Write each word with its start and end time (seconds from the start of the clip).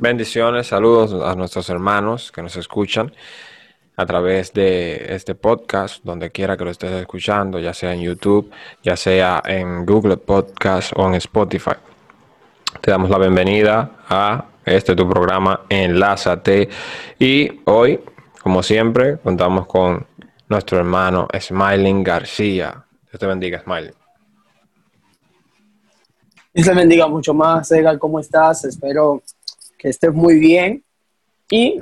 Bendiciones, 0.00 0.68
saludos 0.68 1.12
a 1.12 1.34
nuestros 1.34 1.68
hermanos 1.68 2.32
que 2.32 2.40
nos 2.40 2.56
escuchan 2.56 3.12
a 3.96 4.06
través 4.06 4.50
de 4.54 5.14
este 5.14 5.34
podcast, 5.34 6.02
donde 6.02 6.30
quiera 6.30 6.56
que 6.56 6.64
lo 6.64 6.70
estés 6.70 6.90
escuchando, 6.92 7.58
ya 7.58 7.74
sea 7.74 7.92
en 7.92 8.00
YouTube, 8.00 8.50
ya 8.82 8.96
sea 8.96 9.42
en 9.44 9.84
Google 9.84 10.16
Podcast 10.16 10.94
o 10.96 11.06
en 11.06 11.16
Spotify. 11.16 11.72
Te 12.80 12.92
damos 12.92 13.10
la 13.10 13.18
bienvenida 13.18 13.90
a 14.08 14.46
este 14.64 14.96
tu 14.96 15.06
programa 15.06 15.66
Enlázate 15.68 16.70
y 17.18 17.60
hoy, 17.66 18.00
como 18.42 18.62
siempre, 18.62 19.18
contamos 19.18 19.66
con 19.66 20.06
nuestro 20.48 20.78
hermano 20.78 21.28
Smiling 21.38 22.02
García. 22.02 22.86
Dios 23.02 23.20
te 23.20 23.26
bendiga, 23.26 23.60
Smiling. 23.60 23.92
Dios 26.54 26.66
te 26.66 26.74
bendiga 26.74 27.06
mucho 27.06 27.34
más, 27.34 27.70
Edgar, 27.70 27.98
¿cómo 27.98 28.18
estás? 28.18 28.64
Espero 28.64 29.22
que 29.80 29.88
estés 29.88 30.12
muy 30.12 30.38
bien. 30.38 30.84
Y 31.50 31.78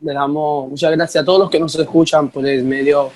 le 0.00 0.12
damos 0.12 0.70
muchas 0.70 0.92
gracias 0.92 1.22
a 1.22 1.24
todos 1.24 1.40
los 1.40 1.50
que 1.50 1.58
nos 1.58 1.74
escuchan 1.74 2.28
por 2.28 2.46
el 2.46 2.62
medio, 2.64 3.10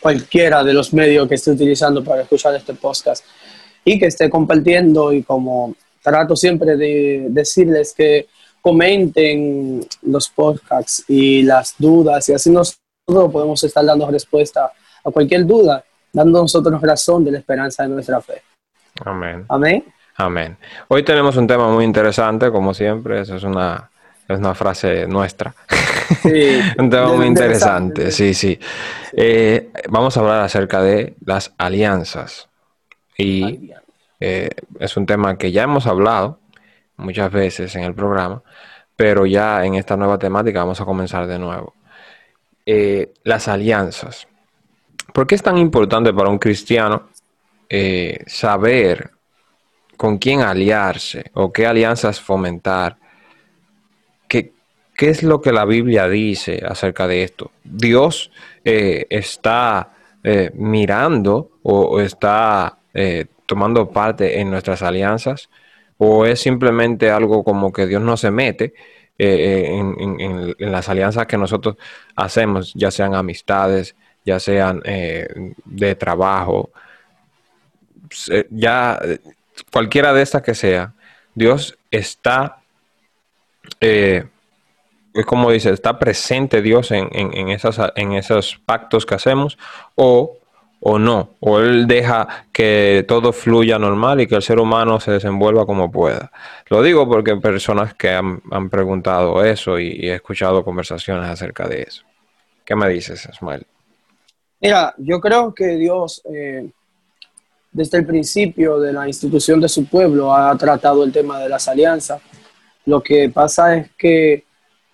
cualquiera 0.00 0.62
de 0.62 0.74
los 0.74 0.92
medios 0.92 1.26
que 1.28 1.34
esté 1.36 1.52
utilizando 1.52 2.04
para 2.04 2.22
escuchar 2.22 2.54
este 2.54 2.74
podcast 2.74 3.24
y 3.84 3.98
que 3.98 4.06
esté 4.06 4.28
compartiendo 4.28 5.12
y 5.12 5.22
como 5.22 5.74
trato 6.02 6.36
siempre 6.36 6.76
de 6.76 7.26
decirles 7.30 7.94
que 7.96 8.28
comenten 8.60 9.80
los 10.02 10.28
podcasts 10.28 11.04
y 11.08 11.42
las 11.42 11.74
dudas 11.78 12.28
y 12.28 12.34
así 12.34 12.50
nosotros 12.50 13.32
podemos 13.32 13.62
estar 13.64 13.84
dando 13.84 14.10
respuesta 14.10 14.70
a 15.04 15.10
cualquier 15.10 15.46
duda, 15.46 15.84
dando 16.12 16.42
nosotros 16.42 16.80
razón 16.80 17.24
de 17.24 17.32
la 17.32 17.38
esperanza 17.38 17.84
de 17.84 17.88
nuestra 17.88 18.20
fe. 18.20 18.42
Amén. 19.04 19.44
Amén. 19.48 19.84
Amén. 20.20 20.58
Hoy 20.88 21.04
tenemos 21.04 21.36
un 21.36 21.46
tema 21.46 21.68
muy 21.68 21.84
interesante, 21.84 22.50
como 22.50 22.74
siempre, 22.74 23.20
eso 23.20 23.36
es 23.36 23.44
una, 23.44 23.88
es 24.26 24.36
una 24.36 24.52
frase 24.52 25.06
nuestra. 25.06 25.54
Sí, 26.22 26.58
un 26.78 26.90
tema 26.90 27.12
muy 27.12 27.26
interesante, 27.26 28.10
sí, 28.10 28.34
sí. 28.34 28.58
Eh, 29.12 29.70
vamos 29.88 30.16
a 30.16 30.20
hablar 30.20 30.40
acerca 30.40 30.82
de 30.82 31.14
las 31.24 31.54
alianzas. 31.56 32.48
Y 33.16 33.70
eh, 34.18 34.50
es 34.80 34.96
un 34.96 35.06
tema 35.06 35.38
que 35.38 35.52
ya 35.52 35.62
hemos 35.62 35.86
hablado 35.86 36.40
muchas 36.96 37.30
veces 37.30 37.76
en 37.76 37.84
el 37.84 37.94
programa, 37.94 38.42
pero 38.96 39.24
ya 39.24 39.64
en 39.64 39.76
esta 39.76 39.96
nueva 39.96 40.18
temática 40.18 40.58
vamos 40.58 40.80
a 40.80 40.84
comenzar 40.84 41.28
de 41.28 41.38
nuevo. 41.38 41.74
Eh, 42.66 43.12
las 43.22 43.46
alianzas. 43.46 44.26
¿Por 45.14 45.28
qué 45.28 45.36
es 45.36 45.44
tan 45.44 45.58
importante 45.58 46.12
para 46.12 46.28
un 46.28 46.40
cristiano 46.40 47.08
saber 48.26 49.12
con 49.98 50.18
quién 50.18 50.40
aliarse 50.40 51.30
o 51.34 51.52
qué 51.52 51.66
alianzas 51.66 52.20
fomentar. 52.20 52.96
¿Qué, 54.28 54.52
qué 54.96 55.10
es 55.10 55.24
lo 55.24 55.42
que 55.42 55.52
la 55.52 55.64
Biblia 55.64 56.08
dice 56.08 56.62
acerca 56.64 57.08
de 57.08 57.24
esto? 57.24 57.50
Dios 57.64 58.30
eh, 58.64 59.06
está 59.10 59.90
eh, 60.22 60.52
mirando 60.54 61.50
o, 61.64 62.00
está 62.00 62.78
eh, 62.94 63.26
tomando 63.44 63.90
parte 63.90 64.40
en 64.40 64.50
nuestras 64.50 64.82
alianzas 64.82 65.50
o 65.98 66.24
es 66.24 66.40
simplemente 66.40 67.10
algo 67.10 67.42
como 67.42 67.72
que 67.72 67.86
Dios 67.88 68.00
no 68.00 68.16
se 68.16 68.30
mete 68.30 68.74
en, 69.18 70.54
las 70.60 70.88
alianzas 70.88 71.26
que 71.26 71.36
nosotros 71.36 71.74
hacemos, 72.14 72.72
ya 72.74 72.92
sean 72.92 73.16
amistades, 73.16 73.96
ya 74.24 74.38
sean 74.38 74.80
de 74.80 75.94
trabajo. 75.96 76.70
Ya 78.50 79.00
cualquiera 79.70 80.12
de 80.12 80.22
estas 80.22 80.42
que 80.42 80.54
sea, 80.54 80.94
Dios 81.34 81.78
está, 81.90 82.58
eh, 83.80 84.26
como 85.26 85.50
dice, 85.50 85.70
está 85.70 85.98
presente 85.98 86.62
Dios 86.62 86.90
en, 86.90 87.48
esas, 87.48 87.92
en 87.96 88.12
esos 88.12 88.60
pactos 88.64 89.06
que 89.06 89.14
hacemos 89.14 89.58
o, 89.94 90.38
o 90.80 90.98
no, 90.98 91.36
o 91.40 91.60
Él 91.60 91.86
deja 91.86 92.46
que 92.52 93.04
todo 93.06 93.32
fluya 93.32 93.78
normal 93.78 94.20
y 94.20 94.26
que 94.26 94.36
el 94.36 94.42
ser 94.42 94.58
humano 94.58 95.00
se 95.00 95.12
desenvuelva 95.12 95.66
como 95.66 95.90
pueda. 95.90 96.30
Lo 96.68 96.82
digo 96.82 97.08
porque 97.08 97.36
personas 97.36 97.94
que 97.94 98.10
han, 98.10 98.70
preguntado 98.70 99.44
eso 99.44 99.78
y, 99.78 100.08
he 100.08 100.14
escuchado 100.14 100.64
conversaciones 100.64 101.28
acerca 101.28 101.66
de 101.66 101.82
eso. 101.82 102.04
¿Qué 102.64 102.76
me 102.76 102.88
dices, 102.88 103.28
Ismael? 103.32 103.66
Mira, 104.60 104.94
yo 104.98 105.20
creo 105.20 105.54
que 105.54 105.76
Dios... 105.76 106.22
Eh, 106.32 106.70
desde 107.70 107.98
el 107.98 108.06
principio 108.06 108.78
de 108.78 108.92
la 108.92 109.06
institución 109.06 109.60
de 109.60 109.68
su 109.68 109.86
pueblo 109.86 110.34
ha 110.34 110.56
tratado 110.56 111.04
el 111.04 111.12
tema 111.12 111.38
de 111.38 111.48
las 111.48 111.68
alianzas. 111.68 112.20
Lo 112.86 113.02
que 113.02 113.28
pasa 113.28 113.76
es 113.76 113.90
que 113.96 114.44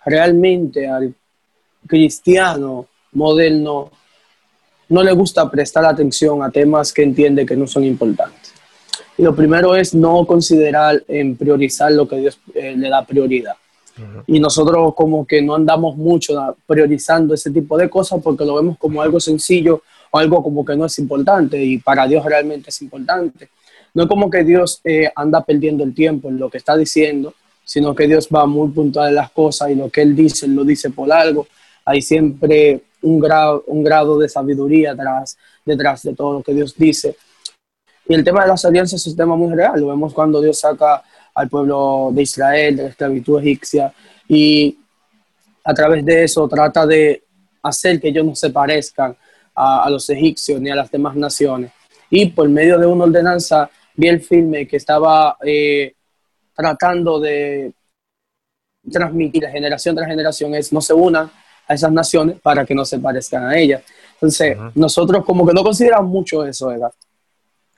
realmente 0.05 0.87
al 0.87 1.13
cristiano 1.87 2.87
moderno 3.13 3.91
no 4.89 5.03
le 5.03 5.13
gusta 5.13 5.49
prestar 5.49 5.85
atención 5.85 6.43
a 6.43 6.51
temas 6.51 6.93
que 6.93 7.03
entiende 7.03 7.45
que 7.45 7.55
no 7.55 7.65
son 7.65 7.83
importantes. 7.83 8.53
Y 9.17 9.23
lo 9.23 9.35
primero 9.35 9.75
es 9.75 9.95
no 9.95 10.25
considerar 10.25 11.01
en 11.07 11.37
priorizar 11.37 11.91
lo 11.91 12.07
que 12.07 12.17
Dios 12.17 12.39
eh, 12.53 12.75
le 12.75 12.89
da 12.89 13.05
prioridad. 13.05 13.55
Y 14.27 14.41
nosotros 14.41 14.93
como 14.93 15.25
que 15.25 15.41
no 15.41 15.55
andamos 15.55 15.95
mucho 15.95 16.57
priorizando 16.67 17.33
ese 17.33 17.49
tipo 17.49 17.77
de 17.77 17.89
cosas 17.89 18.19
porque 18.21 18.43
lo 18.43 18.55
vemos 18.55 18.77
como 18.77 19.01
algo 19.01 19.21
sencillo 19.21 19.83
algo 20.17 20.41
como 20.43 20.63
que 20.63 20.75
no 20.75 20.85
es 20.85 20.97
importante 20.99 21.63
y 21.63 21.77
para 21.77 22.07
Dios 22.07 22.23
realmente 22.25 22.69
es 22.69 22.81
importante. 22.81 23.49
No 23.93 24.03
es 24.03 24.09
como 24.09 24.29
que 24.29 24.43
Dios 24.43 24.81
eh, 24.83 25.09
anda 25.15 25.43
perdiendo 25.43 25.83
el 25.83 25.93
tiempo 25.93 26.29
en 26.29 26.37
lo 26.37 26.49
que 26.49 26.57
está 26.57 26.75
diciendo, 26.75 27.33
sino 27.63 27.95
que 27.95 28.07
Dios 28.07 28.27
va 28.33 28.45
muy 28.45 28.69
puntual 28.69 29.09
en 29.09 29.15
las 29.15 29.31
cosas 29.31 29.71
y 29.71 29.75
lo 29.75 29.89
que 29.89 30.01
Él 30.01 30.15
dice, 30.15 30.47
lo 30.47 30.63
dice 30.63 30.89
por 30.89 31.11
algo. 31.11 31.47
Hay 31.85 32.01
siempre 32.01 32.81
un 33.01 33.19
grado, 33.19 33.63
un 33.67 33.83
grado 33.83 34.17
de 34.19 34.27
sabiduría 34.27 34.93
detrás, 34.93 35.37
detrás 35.63 36.03
de 36.03 36.13
todo 36.13 36.33
lo 36.33 36.43
que 36.43 36.53
Dios 36.53 36.75
dice. 36.75 37.15
Y 38.07 38.13
el 38.13 38.23
tema 38.23 38.43
de 38.43 38.49
las 38.49 38.65
alianzas 38.65 39.01
es 39.01 39.07
un 39.07 39.17
tema 39.17 39.35
muy 39.35 39.53
real. 39.55 39.79
Lo 39.79 39.87
vemos 39.87 40.13
cuando 40.13 40.41
Dios 40.41 40.59
saca 40.59 41.03
al 41.33 41.49
pueblo 41.49 42.09
de 42.13 42.21
Israel 42.21 42.75
de 42.75 42.83
la 42.83 42.89
esclavitud 42.89 43.39
egipcia 43.39 43.93
y 44.27 44.77
a 45.63 45.73
través 45.73 46.05
de 46.05 46.23
eso 46.23 46.47
trata 46.47 46.85
de 46.85 47.23
hacer 47.63 47.99
que 47.99 48.09
ellos 48.09 48.25
no 48.25 48.35
se 48.35 48.51
parezcan 48.51 49.15
a, 49.55 49.89
los 49.89 50.09
egipcios 50.09 50.59
ni 50.59 50.69
a 50.69 50.75
las 50.75 50.91
demás 50.91 51.15
naciones. 51.15 51.71
Y 52.09 52.27
por 52.27 52.47
medio 52.49 52.77
de 52.77 52.85
una 52.85 53.05
ordenanza 53.05 53.69
vi 53.95 54.07
el 54.07 54.21
filme 54.21 54.67
que 54.67 54.77
estaba 54.77 55.37
eh, 55.43 55.93
tratando 56.53 57.19
de 57.19 57.73
transmitir 58.91 59.43
la 59.43 59.49
generación 59.49 59.95
tras 59.95 60.07
generación 60.07 60.53
es 60.53 60.71
no 60.71 60.79
se 60.79 60.93
unan 60.93 61.31
a 61.67 61.73
esas 61.73 61.91
naciones 61.91 62.39
para 62.39 62.65
que 62.65 62.75
no 62.75 62.85
se 62.85 62.99
parezcan 62.99 63.45
a 63.45 63.57
ellas. 63.57 63.81
Entonces, 64.13 64.57
nosotros 64.75 65.25
como 65.25 65.45
que 65.45 65.53
no 65.53 65.63
consideramos 65.63 66.09
mucho 66.09 66.45
eso, 66.45 66.67
¿verdad? 66.67 66.91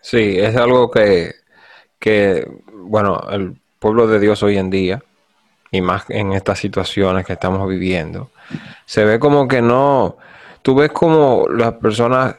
Sí, 0.01 0.37
es 0.37 0.55
algo 0.55 0.91
que, 0.91 1.33
que, 1.99 2.47
bueno, 2.73 3.21
el 3.31 3.55
pueblo 3.79 4.07
de 4.07 4.19
Dios 4.19 4.43
hoy 4.43 4.57
en 4.57 4.69
día, 4.69 5.01
y 5.71 5.81
más 5.81 6.09
en 6.09 6.33
estas 6.33 6.59
situaciones 6.59 7.25
que 7.25 7.33
estamos 7.33 7.67
viviendo, 7.67 8.29
se 8.85 9.03
ve 9.03 9.19
como 9.19 9.47
que 9.47 9.61
no, 9.61 10.17
tú 10.67 10.75
ves 10.75 10.91
como 10.91 11.47
las 11.47 11.75
personas, 11.75 12.35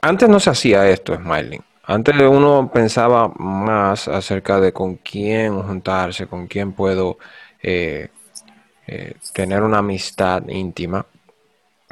antes 0.00 0.28
no 0.28 0.38
se 0.38 0.50
hacía 0.50 0.88
esto, 0.88 1.16
Smiling. 1.16 1.60
Antes 1.82 2.14
uno 2.20 2.70
pensaba 2.72 3.26
más 3.38 4.06
acerca 4.06 4.60
de 4.60 4.72
con 4.72 4.98
quién 4.98 5.60
juntarse, 5.60 6.28
con 6.28 6.46
quién 6.46 6.74
puedo 6.74 7.18
eh, 7.60 8.08
eh, 8.86 9.14
tener 9.34 9.64
una 9.64 9.78
amistad 9.78 10.46
íntima, 10.46 11.04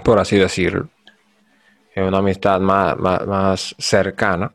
por 0.04 0.20
así 0.20 0.36
decirlo. 0.36 0.90
Una 1.96 2.18
amistad 2.18 2.60
más, 2.60 2.96
más, 2.96 3.74
cercana. 3.76 4.52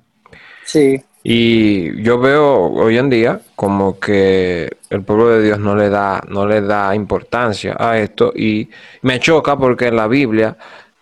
Sí. 0.63 1.03
Y 1.21 2.01
yo 2.01 2.17
veo 2.17 2.71
hoy 2.71 2.97
en 2.97 3.09
día 3.09 3.41
como 3.57 3.99
que 3.99 4.77
el 4.89 5.03
pueblo 5.03 5.27
de 5.31 5.43
Dios 5.43 5.59
no 5.59 5.75
le 5.75 5.89
da, 5.89 6.23
no 6.29 6.47
le 6.47 6.61
da 6.61 6.95
importancia 6.95 7.75
a 7.77 7.99
esto 7.99 8.31
y 8.33 8.69
me 9.01 9.19
choca 9.19 9.57
porque 9.57 9.87
en 9.87 9.97
la 9.97 10.07
Biblia 10.07 10.55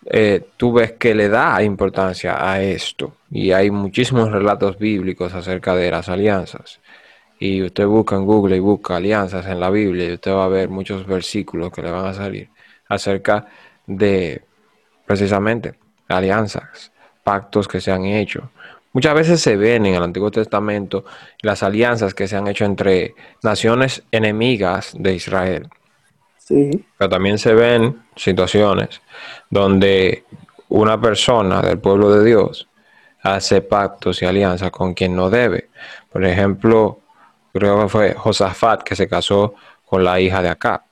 eh, 0.06 0.46
tú 0.56 0.72
ves 0.72 0.92
que 0.92 1.14
le 1.14 1.28
da 1.28 1.62
importancia 1.62 2.50
a 2.50 2.62
esto. 2.62 3.16
Y 3.30 3.52
hay 3.52 3.70
muchísimos 3.70 4.30
relatos 4.30 4.78
bíblicos 4.78 5.34
acerca 5.34 5.74
de 5.74 5.90
las 5.90 6.08
alianzas. 6.08 6.80
Y 7.38 7.62
usted 7.62 7.86
busca 7.86 8.16
en 8.16 8.24
Google 8.26 8.56
y 8.56 8.60
busca 8.60 8.96
alianzas 8.96 9.46
en 9.46 9.60
la 9.60 9.70
Biblia 9.70 10.08
y 10.08 10.14
usted 10.14 10.32
va 10.32 10.44
a 10.44 10.48
ver 10.48 10.68
muchos 10.68 11.06
versículos 11.06 11.72
que 11.72 11.82
le 11.82 11.90
van 11.90 12.06
a 12.06 12.14
salir 12.14 12.48
acerca 12.88 13.46
de 13.86 14.42
precisamente 15.06 15.74
alianzas, 16.08 16.92
pactos 17.22 17.68
que 17.68 17.80
se 17.80 17.90
han 17.90 18.04
hecho. 18.04 18.50
Muchas 18.92 19.14
veces 19.14 19.40
se 19.40 19.56
ven 19.56 19.86
en 19.86 19.94
el 19.96 20.02
Antiguo 20.02 20.30
Testamento 20.30 21.04
las 21.42 21.62
alianzas 21.64 22.14
que 22.14 22.28
se 22.28 22.36
han 22.36 22.46
hecho 22.46 22.64
entre 22.64 23.14
naciones 23.42 24.04
enemigas 24.12 24.94
de 24.96 25.14
Israel. 25.14 25.68
Pero 26.98 27.10
también 27.10 27.38
se 27.38 27.54
ven 27.54 28.02
situaciones 28.16 29.00
donde 29.50 30.24
una 30.68 31.00
persona 31.00 31.62
del 31.62 31.78
pueblo 31.78 32.10
de 32.10 32.24
Dios 32.24 32.68
hace 33.22 33.62
pactos 33.62 34.20
y 34.20 34.26
alianzas 34.26 34.70
con 34.70 34.92
quien 34.94 35.16
no 35.16 35.30
debe. 35.30 35.70
Por 36.12 36.24
ejemplo, 36.24 37.00
creo 37.52 37.82
que 37.82 37.88
fue 37.88 38.14
Josafat 38.14 38.82
que 38.82 38.94
se 38.94 39.08
casó 39.08 39.54
con 39.84 40.04
la 40.04 40.20
hija 40.20 40.42
de 40.42 40.48
acá. 40.50 40.84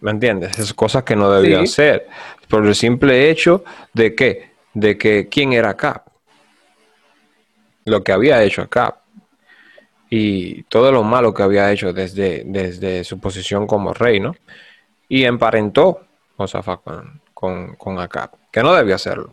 ¿Me 0.00 0.10
entiendes? 0.10 0.58
Es 0.58 0.74
cosas 0.74 1.02
que 1.02 1.16
no 1.16 1.30
debía 1.30 1.60
hacer. 1.60 2.08
Por 2.48 2.66
el 2.66 2.74
simple 2.74 3.30
hecho 3.30 3.64
de 3.92 4.14
que, 4.14 4.50
de 4.74 4.98
que 4.98 5.28
quién 5.28 5.52
era 5.52 5.70
acá. 5.70 6.04
Lo 7.84 8.02
que 8.02 8.12
había 8.12 8.42
hecho 8.42 8.62
acá. 8.62 8.99
Y 10.10 10.64
todo 10.64 10.90
lo 10.90 11.04
malo 11.04 11.32
que 11.32 11.42
había 11.42 11.70
hecho 11.70 11.92
desde, 11.92 12.42
desde 12.44 13.04
su 13.04 13.20
posición 13.20 13.66
como 13.66 13.94
rey, 13.94 14.18
¿no? 14.18 14.34
Y 15.08 15.24
emparentó 15.24 16.00
Josafat 16.36 16.82
con, 16.82 17.20
con, 17.32 17.76
con 17.76 17.98
Acab, 18.00 18.30
que 18.50 18.62
no 18.62 18.74
debía 18.74 18.96
hacerlo. 18.96 19.32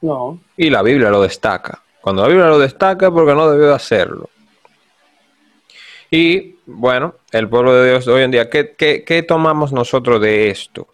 No. 0.00 0.38
Y 0.56 0.70
la 0.70 0.82
Biblia 0.82 1.10
lo 1.10 1.22
destaca. 1.22 1.82
Cuando 2.00 2.22
la 2.22 2.28
Biblia 2.28 2.46
lo 2.46 2.58
destaca 2.58 3.10
porque 3.10 3.34
no 3.34 3.50
debió 3.50 3.74
hacerlo. 3.74 4.30
Y 6.10 6.56
bueno, 6.66 7.16
el 7.32 7.48
pueblo 7.48 7.74
de 7.74 7.90
Dios 7.90 8.06
hoy 8.08 8.22
en 8.22 8.30
día, 8.30 8.48
¿qué, 8.48 9.24
tomamos 9.26 9.72
nosotros 9.72 10.20
de 10.20 10.50
esto? 10.50 10.86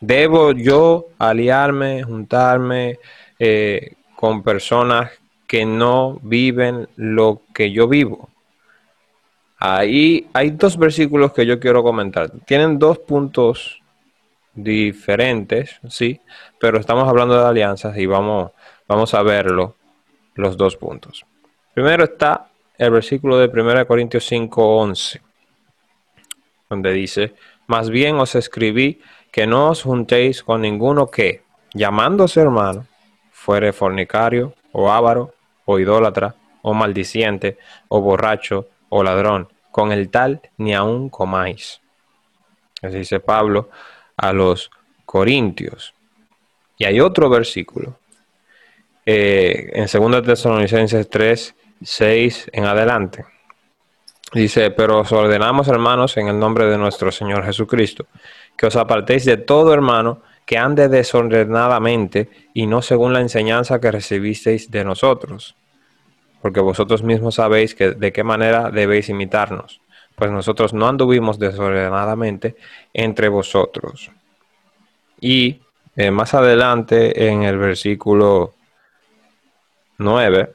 ¿Debo 0.00 0.52
yo 0.52 1.08
aliarme, 1.18 2.02
juntarme 2.02 2.98
eh, 3.38 3.94
con 4.16 4.42
personas 4.42 5.10
que 5.50 5.66
no 5.66 6.20
viven 6.22 6.88
lo 6.94 7.42
que 7.52 7.72
yo 7.72 7.88
vivo? 7.88 8.28
Ahí 9.58 10.28
hay 10.32 10.50
dos 10.50 10.78
versículos 10.78 11.32
que 11.32 11.44
yo 11.44 11.58
quiero 11.58 11.82
comentar. 11.82 12.30
Tienen 12.46 12.78
dos 12.78 13.00
puntos 13.00 13.82
diferentes, 14.54 15.80
sí, 15.88 16.20
pero 16.60 16.78
estamos 16.78 17.08
hablando 17.08 17.34
de 17.34 17.48
alianzas 17.48 17.98
y 17.98 18.06
vamos, 18.06 18.52
vamos 18.86 19.12
a 19.12 19.24
verlo, 19.24 19.74
los 20.36 20.56
dos 20.56 20.76
puntos. 20.76 21.26
Primero 21.74 22.04
está 22.04 22.46
el 22.78 22.92
versículo 22.92 23.36
de 23.36 23.48
1 23.48 23.88
Corintios 23.88 24.24
5, 24.26 24.76
11, 24.78 25.20
donde 26.68 26.92
dice, 26.92 27.34
más 27.66 27.90
bien 27.90 28.20
os 28.20 28.36
escribí 28.36 29.00
que 29.32 29.48
no 29.48 29.70
os 29.70 29.82
juntéis 29.82 30.44
con 30.44 30.60
ninguno 30.60 31.08
que, 31.08 31.42
llamándose 31.74 32.40
hermano, 32.40 32.86
fuere 33.32 33.72
fornicario, 33.72 34.54
o 34.70 34.92
avaro, 34.92 35.34
o 35.70 35.78
idólatra, 35.78 36.34
o 36.62 36.74
maldiciente, 36.74 37.58
o 37.88 38.00
borracho, 38.00 38.66
o 38.88 39.04
ladrón, 39.04 39.48
con 39.70 39.92
el 39.92 40.10
tal 40.10 40.40
ni 40.58 40.74
aun 40.74 41.08
comáis. 41.08 41.80
Así 42.82 42.98
dice 42.98 43.20
Pablo 43.20 43.70
a 44.16 44.32
los 44.32 44.70
Corintios. 45.04 45.94
Y 46.76 46.86
hay 46.86 47.00
otro 47.00 47.28
versículo 47.30 47.98
eh, 49.06 49.70
en 49.74 49.86
2 49.86 50.22
Tesalonicenses 50.24 51.08
3, 51.08 51.54
6 51.82 52.50
en 52.52 52.64
adelante. 52.64 53.24
Dice, 54.32 54.70
pero 54.70 55.00
os 55.00 55.12
ordenamos, 55.12 55.68
hermanos, 55.68 56.16
en 56.16 56.28
el 56.28 56.38
nombre 56.38 56.66
de 56.66 56.78
nuestro 56.78 57.12
Señor 57.12 57.44
Jesucristo, 57.44 58.06
que 58.56 58.66
os 58.66 58.76
apartéis 58.76 59.24
de 59.24 59.36
todo 59.36 59.72
hermano 59.72 60.22
que 60.46 60.58
ande 60.58 60.88
desordenadamente 60.88 62.28
y 62.54 62.66
no 62.66 62.82
según 62.82 63.12
la 63.12 63.20
enseñanza 63.20 63.80
que 63.80 63.92
recibisteis 63.92 64.70
de 64.70 64.84
nosotros. 64.84 65.54
Porque 66.42 66.60
vosotros 66.60 67.02
mismos 67.02 67.34
sabéis 67.36 67.74
que, 67.74 67.90
de 67.90 68.12
qué 68.12 68.24
manera 68.24 68.70
debéis 68.70 69.08
imitarnos, 69.08 69.80
pues 70.14 70.30
nosotros 70.30 70.72
no 70.72 70.88
anduvimos 70.88 71.38
desordenadamente 71.38 72.56
entre 72.92 73.28
vosotros. 73.28 74.10
Y 75.20 75.60
eh, 75.96 76.10
más 76.10 76.34
adelante 76.34 77.28
en 77.28 77.42
el 77.42 77.58
versículo 77.58 78.54
9, 79.98 80.54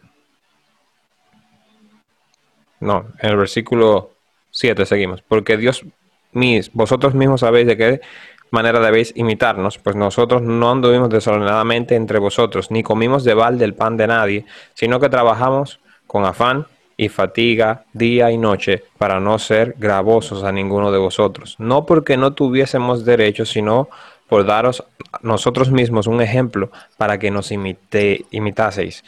no, 2.79 3.07
en 3.19 3.29
el 3.29 3.37
versículo 3.37 4.11
7 4.51 4.85
seguimos. 4.85 5.21
Porque 5.21 5.57
Dios, 5.57 5.85
mis, 6.31 6.71
vosotros 6.73 7.13
mismos 7.13 7.41
sabéis 7.41 7.67
de 7.67 7.77
qué 7.77 8.01
manera 8.51 8.79
debéis 8.79 9.11
imitarnos, 9.15 9.77
pues 9.77 9.95
nosotros 9.95 10.41
no 10.41 10.71
anduvimos 10.71 11.09
desordenadamente 11.09 11.95
entre 11.95 12.19
vosotros, 12.19 12.71
ni 12.71 12.83
comimos 12.83 13.23
de 13.23 13.33
balde 13.33 13.65
el 13.65 13.73
pan 13.73 13.97
de 13.97 14.07
nadie, 14.07 14.45
sino 14.73 14.99
que 14.99 15.09
trabajamos 15.09 15.79
con 16.07 16.25
afán 16.25 16.67
y 16.97 17.09
fatiga 17.09 17.85
día 17.93 18.31
y 18.31 18.37
noche 18.37 18.83
para 18.97 19.19
no 19.19 19.37
ser 19.39 19.75
gravosos 19.77 20.43
a 20.43 20.51
ninguno 20.51 20.91
de 20.91 20.97
vosotros. 20.97 21.55
No 21.59 21.85
porque 21.85 22.17
no 22.17 22.33
tuviésemos 22.33 23.03
derecho, 23.03 23.45
sino 23.45 23.89
por 24.29 24.45
daros 24.45 24.83
nosotros 25.21 25.71
mismos 25.71 26.07
un 26.07 26.21
ejemplo 26.21 26.71
para 26.97 27.19
que 27.19 27.31
nos 27.31 27.51
imite, 27.51 28.25
imitaseis. 28.31 29.03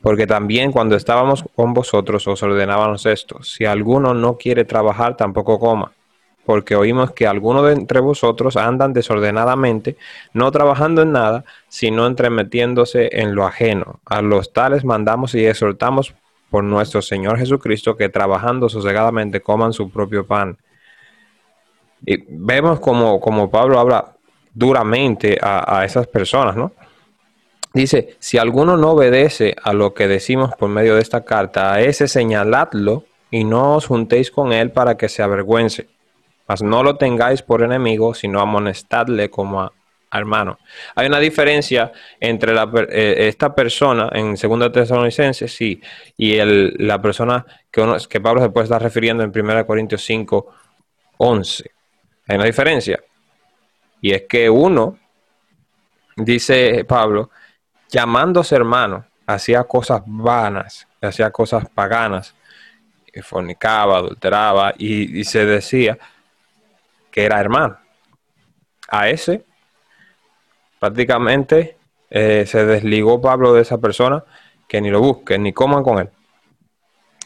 Porque 0.00 0.26
también 0.26 0.72
cuando 0.72 0.96
estábamos 0.96 1.44
con 1.54 1.74
vosotros 1.74 2.26
os 2.26 2.42
ordenábamos 2.42 3.06
esto, 3.06 3.42
si 3.42 3.64
alguno 3.64 4.14
no 4.14 4.36
quiere 4.36 4.64
trabajar, 4.64 5.16
tampoco 5.16 5.58
coma, 5.60 5.92
porque 6.44 6.76
oímos 6.76 7.12
que 7.12 7.26
algunos 7.26 7.66
de 7.66 7.72
entre 7.72 8.00
vosotros 8.00 8.56
andan 8.56 8.92
desordenadamente, 8.92 9.96
no 10.32 10.50
trabajando 10.50 11.02
en 11.02 11.12
nada, 11.12 11.44
sino 11.68 12.06
entremetiéndose 12.06 13.10
en 13.12 13.34
lo 13.34 13.44
ajeno. 13.44 14.00
A 14.04 14.22
los 14.22 14.52
tales 14.52 14.84
mandamos 14.84 15.34
y 15.34 15.46
exhortamos 15.46 16.14
por 16.50 16.64
nuestro 16.64 17.00
Señor 17.00 17.38
Jesucristo 17.38 17.96
que 17.96 18.08
trabajando 18.08 18.68
sosegadamente 18.68 19.40
coman 19.40 19.72
su 19.72 19.90
propio 19.90 20.26
pan. 20.26 20.58
Y 22.04 22.24
vemos 22.28 22.80
como, 22.80 23.20
como 23.20 23.50
Pablo 23.50 23.78
habla 23.78 24.16
duramente 24.52 25.38
a, 25.40 25.78
a 25.78 25.84
esas 25.84 26.06
personas, 26.06 26.56
¿no? 26.56 26.72
Dice, 27.74 28.16
si 28.18 28.36
alguno 28.36 28.76
no 28.76 28.90
obedece 28.90 29.54
a 29.62 29.72
lo 29.72 29.94
que 29.94 30.06
decimos 30.08 30.54
por 30.58 30.68
medio 30.68 30.96
de 30.96 31.00
esta 31.00 31.24
carta, 31.24 31.72
a 31.72 31.80
ese 31.80 32.06
señaladlo 32.06 33.04
y 33.30 33.44
no 33.44 33.76
os 33.76 33.86
juntéis 33.86 34.30
con 34.30 34.52
él 34.52 34.72
para 34.72 34.98
que 34.98 35.08
se 35.08 35.22
avergüence. 35.22 35.88
Mas 36.52 36.60
no 36.60 36.82
lo 36.82 36.96
tengáis 36.96 37.40
por 37.40 37.62
enemigo, 37.62 38.12
sino 38.12 38.38
amonestadle 38.38 39.30
como 39.30 39.62
a, 39.62 39.72
hermano. 40.12 40.58
Hay 40.94 41.06
una 41.06 41.18
diferencia 41.18 41.90
entre 42.20 42.52
eh, 42.90 43.26
esta 43.26 43.54
persona 43.54 44.10
en 44.12 44.34
2 44.34 44.70
Tesalonicenses, 44.70 45.58
y 45.62 45.80
la 46.44 47.00
persona 47.00 47.46
que, 47.70 47.96
que 48.06 48.20
Pablo 48.20 48.42
se 48.42 48.50
puede 48.50 48.64
estar 48.64 48.82
refiriendo 48.82 49.22
en 49.24 49.32
1 49.34 49.66
Corintios 49.66 50.04
5, 50.04 50.54
11. 51.16 51.70
Hay 52.28 52.36
una 52.36 52.44
diferencia. 52.44 53.02
Y 54.02 54.12
es 54.12 54.24
que 54.28 54.50
uno, 54.50 54.98
dice 56.16 56.84
Pablo, 56.84 57.30
llamándose 57.88 58.56
hermano, 58.56 59.06
hacía 59.26 59.64
cosas 59.64 60.02
vanas, 60.04 60.86
hacía 61.00 61.30
cosas 61.30 61.66
paganas, 61.70 62.34
fornicaba, 63.20 63.98
adulteraba 63.98 64.72
y, 64.78 65.24
se 65.24 65.44
decía 65.44 65.98
que 67.12 67.24
era 67.24 67.38
hermano. 67.38 67.78
A 68.88 69.08
ese 69.08 69.44
prácticamente 70.80 71.76
eh, 72.10 72.44
se 72.46 72.66
desligó 72.66 73.20
Pablo 73.20 73.54
de 73.54 73.62
esa 73.62 73.78
persona 73.78 74.24
que 74.66 74.80
ni 74.80 74.90
lo 74.90 75.00
busquen 75.00 75.44
ni 75.44 75.52
coman 75.52 75.84
con 75.84 76.00
él. 76.00 76.10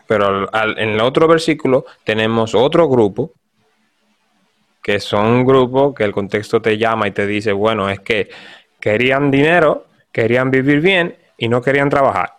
Pero 0.07 0.49
en 0.53 0.91
el 0.91 1.01
otro 1.01 1.27
versículo 1.27 1.87
tenemos 2.05 2.55
otro 2.55 2.87
grupo 2.89 3.33
que 4.83 5.01
son 5.01 5.27
un 5.27 5.45
grupo 5.47 5.95
que 5.95 6.05
el 6.05 6.13
contexto 6.13 6.61
te 6.61 6.77
llama 6.77 7.09
y 7.09 7.13
te 7.13 7.27
dice, 7.27 7.53
bueno, 7.53 7.89
es 7.89 8.01
que 8.01 8.29
querían 8.79 9.31
dinero 9.31 9.87
querían 10.17 10.51
vivir 10.51 10.81
bien 10.81 11.15
y 11.37 11.47
no 11.47 11.61
querían 11.61 11.91
trabajar. 11.91 12.39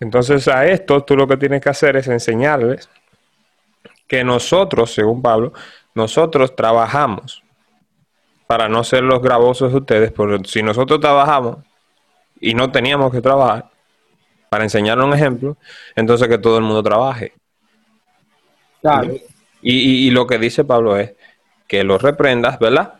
Entonces 0.00 0.48
a 0.48 0.66
esto 0.66 1.04
tú 1.04 1.16
lo 1.16 1.28
que 1.28 1.36
tienes 1.36 1.60
que 1.60 1.68
hacer 1.68 1.94
es 1.94 2.08
enseñarles 2.08 2.90
que 4.08 4.24
nosotros, 4.24 4.92
según 4.92 5.22
Pablo, 5.22 5.52
nosotros 5.94 6.54
trabajamos 6.56 7.42
para 8.46 8.68
no 8.68 8.84
ser 8.84 9.02
los 9.04 9.22
gravosos 9.22 9.72
de 9.72 9.78
ustedes, 9.78 10.12
porque 10.12 10.46
si 10.48 10.62
nosotros 10.62 11.00
trabajamos 11.00 11.58
y 12.40 12.54
no 12.54 12.70
teníamos 12.70 13.12
que 13.12 13.20
trabajar, 13.20 13.70
para 14.48 14.64
enseñar 14.64 15.00
un 15.00 15.12
ejemplo, 15.12 15.56
entonces 15.96 16.28
que 16.28 16.38
todo 16.38 16.58
el 16.58 16.62
mundo 16.62 16.82
trabaje. 16.82 17.32
Y, 19.62 20.10
lo 20.10 20.26
que 20.26 20.38
dice 20.38 20.62
Pablo 20.64 20.96
es 20.96 21.14
que 21.66 21.82
los 21.82 22.00
reprendas, 22.00 22.58
¿verdad? 22.58 22.94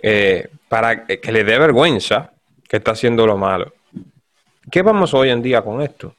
Eh, 0.00 0.48
para 0.68 1.06
que 1.06 1.30
le 1.30 1.44
dé 1.44 1.58
vergüenza 1.58 2.32
que 2.68 2.78
está 2.78 2.92
haciendo 2.92 3.26
lo 3.26 3.36
malo. 3.36 3.72
¿Qué 4.70 4.82
vamos 4.82 5.14
hoy 5.14 5.30
en 5.30 5.42
día 5.42 5.62
con 5.62 5.82
esto? 5.82 6.16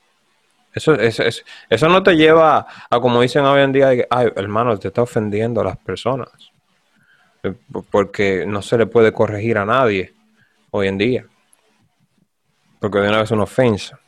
Eso, 0.78 0.94
eso, 0.94 1.24
eso, 1.70 1.90
no 1.90 2.04
te 2.04 2.16
lleva 2.16 2.68
a, 2.90 3.00
como 3.00 3.22
dicen 3.22 3.44
hoy 3.46 3.62
en 3.62 3.72
día, 3.72 3.90
ay, 4.10 4.30
hermano, 4.36 4.78
te 4.78 4.90
está 4.90 5.02
ofendiendo 5.02 5.62
a 5.62 5.64
las 5.64 5.78
personas. 5.78 6.30
Eh, 7.44 7.54
porque 7.90 8.46
no 8.46 8.62
se 8.62 8.78
le 8.78 8.86
puede 8.86 9.12
corregir 9.12 9.58
a 9.58 9.66
nadie 9.66 10.14
hoy 10.72 10.88
en 10.88 10.98
día. 10.98 11.26
Porque 12.80 13.00
de 13.00 13.10
una 13.10 13.18
vez 13.18 13.26
es 13.26 13.32
una 13.32 13.44
ofensa. 13.44 14.00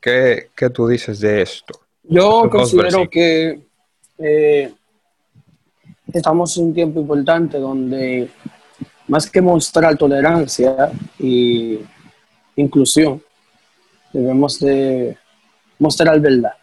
¿Qué, 0.00 0.48
tú 0.72 0.88
dices 0.88 1.20
de 1.20 1.42
esto? 1.42 1.78
Yo 2.04 2.48
considero 2.48 3.08
que 3.10 3.60
eh, 4.16 4.72
estamos 6.12 6.56
en 6.56 6.64
un 6.64 6.74
tiempo 6.74 7.00
importante 7.00 7.58
donde 7.58 8.30
más 9.06 9.30
que 9.30 9.42
mostrar 9.42 9.96
tolerancia 9.98 10.90
y 11.18 11.80
inclusión, 12.56 13.22
debemos 14.12 14.58
de 14.60 15.16
mostrar 15.80 16.20
verdad. 16.20 16.54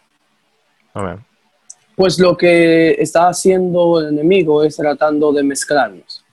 Pues 1.94 2.18
lo 2.18 2.36
que 2.36 2.92
está 2.92 3.28
haciendo 3.28 4.00
el 4.00 4.08
enemigo 4.08 4.64
es 4.64 4.76
tratando 4.76 5.32
de 5.32 5.42
mezclarnos, 5.42 6.24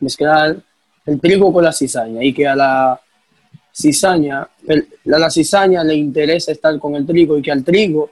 mezclar 0.00 0.56
el 1.04 1.20
trigo 1.20 1.52
con 1.52 1.62
la 1.62 1.72
cizaña 1.72 2.22
y 2.24 2.32
que 2.32 2.46
a 2.48 2.56
la 2.56 3.00
cizaña, 3.72 4.40
a 4.42 5.18
la 5.18 5.30
cizaña 5.30 5.84
le 5.84 5.94
interesa 5.94 6.50
estar 6.50 6.78
con 6.78 6.96
el 6.96 7.06
trigo 7.06 7.38
y 7.38 7.42
que 7.42 7.52
al 7.52 7.62
trigo 7.62 8.10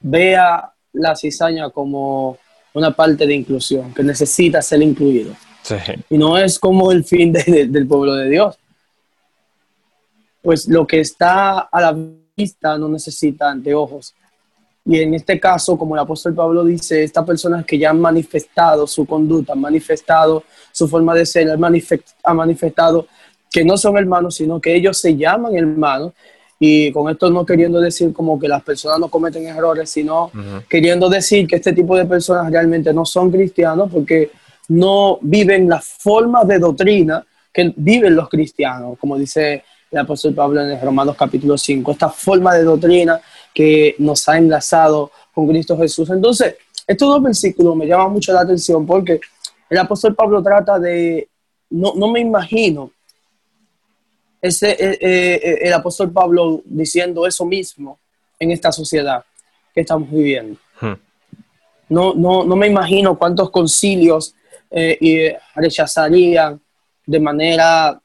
vea 0.00 0.70
la 0.92 1.16
cizaña 1.16 1.70
como 1.70 2.38
una 2.74 2.90
parte 2.92 3.26
de 3.26 3.34
inclusión, 3.34 3.92
que 3.92 4.02
necesita 4.02 4.62
ser 4.62 4.82
incluido. 4.82 5.34
Y 6.08 6.18
no 6.18 6.38
es 6.38 6.58
como 6.58 6.92
el 6.92 7.04
fin 7.04 7.32
del 7.32 7.86
pueblo 7.86 8.14
de 8.14 8.28
Dios. 8.28 8.58
Pues 10.42 10.68
lo 10.68 10.86
que 10.86 11.00
está 11.00 11.60
a 11.60 11.80
la 11.80 11.98
vista 12.36 12.76
no 12.78 12.88
necesita 12.88 13.50
anteojos. 13.50 14.14
Y 14.84 15.00
en 15.00 15.14
este 15.14 15.38
caso, 15.38 15.76
como 15.76 15.94
el 15.94 16.00
apóstol 16.00 16.34
Pablo 16.34 16.64
dice, 16.64 17.02
estas 17.02 17.24
personas 17.24 17.64
que 17.64 17.78
ya 17.78 17.90
han 17.90 18.00
manifestado 18.00 18.86
su 18.86 19.04
conducta, 19.06 19.52
han 19.52 19.60
manifestado 19.60 20.44
su 20.72 20.88
forma 20.88 21.14
de 21.14 21.26
ser, 21.26 21.50
han 21.50 22.36
manifestado 22.36 23.06
que 23.50 23.64
no 23.64 23.76
son 23.76 23.98
hermanos, 23.98 24.36
sino 24.36 24.60
que 24.60 24.74
ellos 24.74 24.98
se 24.98 25.16
llaman 25.16 25.56
hermanos 25.56 26.12
y 26.58 26.92
con 26.92 27.10
esto 27.10 27.30
no 27.30 27.44
queriendo 27.44 27.80
decir 27.80 28.12
como 28.12 28.38
que 28.38 28.46
las 28.46 28.62
personas 28.62 28.98
no 29.00 29.08
cometen 29.08 29.46
errores, 29.46 29.88
sino 29.90 30.30
queriendo 30.68 31.08
decir 31.08 31.46
que 31.46 31.56
este 31.56 31.72
tipo 31.72 31.96
de 31.96 32.04
personas 32.04 32.50
realmente 32.50 32.92
no 32.92 33.04
son 33.06 33.30
cristianos 33.30 33.90
porque 33.90 34.30
no 34.68 35.18
viven 35.22 35.68
las 35.68 35.84
formas 35.84 36.46
de 36.46 36.58
doctrina 36.58 37.24
que 37.52 37.72
viven 37.76 38.14
los 38.14 38.28
cristianos, 38.28 38.98
como 38.98 39.18
dice 39.18 39.64
el 39.90 39.98
apóstol 39.98 40.34
Pablo 40.34 40.60
en 40.60 40.80
Romanos 40.80 41.16
capítulo 41.16 41.58
5, 41.58 41.92
esta 41.92 42.08
forma 42.08 42.54
de 42.54 42.62
doctrina 42.62 43.20
que 43.52 43.96
nos 43.98 44.28
ha 44.28 44.38
enlazado 44.38 45.10
con 45.34 45.48
Cristo 45.48 45.76
Jesús. 45.76 46.08
Entonces, 46.10 46.56
estos 46.86 47.08
dos 47.08 47.22
versículos 47.22 47.76
me 47.76 47.86
llaman 47.86 48.12
mucho 48.12 48.32
la 48.32 48.42
atención 48.42 48.86
porque 48.86 49.20
el 49.68 49.78
apóstol 49.78 50.14
Pablo 50.14 50.42
trata 50.42 50.78
de, 50.78 51.28
no, 51.70 51.94
no 51.96 52.08
me 52.08 52.20
imagino 52.20 52.92
ese, 54.40 54.70
eh, 54.70 54.98
eh, 55.00 55.58
el 55.62 55.72
apóstol 55.72 56.10
Pablo 56.12 56.62
diciendo 56.64 57.26
eso 57.26 57.44
mismo 57.44 57.98
en 58.38 58.52
esta 58.52 58.72
sociedad 58.72 59.24
que 59.74 59.82
estamos 59.82 60.10
viviendo. 60.10 60.58
Hmm. 60.80 60.94
No, 61.88 62.14
no, 62.14 62.44
no 62.44 62.56
me 62.56 62.68
imagino 62.68 63.18
cuántos 63.18 63.50
concilios 63.50 64.34
eh, 64.70 65.36
rechazarían 65.56 66.60
de 67.04 67.20
manera 67.20 68.00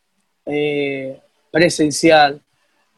presencial, 1.55 2.41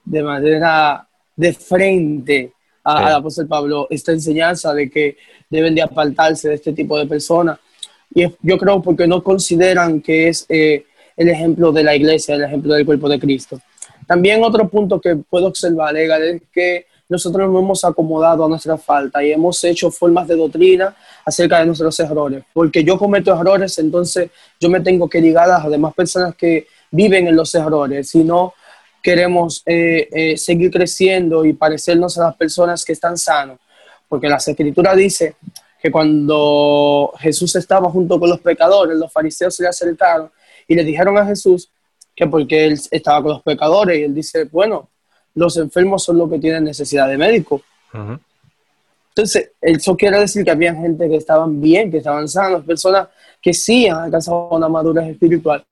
de 0.03 0.23
manera 0.23 1.07
de 1.35 1.53
frente 1.53 2.53
al 2.83 3.13
apóstol 3.13 3.45
Pablo, 3.47 3.85
esta 3.87 4.13
enseñanza 4.13 4.73
de 4.73 4.89
que 4.89 5.15
deben 5.47 5.75
de 5.75 5.83
apartarse 5.83 6.49
de 6.49 6.55
este 6.55 6.73
tipo 6.73 6.97
de 6.97 7.05
personas. 7.05 7.59
Y 8.15 8.25
yo 8.41 8.57
creo 8.57 8.81
porque 8.81 9.05
no 9.05 9.21
consideran 9.21 10.01
que 10.01 10.29
es 10.29 10.47
el 10.49 10.83
ejemplo 11.15 11.71
de 11.71 11.83
la 11.83 11.95
iglesia, 11.95 12.33
el 12.33 12.45
ejemplo 12.45 12.73
del 12.73 12.83
cuerpo 12.83 13.07
de 13.07 13.19
Cristo. 13.19 13.59
También 14.07 14.43
otro 14.43 14.67
punto 14.67 14.99
que 14.99 15.17
puedo 15.17 15.45
observar, 15.45 15.95
es 15.95 16.41
que 16.51 16.87
nosotros 17.09 17.51
nos 17.51 17.61
hemos 17.61 17.85
acomodado 17.85 18.43
a 18.43 18.49
nuestra 18.49 18.75
falta 18.75 19.23
y 19.23 19.33
hemos 19.33 19.63
hecho 19.65 19.91
formas 19.91 20.27
de 20.27 20.35
doctrina 20.35 20.95
acerca 21.23 21.59
de 21.59 21.67
nuestros 21.67 21.99
errores. 21.99 22.43
Porque 22.53 22.83
yo 22.83 22.97
cometo 22.97 23.39
errores, 23.39 23.77
entonces 23.77 24.31
yo 24.59 24.67
me 24.67 24.79
tengo 24.79 25.07
que 25.07 25.21
ligar 25.21 25.45
a 25.45 25.59
las 25.59 25.69
demás 25.69 25.93
personas 25.93 26.35
que 26.35 26.65
viven 26.91 27.27
en 27.27 27.35
los 27.35 27.53
errores. 27.55 28.09
Si 28.09 28.23
no 28.23 28.53
queremos 29.01 29.63
eh, 29.65 30.09
eh, 30.11 30.37
seguir 30.37 30.69
creciendo 30.69 31.45
y 31.45 31.53
parecernos 31.53 32.17
a 32.17 32.25
las 32.25 32.35
personas 32.35 32.83
que 32.83 32.93
están 32.93 33.17
sanos. 33.17 33.57
Porque 34.07 34.27
la 34.27 34.35
escritura 34.35 34.93
dice 34.95 35.35
que 35.81 35.89
cuando 35.89 37.13
Jesús 37.17 37.55
estaba 37.55 37.89
junto 37.89 38.19
con 38.19 38.29
los 38.29 38.41
pecadores, 38.41 38.97
los 38.97 39.11
fariseos 39.11 39.55
se 39.55 39.63
le 39.63 39.69
acercaron 39.69 40.29
y 40.67 40.75
le 40.75 40.83
dijeron 40.83 41.17
a 41.17 41.25
Jesús 41.25 41.69
que 42.13 42.27
porque 42.27 42.65
él 42.65 42.79
estaba 42.91 43.21
con 43.21 43.31
los 43.33 43.43
pecadores 43.43 43.97
y 43.97 44.03
él 44.03 44.13
dice, 44.13 44.43
bueno, 44.45 44.89
los 45.35 45.55
enfermos 45.55 46.03
son 46.03 46.17
los 46.17 46.29
que 46.29 46.39
tienen 46.39 46.65
necesidad 46.65 47.07
de 47.07 47.17
médico. 47.17 47.61
Entonces, 49.09 49.51
eso 49.61 49.95
quiere 49.95 50.19
decir 50.19 50.43
que 50.43 50.51
había 50.51 50.75
gente 50.75 51.07
que 51.07 51.15
estaban 51.15 51.61
bien, 51.61 51.89
que 51.89 51.99
estaban 51.99 52.27
sanos, 52.27 52.65
personas 52.65 53.07
que 53.41 53.53
sí 53.53 53.87
han 53.87 53.99
alcanzado 53.99 54.49
una 54.49 54.67
madurez 54.67 55.07
espiritual 55.07 55.63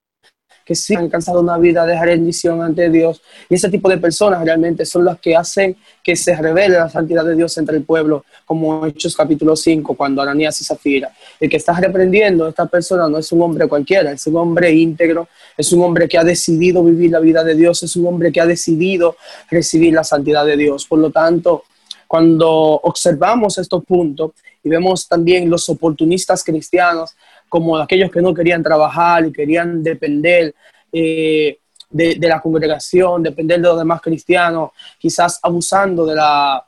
que 0.65 0.73
sí 0.73 0.95
han 0.95 1.03
alcanzado 1.03 1.41
una 1.41 1.57
vida 1.59 1.85
de 1.85 1.97
rendición 1.97 2.61
ante 2.63 2.89
Dios. 2.89 3.21
Y 3.47 3.55
ese 3.55 3.69
tipo 3.69 3.87
de 3.87 3.99
personas 3.99 4.43
realmente 4.43 4.83
son 4.85 5.05
las 5.05 5.19
que 5.19 5.35
hacen 5.35 5.77
que 6.03 6.15
se 6.15 6.35
revele 6.35 6.75
la 6.75 6.89
santidad 6.89 7.23
de 7.23 7.35
Dios 7.35 7.55
entre 7.59 7.77
el 7.77 7.83
pueblo, 7.83 8.25
como 8.45 8.85
Hechos 8.85 9.15
capítulo 9.15 9.55
5, 9.55 9.95
cuando 9.95 10.23
Ananías 10.23 10.59
y 10.61 10.65
Zafira. 10.65 11.13
El 11.39 11.49
que 11.49 11.57
está 11.57 11.73
reprendiendo 11.73 12.47
esta 12.47 12.65
persona 12.65 13.07
no 13.07 13.19
es 13.19 13.31
un 13.31 13.43
hombre 13.43 13.67
cualquiera, 13.67 14.11
es 14.11 14.25
un 14.25 14.37
hombre 14.37 14.71
íntegro, 14.71 15.29
es 15.55 15.71
un 15.71 15.83
hombre 15.83 16.07
que 16.07 16.17
ha 16.17 16.23
decidido 16.23 16.83
vivir 16.83 17.11
la 17.11 17.19
vida 17.19 17.43
de 17.43 17.53
Dios, 17.53 17.83
es 17.83 17.95
un 17.95 18.07
hombre 18.07 18.31
que 18.31 18.41
ha 18.41 18.45
decidido 18.47 19.17
recibir 19.51 19.93
la 19.93 20.03
santidad 20.03 20.45
de 20.45 20.57
Dios. 20.57 20.85
Por 20.87 20.97
lo 20.97 21.11
tanto, 21.11 21.63
cuando 22.07 22.49
observamos 22.49 23.57
estos 23.59 23.83
puntos 23.83 24.31
y 24.63 24.69
vemos 24.69 25.07
también 25.07 25.49
los 25.49 25.69
oportunistas 25.69 26.43
cristianos 26.43 27.11
como 27.55 27.77
aquellos 27.77 28.11
que 28.11 28.21
no 28.21 28.33
querían 28.33 28.61
trabajar 28.61 29.25
y 29.25 29.31
querían 29.31 29.81
depender 29.81 30.53
eh, 30.91 31.57
de, 31.89 32.17
la 32.19 32.41
congregación, 32.41 33.23
depender 33.23 33.61
de 33.61 33.69
los 33.69 33.77
demás 33.77 34.01
cristianos, 34.01 34.71
quizás 34.99 35.39
abusando 35.41 36.05
de 36.05 36.15
la 36.15 36.65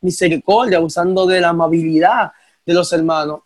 misericordia, 0.00 0.78
abusando 0.78 1.28
de 1.28 1.40
la 1.40 1.50
amabilidad 1.50 2.32
de 2.66 2.74
los 2.74 2.92
hermanos. 2.92 3.42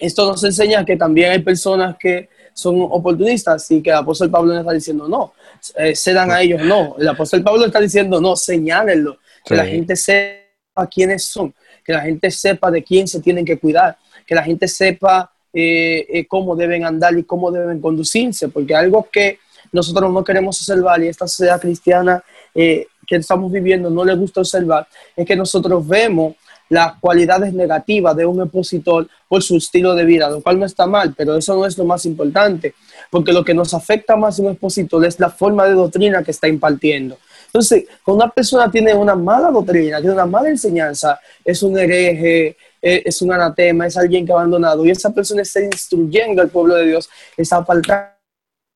Esto 0.00 0.26
nos 0.26 0.42
enseña 0.42 0.84
que 0.84 0.96
también 0.96 1.30
hay 1.30 1.38
personas 1.38 1.96
que 1.96 2.30
son 2.52 2.74
oportunistas 2.80 3.70
y 3.70 3.80
que 3.80 3.90
el 3.90 3.96
apóstol 3.98 4.32
Pablo 4.32 4.54
no 4.54 4.58
está 4.58 4.72
diciendo 4.72 5.06
no, 5.06 5.34
eh, 5.76 5.94
cedan 5.94 6.32
a 6.32 6.40
ellos, 6.40 6.62
no. 6.62 6.96
El 6.98 7.06
apóstol 7.06 7.44
Pablo 7.44 7.64
está 7.64 7.78
diciendo 7.78 8.20
no, 8.20 8.34
señálenlo, 8.34 9.18
que 9.44 9.54
la 9.54 9.64
gente 9.64 9.94
sepa 9.94 10.88
quiénes 10.92 11.26
son, 11.26 11.54
que 11.84 11.92
la 11.92 12.00
gente 12.00 12.28
sepa 12.32 12.72
de 12.72 12.82
quién 12.82 13.06
se 13.06 13.20
tienen 13.20 13.44
que 13.44 13.56
cuidar, 13.56 13.96
que 14.28 14.34
la 14.34 14.42
gente 14.42 14.68
sepa 14.68 15.32
eh, 15.54 16.06
eh, 16.10 16.26
cómo 16.26 16.54
deben 16.54 16.84
andar 16.84 17.18
y 17.18 17.24
cómo 17.24 17.50
deben 17.50 17.80
conducirse, 17.80 18.50
porque 18.50 18.74
algo 18.74 19.08
que 19.10 19.38
nosotros 19.72 20.12
no 20.12 20.22
queremos 20.22 20.60
observar 20.60 21.02
y 21.02 21.08
esta 21.08 21.26
sociedad 21.26 21.58
cristiana 21.58 22.22
eh, 22.54 22.86
que 23.06 23.16
estamos 23.16 23.50
viviendo 23.50 23.88
no 23.88 24.04
le 24.04 24.14
gusta 24.14 24.40
observar, 24.40 24.86
es 25.16 25.26
que 25.26 25.34
nosotros 25.34 25.88
vemos 25.88 26.34
las 26.68 26.98
cualidades 27.00 27.54
negativas 27.54 28.14
de 28.14 28.26
un 28.26 28.42
expositor 28.42 29.08
por 29.26 29.42
su 29.42 29.56
estilo 29.56 29.94
de 29.94 30.04
vida, 30.04 30.28
lo 30.28 30.42
cual 30.42 30.58
no 30.58 30.66
está 30.66 30.86
mal, 30.86 31.14
pero 31.16 31.34
eso 31.38 31.56
no 31.56 31.64
es 31.64 31.78
lo 31.78 31.86
más 31.86 32.04
importante, 32.04 32.74
porque 33.10 33.32
lo 33.32 33.42
que 33.42 33.54
nos 33.54 33.72
afecta 33.72 34.16
más 34.16 34.38
a 34.38 34.42
un 34.42 34.50
expositor 34.50 35.02
es 35.06 35.18
la 35.18 35.30
forma 35.30 35.64
de 35.64 35.72
doctrina 35.72 36.22
que 36.22 36.32
está 36.32 36.46
impartiendo. 36.46 37.16
Entonces, 37.46 37.86
cuando 38.04 38.24
una 38.24 38.32
persona 38.32 38.70
tiene 38.70 38.92
una 38.92 39.14
mala 39.14 39.50
doctrina, 39.50 39.98
tiene 39.98 40.12
una 40.12 40.26
mala 40.26 40.50
enseñanza, 40.50 41.18
es 41.42 41.62
un 41.62 41.78
hereje, 41.78 42.58
es 42.80 43.22
un 43.22 43.32
anatema, 43.32 43.86
es 43.86 43.96
alguien 43.96 44.24
que 44.24 44.32
ha 44.32 44.36
abandonado, 44.36 44.84
y 44.84 44.90
esa 44.90 45.10
persona 45.10 45.42
está 45.42 45.60
instruyendo 45.60 46.42
al 46.42 46.48
pueblo 46.48 46.74
de 46.74 46.86
Dios, 46.86 47.08
está 47.36 47.56
apartando 47.56 48.18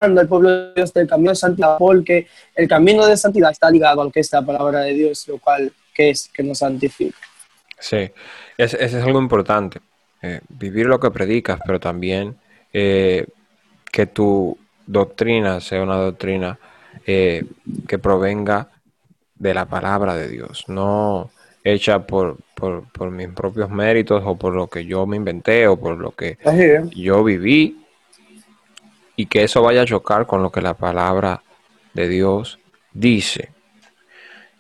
al 0.00 0.28
pueblo 0.28 0.50
de 0.50 0.74
Dios 0.74 0.92
del 0.92 1.06
camino 1.06 1.30
de 1.30 1.36
santidad, 1.36 1.76
porque 1.78 2.26
el 2.54 2.68
camino 2.68 3.06
de 3.06 3.16
santidad 3.16 3.50
está 3.50 3.70
ligado 3.70 4.00
a 4.00 4.04
lo 4.04 4.10
que 4.10 4.20
es 4.20 4.32
la 4.32 4.42
palabra 4.42 4.80
de 4.80 4.94
Dios, 4.94 5.26
lo 5.28 5.38
cual 5.38 5.72
que 5.94 6.10
es 6.10 6.28
que 6.32 6.42
nos 6.42 6.58
santifica. 6.58 7.18
Sí, 7.78 8.10
ese 8.56 8.84
es 8.84 8.94
algo 8.94 9.20
importante, 9.20 9.80
eh, 10.22 10.40
vivir 10.48 10.86
lo 10.86 11.00
que 11.00 11.10
predicas, 11.10 11.60
pero 11.64 11.80
también 11.80 12.36
eh, 12.72 13.26
que 13.90 14.06
tu 14.06 14.56
doctrina 14.86 15.60
sea 15.60 15.82
una 15.82 15.96
doctrina 15.96 16.58
eh, 17.06 17.44
que 17.88 17.98
provenga 17.98 18.68
de 19.34 19.54
la 19.54 19.66
palabra 19.66 20.14
de 20.14 20.28
Dios, 20.28 20.64
no 20.68 21.30
hecha 21.64 22.06
por, 22.06 22.38
por, 22.54 23.10
mis 23.10 23.28
propios 23.28 23.70
méritos 23.70 24.22
o 24.24 24.36
por 24.36 24.54
lo 24.54 24.68
que 24.68 24.84
yo 24.84 25.06
me 25.06 25.16
inventé 25.16 25.66
o 25.68 25.78
por 25.78 25.98
lo 25.98 26.12
que 26.12 26.38
yo 26.94 27.22
viví 27.22 27.84
y 29.16 29.26
que 29.26 29.44
eso 29.44 29.62
vaya 29.62 29.82
a 29.82 29.86
chocar 29.86 30.26
con 30.26 30.42
lo 30.42 30.50
que 30.50 30.60
la 30.60 30.74
palabra 30.74 31.42
de 31.94 32.08
Dios 32.08 32.58
dice. 32.92 33.50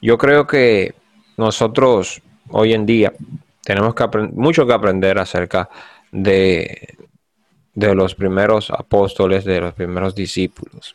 Yo 0.00 0.18
creo 0.18 0.46
que 0.46 0.94
nosotros 1.36 2.22
hoy 2.50 2.74
en 2.74 2.86
día 2.86 3.12
tenemos 3.64 3.94
que 3.94 4.06
mucho 4.32 4.66
que 4.66 4.72
aprender 4.72 5.18
acerca 5.18 5.68
de, 6.10 6.96
de 7.74 7.94
los 7.94 8.14
primeros 8.14 8.70
apóstoles, 8.70 9.44
de 9.44 9.60
los 9.60 9.74
primeros 9.74 10.14
discípulos. 10.14 10.94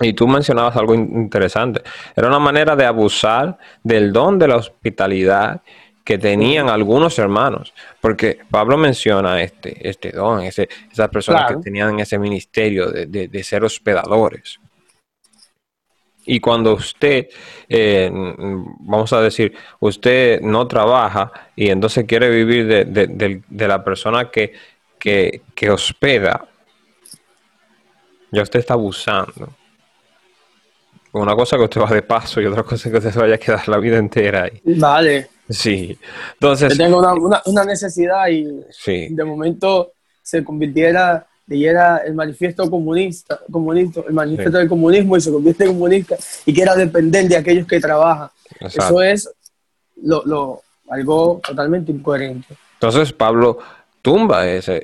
Y 0.00 0.14
tú 0.14 0.26
mencionabas 0.26 0.76
algo 0.76 0.94
interesante. 0.94 1.82
Era 2.16 2.28
una 2.28 2.38
manera 2.38 2.74
de 2.74 2.86
abusar 2.86 3.58
del 3.82 4.12
don 4.12 4.38
de 4.38 4.48
la 4.48 4.56
hospitalidad 4.56 5.60
que 6.02 6.16
tenían 6.16 6.70
algunos 6.70 7.18
hermanos. 7.18 7.74
Porque 8.00 8.38
Pablo 8.50 8.78
menciona 8.78 9.42
este, 9.42 9.88
este 9.88 10.10
don, 10.10 10.40
ese, 10.40 10.68
esas 10.90 11.08
personas 11.10 11.52
que 11.52 11.56
tenían 11.58 12.00
ese 12.00 12.18
ministerio 12.18 12.90
de, 12.90 13.44
ser 13.44 13.62
hospedadores. 13.62 14.58
Y 16.24 16.40
cuando 16.40 16.74
usted, 16.74 17.28
eh, 17.68 18.10
vamos 18.12 19.12
a 19.12 19.20
decir, 19.20 19.54
usted 19.80 20.40
no 20.40 20.66
trabaja 20.66 21.30
y 21.56 21.68
entonces 21.68 22.06
quiere 22.06 22.30
vivir 22.30 22.66
de, 22.66 23.68
la 23.68 23.84
persona 23.84 24.30
que, 24.30 24.54
que, 24.98 25.42
que 25.54 25.70
hospeda, 25.70 26.46
ya 28.32 28.42
usted 28.42 28.60
está 28.60 28.74
abusando. 28.74 29.59
Una 31.12 31.34
cosa 31.34 31.56
que 31.56 31.64
usted 31.64 31.80
va 31.80 31.90
de 31.90 32.02
paso 32.02 32.40
y 32.40 32.46
otra 32.46 32.62
cosa 32.62 32.90
que 32.90 32.96
usted 32.96 33.10
se 33.10 33.18
vaya 33.18 33.34
a 33.34 33.38
quedar 33.38 33.68
la 33.68 33.78
vida 33.78 33.98
entera 33.98 34.44
ahí. 34.44 34.60
Vale. 34.76 35.28
Sí. 35.48 35.98
Entonces. 36.34 36.76
Yo 36.76 36.84
tengo 36.84 36.98
una, 37.46 37.64
necesidad 37.64 38.28
y 38.28 38.64
de 39.14 39.24
momento 39.24 39.92
se 40.22 40.44
convirtiera, 40.44 41.26
leyera 41.46 41.98
el 41.98 42.14
manifiesto 42.14 42.70
comunista, 42.70 43.40
comunista 43.50 44.02
el 44.06 44.14
manifiesto 44.14 44.58
del 44.58 44.68
comunismo 44.68 45.16
y 45.16 45.20
se 45.20 45.32
convierte 45.32 45.64
en 45.64 45.72
comunista 45.72 46.16
y 46.46 46.54
quiera 46.54 46.76
depender 46.76 47.26
de 47.26 47.36
aquellos 47.36 47.66
que 47.66 47.80
trabajan. 47.80 48.28
Eso 48.60 49.02
es 49.02 49.28
lo, 50.02 50.62
algo 50.88 51.40
totalmente 51.44 51.90
incoherente. 51.90 52.54
Entonces 52.74 53.12
Pablo 53.12 53.58
tumba 54.00 54.48
ese, 54.48 54.80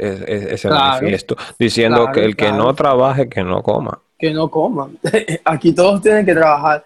ese, 0.52 0.68
manifiesto 0.68 1.36
diciendo 1.58 2.10
que 2.12 2.24
el 2.24 2.34
que 2.34 2.50
no 2.50 2.74
trabaje, 2.74 3.28
que 3.28 3.44
no 3.44 3.62
coma 3.62 4.00
que 4.18 4.32
no 4.32 4.50
coman. 4.50 4.98
Aquí 5.44 5.72
todos 5.72 6.02
tienen 6.02 6.24
que 6.24 6.34
trabajar. 6.34 6.84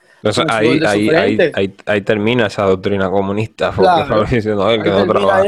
ahí, 0.49 0.81
ahí, 0.85 1.75
ahí, 1.87 2.01
termina 2.03 2.47
esa 2.47 2.65
doctrina 2.65 3.11
comunista. 3.11 3.73
Porque 3.73 4.37
diciendo, 4.37 4.71
el 4.71 4.83
que 4.83 4.91
no 4.91 5.07
trabaja. 5.07 5.43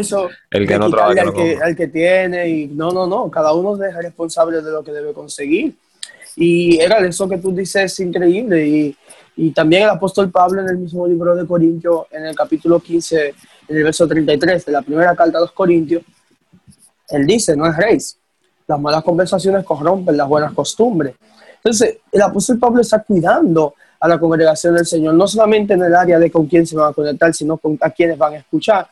el 0.50 0.68
que 0.68 0.78
no 0.78 0.90
trabaja. 0.90 1.22
Al, 1.22 1.32
que, 1.32 1.58
al 1.62 1.76
que 1.76 1.88
tiene, 1.88 2.48
y 2.48 2.66
no, 2.68 2.90
no, 2.90 3.06
no. 3.06 3.30
Cada 3.30 3.52
uno 3.52 3.82
es 3.82 3.94
responsable 3.94 4.62
de 4.62 4.70
lo 4.70 4.82
que 4.82 4.92
debe 4.92 5.12
conseguir. 5.12 5.74
Y 6.36 6.80
era 6.80 6.98
eso 6.98 7.28
que 7.28 7.38
tú 7.38 7.52
dices 7.52 7.98
increíble. 8.00 8.66
Y, 8.66 8.96
y 9.36 9.50
también 9.50 9.84
el 9.84 9.90
apóstol 9.90 10.30
Pablo 10.30 10.62
en 10.62 10.68
el 10.68 10.78
mismo 10.78 11.06
libro 11.06 11.34
de 11.34 11.46
Corintios, 11.46 12.06
en 12.10 12.26
el 12.26 12.36
capítulo 12.36 12.80
15, 12.80 13.34
en 13.68 13.76
el 13.76 13.84
verso 13.84 14.06
33 14.06 14.64
de 14.64 14.72
la 14.72 14.82
primera 14.82 15.14
carta 15.14 15.38
a 15.38 15.40
los 15.42 15.52
Corintios, 15.52 16.02
él 17.08 17.26
dice, 17.26 17.56
no 17.56 17.66
es 17.66 17.76
rey. 17.76 17.98
Las 18.66 18.80
malas 18.80 19.02
conversaciones 19.02 19.64
corrompen 19.64 20.16
las 20.16 20.28
buenas 20.28 20.52
costumbres. 20.52 21.14
Entonces, 21.62 21.98
el 22.10 22.22
apóstol 22.22 22.58
Pablo 22.58 22.80
está 22.80 23.02
cuidando 23.02 23.74
a 24.00 24.08
la 24.08 24.18
congregación 24.18 24.74
del 24.74 24.84
Señor, 24.84 25.14
no 25.14 25.28
solamente 25.28 25.74
en 25.74 25.82
el 25.82 25.94
área 25.94 26.18
de 26.18 26.30
con 26.30 26.46
quién 26.46 26.66
se 26.66 26.74
van 26.74 26.90
a 26.90 26.92
conectar, 26.92 27.32
sino 27.32 27.56
con 27.56 27.78
a 27.80 27.90
quienes 27.90 28.18
van 28.18 28.34
a 28.34 28.38
escuchar. 28.38 28.88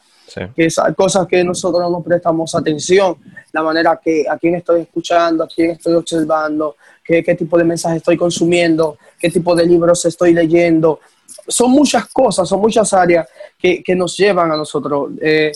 Que 0.54 0.66
esas 0.66 0.94
cosas 0.94 1.26
que 1.26 1.42
nosotros 1.42 1.82
no 1.82 1.90
nos 1.90 2.04
prestamos 2.04 2.54
atención, 2.54 3.16
la 3.52 3.64
manera 3.64 4.00
que 4.00 4.24
a 4.30 4.38
quién 4.38 4.54
estoy 4.54 4.82
escuchando, 4.82 5.42
a 5.42 5.48
quién 5.48 5.72
estoy 5.72 5.94
observando, 5.94 6.76
qué, 7.04 7.24
qué 7.24 7.34
tipo 7.34 7.58
de 7.58 7.64
mensajes 7.64 7.96
estoy 7.96 8.16
consumiendo, 8.16 8.96
qué 9.18 9.28
tipo 9.28 9.56
de 9.56 9.66
libros 9.66 10.04
estoy 10.04 10.32
leyendo. 10.32 11.00
Son 11.48 11.72
muchas 11.72 12.06
cosas, 12.06 12.48
son 12.48 12.60
muchas 12.60 12.92
áreas 12.92 13.26
que, 13.58 13.82
que 13.82 13.96
nos 13.96 14.16
llevan 14.16 14.52
a 14.52 14.56
nosotros. 14.56 15.10
Eh, 15.20 15.50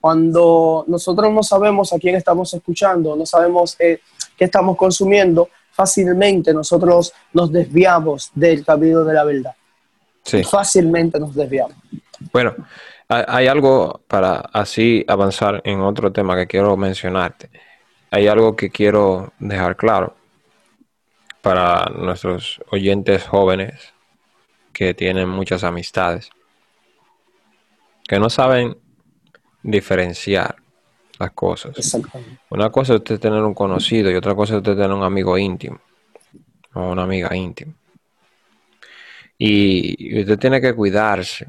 cuando 0.00 0.84
nosotros 0.86 1.32
no 1.32 1.42
sabemos 1.42 1.92
a 1.92 1.98
quién 1.98 2.14
estamos 2.14 2.54
escuchando, 2.54 3.16
no 3.16 3.26
sabemos 3.26 3.76
eh, 3.80 4.00
qué 4.36 4.44
estamos 4.44 4.76
consumiendo, 4.76 5.48
fácilmente 5.72 6.52
nosotros 6.52 7.12
nos 7.32 7.50
desviamos 7.50 8.30
del 8.34 8.64
camino 8.64 9.04
de 9.04 9.14
la 9.14 9.24
verdad. 9.24 9.54
Sí. 10.22 10.44
Fácilmente 10.44 11.18
nos 11.18 11.34
desviamos. 11.34 11.76
Bueno, 12.32 12.54
hay 13.08 13.46
algo 13.48 14.00
para 14.06 14.36
así 14.52 15.04
avanzar 15.08 15.60
en 15.64 15.80
otro 15.80 16.12
tema 16.12 16.36
que 16.36 16.46
quiero 16.46 16.76
mencionarte. 16.76 17.50
Hay 18.10 18.28
algo 18.28 18.54
que 18.54 18.70
quiero 18.70 19.32
dejar 19.38 19.76
claro 19.76 20.14
para 21.40 21.86
nuestros 21.86 22.62
oyentes 22.70 23.24
jóvenes 23.24 23.92
que 24.72 24.94
tienen 24.94 25.28
muchas 25.28 25.64
amistades, 25.64 26.30
que 28.06 28.18
no 28.18 28.30
saben 28.30 28.78
diferenciar 29.62 30.61
las 31.18 31.30
cosas. 31.32 31.98
Una 32.50 32.70
cosa 32.70 32.94
es 32.94 32.98
usted 33.00 33.20
tener 33.20 33.42
un 33.42 33.54
conocido 33.54 34.10
y 34.10 34.14
otra 34.14 34.34
cosa 34.34 34.54
es 34.54 34.58
usted 34.58 34.74
tener 34.74 34.92
un 34.92 35.02
amigo 35.02 35.36
íntimo 35.38 35.78
o 36.74 36.92
una 36.92 37.02
amiga 37.02 37.34
íntima. 37.34 37.72
Y 39.38 40.20
usted 40.20 40.38
tiene 40.38 40.60
que 40.60 40.74
cuidarse 40.74 41.48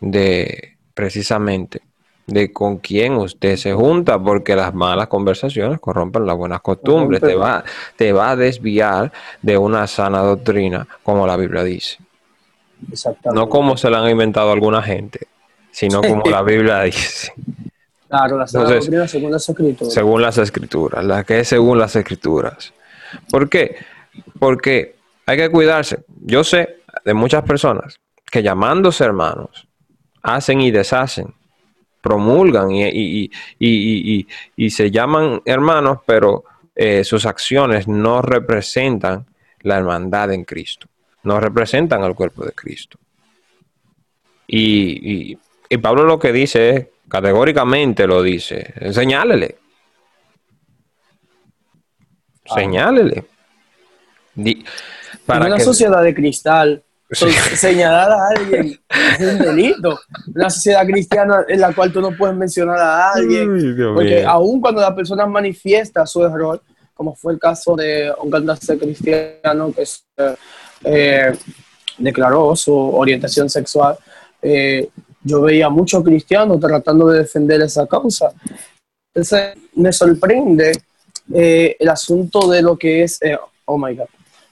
de 0.00 0.76
precisamente 0.94 1.82
de 2.26 2.52
con 2.52 2.78
quién 2.78 3.14
usted 3.14 3.56
se 3.56 3.72
junta, 3.74 4.18
porque 4.18 4.56
las 4.56 4.72
malas 4.74 5.08
conversaciones 5.08 5.78
corrompen 5.80 6.26
las 6.26 6.36
buenas 6.36 6.60
costumbres, 6.60 7.20
te 7.20 7.34
va, 7.34 7.64
te 7.96 8.12
va 8.12 8.30
a 8.30 8.36
desviar 8.36 9.12
de 9.42 9.58
una 9.58 9.86
sana 9.86 10.20
doctrina, 10.20 10.86
como 11.02 11.26
la 11.26 11.36
Biblia 11.36 11.62
dice. 11.62 11.98
No 13.32 13.48
como 13.48 13.76
se 13.76 13.90
la 13.90 14.02
han 14.02 14.10
inventado 14.10 14.50
alguna 14.52 14.82
gente, 14.82 15.26
sino 15.70 16.00
como 16.00 16.22
la 16.30 16.42
Biblia 16.42 16.82
dice. 16.82 17.32
Claro, 18.14 18.38
la 18.38 18.46
según 18.46 19.32
las 19.32 19.48
escrituras. 19.48 19.92
Según 19.92 20.22
las 20.22 20.38
escrituras, 20.38 21.04
la 21.04 21.24
que 21.24 21.40
es 21.40 21.48
según 21.48 21.78
las 21.78 21.96
escrituras. 21.96 22.72
¿Por 23.28 23.48
qué? 23.48 23.76
Porque 24.38 24.94
hay 25.26 25.36
que 25.36 25.50
cuidarse. 25.50 26.04
Yo 26.20 26.44
sé 26.44 26.76
de 27.04 27.12
muchas 27.12 27.42
personas 27.42 27.98
que 28.24 28.42
llamándose 28.42 29.02
hermanos, 29.02 29.66
hacen 30.22 30.60
y 30.60 30.70
deshacen, 30.70 31.34
promulgan 32.00 32.70
y, 32.70 33.30
y, 33.58 34.70
se 34.70 34.90
llaman 34.90 35.42
hermanos, 35.44 35.98
pero 36.06 36.44
eh, 36.74 37.02
sus 37.02 37.26
acciones 37.26 37.88
no 37.88 38.22
representan 38.22 39.26
la 39.60 39.78
hermandad 39.78 40.32
en 40.32 40.44
Cristo, 40.44 40.86
no 41.24 41.40
representan 41.40 42.02
al 42.04 42.14
cuerpo 42.14 42.44
de 42.44 42.52
Cristo. 42.52 42.98
Y, 44.46 45.36
Pablo 45.82 46.04
lo 46.04 46.20
que 46.20 46.32
dice 46.32 46.70
es 46.70 46.86
categóricamente 47.14 48.08
lo 48.08 48.24
dice. 48.24 48.74
Señálele. 48.90 49.56
Ah. 52.50 52.54
Señálele. 52.56 53.24
para 55.24 55.46
una 55.46 55.60
sociedad 55.60 56.02
de 56.02 56.12
cristal, 56.12 56.82
señalar 57.12 58.10
a 58.10 58.28
alguien 58.30 58.80
es 58.88 59.32
un 59.32 59.38
delito. 59.38 60.00
Una 60.34 60.50
sociedad 60.50 60.84
cristiana 60.84 61.44
en 61.46 61.60
la 61.60 61.72
cual 61.72 61.92
tú 61.92 62.00
no 62.00 62.10
puedes 62.16 62.34
mencionar 62.34 62.78
a 62.80 63.12
alguien. 63.12 63.76
porque 63.94 64.24
aún 64.24 64.60
cuando 64.60 64.80
la 64.80 64.92
persona 64.92 65.24
manifiesta 65.24 66.04
su 66.06 66.24
error, 66.24 66.60
como 66.94 67.14
fue 67.14 67.34
el 67.34 67.38
caso 67.38 67.76
de 67.76 68.12
un 68.20 68.28
cantante 68.28 68.76
cristiano 68.76 69.72
que 69.72 69.84
eh, 70.82 71.32
declaró 71.96 72.56
su 72.56 72.74
orientación 72.74 73.48
sexual, 73.48 73.96
eh, 74.42 74.88
yo 75.24 75.40
veía 75.40 75.68
muchos 75.68 76.04
cristianos 76.04 76.60
tratando 76.60 77.08
de 77.08 77.20
defender 77.20 77.62
esa 77.62 77.86
causa. 77.86 78.32
Entonces, 79.12 79.56
me 79.74 79.92
sorprende 79.92 80.72
eh, 81.32 81.76
el 81.78 81.88
asunto 81.88 82.48
de 82.48 82.62
lo 82.62 82.76
que 82.76 83.02
es, 83.02 83.20
eh, 83.22 83.38
oh 83.64 83.78
my 83.78 83.94
God, 83.94 84.06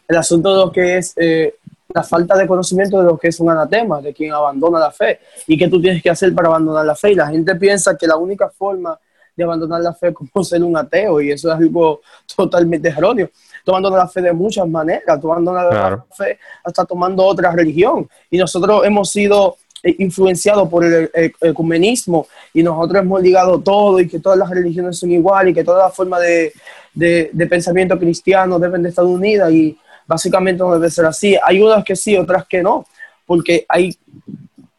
el 0.08 0.16
asunto 0.16 0.50
de 0.54 0.64
lo 0.64 0.72
que 0.72 0.96
es 0.96 1.12
eh, 1.16 1.54
la 1.94 2.02
falta 2.02 2.36
de 2.36 2.46
conocimiento 2.46 2.98
de 2.98 3.04
lo 3.04 3.18
que 3.18 3.28
es 3.28 3.38
un 3.40 3.50
anatema, 3.50 4.00
de 4.00 4.14
quien 4.14 4.32
abandona 4.32 4.78
la 4.78 4.90
fe 4.90 5.20
y 5.46 5.58
qué 5.58 5.68
tú 5.68 5.80
tienes 5.80 6.02
que 6.02 6.10
hacer 6.10 6.34
para 6.34 6.48
abandonar 6.48 6.86
la 6.86 6.94
fe. 6.94 7.12
Y 7.12 7.14
la 7.14 7.28
gente 7.28 7.54
piensa 7.56 7.96
que 7.96 8.06
la 8.06 8.16
única 8.16 8.48
forma 8.48 8.98
de 9.36 9.44
abandonar 9.44 9.80
la 9.80 9.94
fe 9.94 10.08
es 10.08 10.14
como 10.14 10.30
ser 10.44 10.62
un 10.62 10.76
ateo 10.76 11.20
y 11.20 11.32
eso 11.32 11.50
es 11.50 11.58
algo 11.58 12.00
totalmente 12.34 12.88
erróneo. 12.88 13.30
Tú 13.64 13.70
abandonas 13.70 13.98
la 13.98 14.08
fe 14.08 14.22
de 14.22 14.32
muchas 14.32 14.66
maneras, 14.66 15.20
tú 15.20 15.30
abandonas 15.30 15.72
la 15.72 16.04
fe 16.16 16.38
hasta 16.64 16.84
tomando 16.84 17.24
otra 17.24 17.52
religión. 17.52 18.08
Y 18.30 18.38
nosotros 18.38 18.84
hemos 18.84 19.10
sido 19.10 19.56
influenciado 19.82 20.68
por 20.68 20.84
el, 20.84 21.10
ecumenismo 21.40 22.26
y 22.54 22.62
nosotros 22.62 23.02
hemos 23.02 23.22
ligado 23.22 23.60
todo 23.60 24.00
y 24.00 24.08
que 24.08 24.20
todas 24.20 24.38
las 24.38 24.50
religiones 24.50 24.98
son 24.98 25.10
iguales 25.10 25.52
y 25.52 25.54
que 25.54 25.64
toda 25.64 25.84
la 25.84 25.90
forma 25.90 26.20
de, 26.20 26.52
de, 26.94 27.46
pensamiento 27.48 27.98
cristiano 27.98 28.58
deben 28.58 28.82
de 28.82 28.90
estar 28.90 29.04
unidas 29.04 29.50
y 29.52 29.76
básicamente 30.06 30.62
no 30.62 30.72
debe 30.72 30.90
ser 30.90 31.06
así. 31.06 31.36
Hay 31.42 31.60
unas 31.60 31.84
que 31.84 31.96
sí, 31.96 32.16
otras 32.16 32.46
que 32.46 32.62
no, 32.62 32.86
porque 33.26 33.64
hay 33.68 33.96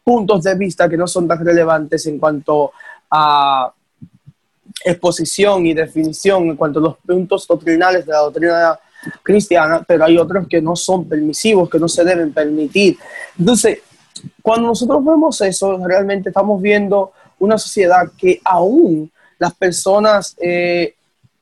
puntos 0.02 0.42
de 0.42 0.54
vista 0.54 0.88
que 0.88 0.96
no 0.96 1.06
son 1.06 1.28
tan 1.28 1.44
relevantes 1.44 2.06
en 2.06 2.18
cuanto 2.18 2.72
a 3.10 3.72
exposición 4.84 5.66
y 5.66 5.74
definición, 5.74 6.44
en 6.44 6.56
cuanto 6.56 6.78
a 6.78 6.82
los 6.82 6.96
puntos 6.98 7.46
doctrinales 7.46 8.06
de 8.06 8.12
la 8.12 8.18
doctrina 8.18 8.78
cristiana, 9.22 9.84
pero 9.86 10.04
hay 10.04 10.16
otros 10.16 10.46
que 10.48 10.60
no 10.60 10.76
son 10.76 11.08
permisivos, 11.08 11.68
que 11.68 11.78
no 11.78 11.88
se 11.88 12.04
deben 12.04 12.32
permitir. 12.32 12.98
Entonces, 13.38 13.80
cuando 14.42 14.68
nosotros 14.68 15.04
vemos 15.04 15.40
eso, 15.40 15.78
realmente 15.86 16.30
estamos 16.30 16.60
viendo 16.60 17.12
una 17.38 17.58
sociedad 17.58 18.10
que 18.16 18.40
aún 18.44 19.10
las 19.38 19.54
personas 19.54 20.36
eh, 20.40 20.94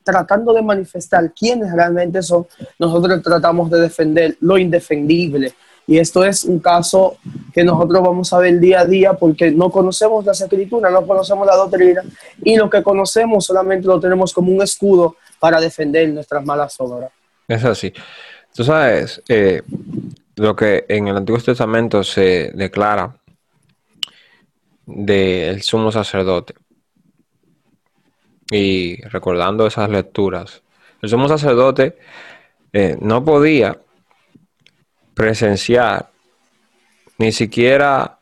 tratando 0.02 0.52
de 0.52 0.62
manifestar 0.62 1.32
quiénes 1.32 1.72
realmente 1.72 2.22
son, 2.22 2.46
nosotros 2.78 3.22
tratamos 3.22 3.70
de 3.70 3.80
defender 3.80 4.36
lo 4.40 4.58
indefendible. 4.58 5.54
Y 5.86 5.98
esto 5.98 6.24
es 6.24 6.44
un 6.44 6.60
caso 6.60 7.16
que 7.52 7.64
nosotros 7.64 8.02
vamos 8.02 8.32
a 8.32 8.38
ver 8.38 8.60
día 8.60 8.80
a 8.80 8.84
día 8.84 9.14
porque 9.14 9.50
no 9.50 9.70
conocemos 9.70 10.24
las 10.24 10.40
escrituras, 10.40 10.92
no 10.92 11.06
conocemos 11.06 11.46
la 11.46 11.56
doctrina 11.56 12.02
y 12.42 12.56
lo 12.56 12.70
que 12.70 12.82
conocemos 12.82 13.44
solamente 13.44 13.86
lo 13.88 13.98
tenemos 13.98 14.32
como 14.32 14.52
un 14.52 14.62
escudo 14.62 15.16
para 15.40 15.60
defender 15.60 16.08
nuestras 16.10 16.44
malas 16.44 16.76
obras. 16.78 17.10
Es 17.48 17.64
así. 17.64 17.92
Tú 18.54 18.62
sabes, 18.62 19.20
eh, 19.28 19.62
lo 20.36 20.56
que 20.56 20.84
en 20.88 21.08
el 21.08 21.16
Antiguo 21.16 21.40
Testamento 21.40 22.02
se 22.04 22.50
declara 22.54 23.16
del 24.86 25.62
sumo 25.62 25.92
sacerdote. 25.92 26.54
Y 28.50 29.00
recordando 29.02 29.66
esas 29.66 29.88
lecturas, 29.88 30.62
el 31.00 31.08
sumo 31.08 31.28
sacerdote 31.28 31.96
eh, 32.72 32.96
no 33.00 33.24
podía 33.24 33.78
presenciar 35.14 36.10
ni 37.18 37.32
siquiera 37.32 38.18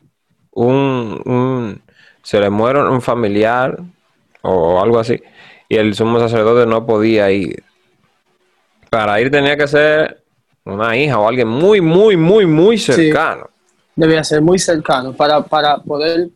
un, 0.51 1.81
se 2.23 2.39
le 2.39 2.49
muere 2.49 2.83
un 2.83 3.01
familiar 3.01 3.77
o 4.41 4.81
algo 4.81 4.99
así 4.99 5.21
y 5.71 5.77
el 5.77 5.95
sumo 5.95 6.19
sacerdote 6.19 6.65
no 6.69 6.85
podía 6.85 7.31
ir. 7.31 7.63
Para 8.89 9.21
ir 9.21 9.31
tenía 9.31 9.55
que 9.55 9.67
ser 9.67 10.20
una 10.65 10.97
hija 10.97 11.19
o 11.19 11.27
alguien 11.27 11.47
muy, 11.47 11.81
muy, 11.81 12.15
muy, 12.17 12.45
muy 12.45 12.77
cercano. 12.77 13.49
debía 13.95 14.23
ser 14.23 14.41
muy 14.41 14.59
cercano 14.59 15.13
para, 15.13 15.41
para 15.41 15.77
poder 15.77 16.29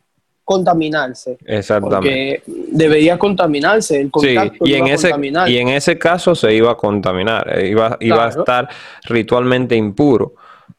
contaminarse. 0.44 1.38
Exactamente. 1.46 2.42
Porque 2.44 2.44
debería 2.72 3.18
contaminarse, 3.18 4.00
el 4.00 4.12
contacto 4.12 4.66
y 4.66 4.76
en 4.76 4.88
ese 4.88 5.12
Y 5.48 5.58
en 5.58 5.70
ese 5.70 5.98
caso 5.98 6.36
se 6.36 6.54
iba 6.54 6.72
a 6.72 6.76
contaminar, 6.76 7.58
eh, 7.58 7.68
iba, 7.68 7.98
iba 8.00 8.26
a 8.26 8.30
estar 8.30 8.70
ritualmente 9.04 9.76
impuro. 9.76 10.36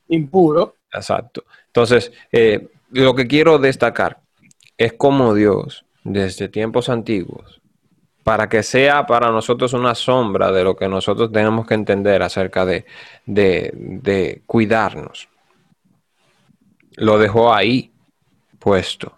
Impuro. 0.09 0.76
Exacto. 0.92 1.44
Entonces, 1.66 2.12
eh, 2.32 2.68
lo 2.92 3.14
que 3.14 3.26
quiero 3.26 3.59
destacar 3.59 4.18
es 4.78 4.92
cómo 4.92 5.35
Dios, 5.35 5.85
desde 6.04 6.48
tiempos 6.48 6.88
antiguos, 6.88 7.61
para 8.26 8.48
que 8.48 8.64
sea 8.64 9.06
para 9.06 9.30
nosotros 9.30 9.72
una 9.72 9.94
sombra 9.94 10.50
de 10.50 10.64
lo 10.64 10.74
que 10.74 10.88
nosotros 10.88 11.30
tenemos 11.30 11.64
que 11.64 11.74
entender 11.74 12.24
acerca 12.24 12.66
de, 12.66 12.84
de, 13.24 14.42
cuidarnos. 14.46 15.28
Lo 16.96 17.20
dejó 17.20 17.54
ahí 17.54 17.92
puesto. 18.58 19.16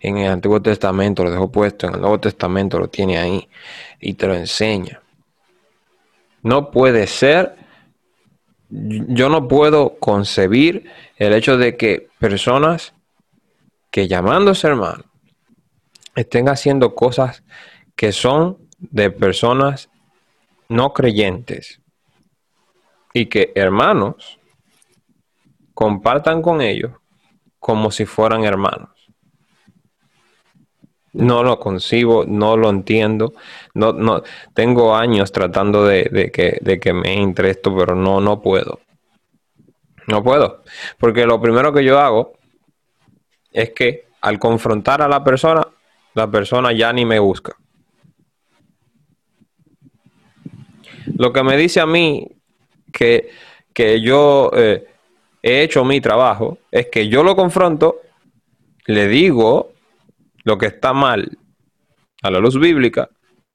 En 0.00 0.16
el 0.16 0.32
Antiguo 0.32 0.62
Testamento 0.62 1.22
lo 1.22 1.32
dejó 1.32 1.52
puesto, 1.52 1.86
en 1.86 1.96
el 1.96 2.00
Nuevo 2.00 2.18
Testamento 2.18 2.78
lo 2.78 2.88
tiene 2.88 3.18
ahí 3.18 3.46
y 4.00 4.14
te 4.14 4.26
lo 4.26 4.34
enseña. 4.34 5.02
No 6.40 6.70
puede 6.70 7.06
ser, 7.06 7.56
yo 8.70 9.28
no 9.28 9.46
puedo 9.48 9.96
concebir 9.98 10.90
el 11.18 11.34
hecho 11.34 11.58
de 11.58 11.76
que 11.76 12.08
personas 12.18 12.94
que 13.90 14.08
llamándose 14.08 14.66
hermanos 14.66 15.04
estén 16.14 16.48
haciendo 16.48 16.94
cosas 16.94 17.42
que 17.96 18.12
son 18.12 18.58
de 18.78 19.10
personas 19.10 19.88
no 20.68 20.92
creyentes 20.92 21.80
y 23.12 23.26
que 23.26 23.52
hermanos 23.54 24.38
compartan 25.72 26.42
con 26.42 26.60
ellos 26.60 26.92
como 27.58 27.90
si 27.90 28.04
fueran 28.04 28.44
hermanos. 28.44 28.90
No 31.12 31.44
lo 31.44 31.60
concibo, 31.60 32.24
no 32.26 32.56
lo 32.56 32.68
entiendo. 32.68 33.34
No, 33.72 33.92
no, 33.92 34.22
tengo 34.52 34.96
años 34.96 35.30
tratando 35.30 35.84
de, 35.84 36.30
que, 36.32 36.58
de 36.60 36.80
que 36.80 36.92
me 36.92 37.14
entre 37.14 37.50
esto, 37.50 37.74
pero 37.74 37.94
no, 37.94 38.20
no 38.20 38.42
puedo. 38.42 38.80
No 40.08 40.24
puedo. 40.24 40.62
Porque 40.98 41.24
lo 41.24 41.40
primero 41.40 41.72
que 41.72 41.84
yo 41.84 42.00
hago 42.00 42.32
es 43.52 43.70
que 43.70 44.08
al 44.20 44.38
confrontar 44.40 45.02
a 45.02 45.08
la 45.08 45.22
persona, 45.22 45.66
la 46.14 46.28
persona 46.28 46.72
ya 46.72 46.92
ni 46.92 47.04
me 47.04 47.20
busca. 47.20 47.56
Lo 51.16 51.32
que 51.32 51.42
me 51.42 51.56
dice 51.56 51.80
a 51.80 51.86
mí 51.86 52.28
que, 52.92 53.30
yo 54.00 54.50
eh, 54.54 54.86
he 55.42 55.62
hecho 55.62 55.84
mi 55.84 56.00
trabajo 56.00 56.58
es 56.70 56.88
que 56.88 57.08
yo 57.08 57.22
lo 57.22 57.36
confronto, 57.36 58.00
le 58.86 59.08
digo 59.08 59.72
lo 60.44 60.58
que 60.58 60.66
está 60.66 60.92
mal 60.92 61.38
a 62.22 62.30
la 62.30 62.38
luz 62.38 62.58
bíblica 62.58 63.08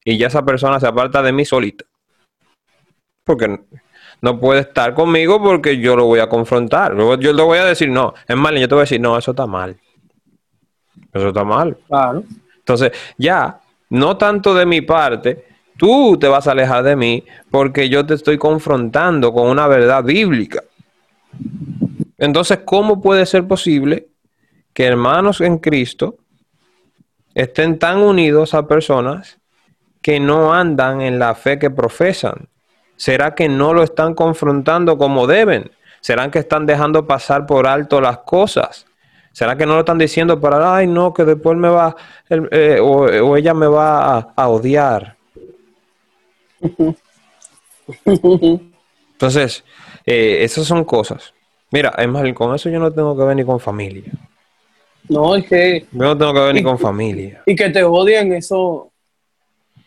y 0.04 0.18
ya 0.18 0.28
esa 0.28 0.44
persona 0.44 0.80
se 0.80 0.86
aparta 0.86 1.22
de 1.22 1.32
mí 1.32 1.44
solita. 1.44 1.84
Porque 3.24 3.60
no 4.22 4.38
puede 4.38 4.60
estar 4.60 4.94
conmigo 4.94 5.42
porque 5.42 5.78
yo 5.78 5.96
lo 5.96 6.06
voy 6.06 6.20
a 6.20 6.28
confrontar. 6.28 6.96
yo 6.96 7.32
le 7.32 7.42
voy 7.42 7.58
a 7.58 7.64
decir, 7.64 7.88
no, 7.88 8.14
es 8.26 8.36
mal, 8.36 8.56
y 8.56 8.60
yo 8.60 8.68
te 8.68 8.74
voy 8.74 8.82
a 8.82 8.84
decir, 8.84 9.00
no, 9.00 9.16
eso 9.16 9.30
está 9.32 9.46
mal. 9.46 9.76
Eso 11.12 11.28
está 11.28 11.44
mal. 11.44 11.76
Claro. 11.88 12.24
Entonces, 12.58 12.92
ya, 13.16 13.60
no 13.88 14.16
tanto 14.16 14.54
de 14.54 14.66
mi 14.66 14.80
parte, 14.80 15.46
tú 15.80 16.18
te 16.18 16.28
vas 16.28 16.46
a 16.46 16.50
alejar 16.50 16.84
de 16.84 16.94
mí 16.94 17.24
porque 17.50 17.88
yo 17.88 18.04
te 18.04 18.12
estoy 18.12 18.36
confrontando 18.36 19.32
con 19.32 19.48
una 19.48 19.66
verdad 19.66 20.04
bíblica. 20.04 20.62
Entonces, 22.18 22.58
¿cómo 22.66 23.00
puede 23.00 23.24
ser 23.24 23.48
posible 23.48 24.08
que 24.74 24.84
hermanos 24.84 25.40
en 25.40 25.56
Cristo 25.56 26.16
estén 27.34 27.78
tan 27.78 27.96
unidos 27.96 28.52
a 28.52 28.68
personas 28.68 29.38
que 30.02 30.20
no 30.20 30.52
andan 30.52 31.00
en 31.00 31.18
la 31.18 31.34
fe 31.34 31.58
que 31.58 31.70
profesan? 31.70 32.48
¿Será 32.96 33.34
que 33.34 33.48
no 33.48 33.72
lo 33.72 33.82
están 33.82 34.12
confrontando 34.12 34.98
como 34.98 35.26
deben? 35.26 35.70
¿Será 36.02 36.30
que 36.30 36.40
están 36.40 36.66
dejando 36.66 37.06
pasar 37.06 37.46
por 37.46 37.66
alto 37.66 38.02
las 38.02 38.18
cosas? 38.18 38.84
¿Será 39.32 39.56
que 39.56 39.64
no 39.64 39.72
lo 39.76 39.80
están 39.80 39.96
diciendo 39.96 40.38
para, 40.38 40.76
ay, 40.76 40.86
no, 40.86 41.14
que 41.14 41.24
después 41.24 41.56
me 41.56 41.70
va, 41.70 41.96
eh, 42.28 42.78
o, 42.82 43.34
ella 43.34 43.54
me 43.54 43.66
va 43.66 44.18
a 44.36 44.48
odiar? 44.48 45.19
Entonces, 49.12 49.64
eh, 50.06 50.38
esas 50.42 50.66
son 50.66 50.84
cosas. 50.84 51.32
Mira, 51.70 51.94
es 51.98 52.08
más, 52.08 52.32
con 52.32 52.54
eso 52.54 52.68
yo 52.68 52.78
no 52.78 52.92
tengo 52.92 53.16
que 53.16 53.24
ver 53.24 53.36
ni 53.36 53.44
con 53.44 53.60
familia. 53.60 54.10
No, 55.08 55.36
es 55.36 55.46
que. 55.46 55.86
Yo 55.92 55.98
no 55.98 56.18
tengo 56.18 56.34
que 56.34 56.40
ver 56.40 56.54
ni 56.54 56.62
con 56.62 56.78
familia. 56.78 57.42
Y 57.46 57.54
que 57.54 57.70
te 57.70 57.82
odien, 57.82 58.32
eso. 58.32 58.90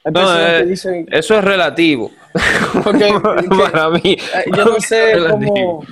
Eh, 0.06 0.76
eso 1.12 1.38
es 1.38 1.44
relativo. 1.44 2.12
Para 3.72 3.90
mí. 3.90 4.02
Eh, 4.06 4.52
yo 4.56 4.66
no 4.66 4.80
sé 4.80 5.16
cómo. 5.30 5.86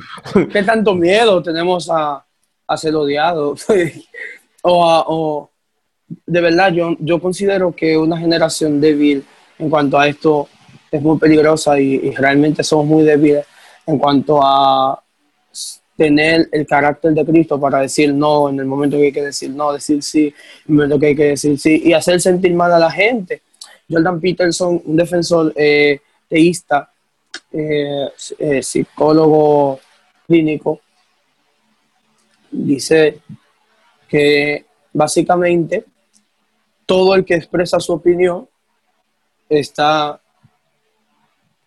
¿Qué 0.51 0.63
tanto 0.63 0.93
miedo 0.95 1.41
tenemos 1.41 1.89
a, 1.89 2.25
a 2.67 2.77
ser 2.77 2.95
odiados? 2.95 3.65
o, 4.63 5.03
o. 5.07 5.49
De 6.25 6.41
verdad, 6.41 6.73
yo, 6.73 6.95
yo 6.99 7.21
considero 7.21 7.73
que 7.73 7.97
una 7.97 8.17
generación 8.17 8.81
débil 8.81 9.25
en 9.57 9.69
cuanto 9.69 9.97
a 9.97 10.09
esto 10.09 10.49
es 10.91 11.01
muy 11.01 11.17
peligrosa 11.17 11.79
y, 11.79 12.11
realmente 12.11 12.63
somos 12.63 12.85
muy 12.85 13.03
débiles 13.03 13.45
en 13.87 13.97
cuanto 13.97 14.39
a 14.43 15.01
tener 15.95 16.49
el 16.51 16.65
carácter 16.65 17.13
de 17.13 17.25
Cristo 17.25 17.59
para 17.59 17.79
decir 17.79 18.13
no 18.13 18.49
en 18.49 18.59
el 18.59 18.65
momento 18.65 18.97
que 18.97 19.03
hay 19.03 19.11
que 19.11 19.23
decir 19.23 19.51
no, 19.51 19.71
decir 19.71 20.01
sí 20.01 20.27
en 20.27 20.33
el 20.67 20.75
momento 20.75 20.99
que 20.99 21.07
hay 21.07 21.15
que 21.15 21.25
decir 21.25 21.59
sí 21.59 21.81
y 21.85 21.93
hacer 21.93 22.19
sentir 22.19 22.53
mal 22.53 22.73
a 22.73 22.79
la 22.79 22.91
gente. 22.91 23.41
Jordan 23.89 24.19
Peterson, 24.21 24.81
un 24.85 24.95
defensor 24.95 25.53
eh, 25.55 25.99
teísta, 26.29 26.91
eh, 27.51 28.07
eh, 28.39 28.63
psicólogo 28.63 29.79
clínico, 30.25 30.79
dice 32.49 33.19
que 34.07 34.65
básicamente 34.93 35.85
todo 36.85 37.15
el 37.15 37.25
que 37.25 37.35
expresa 37.35 37.79
su 37.79 37.93
opinión 37.93 38.47
está 39.49 40.20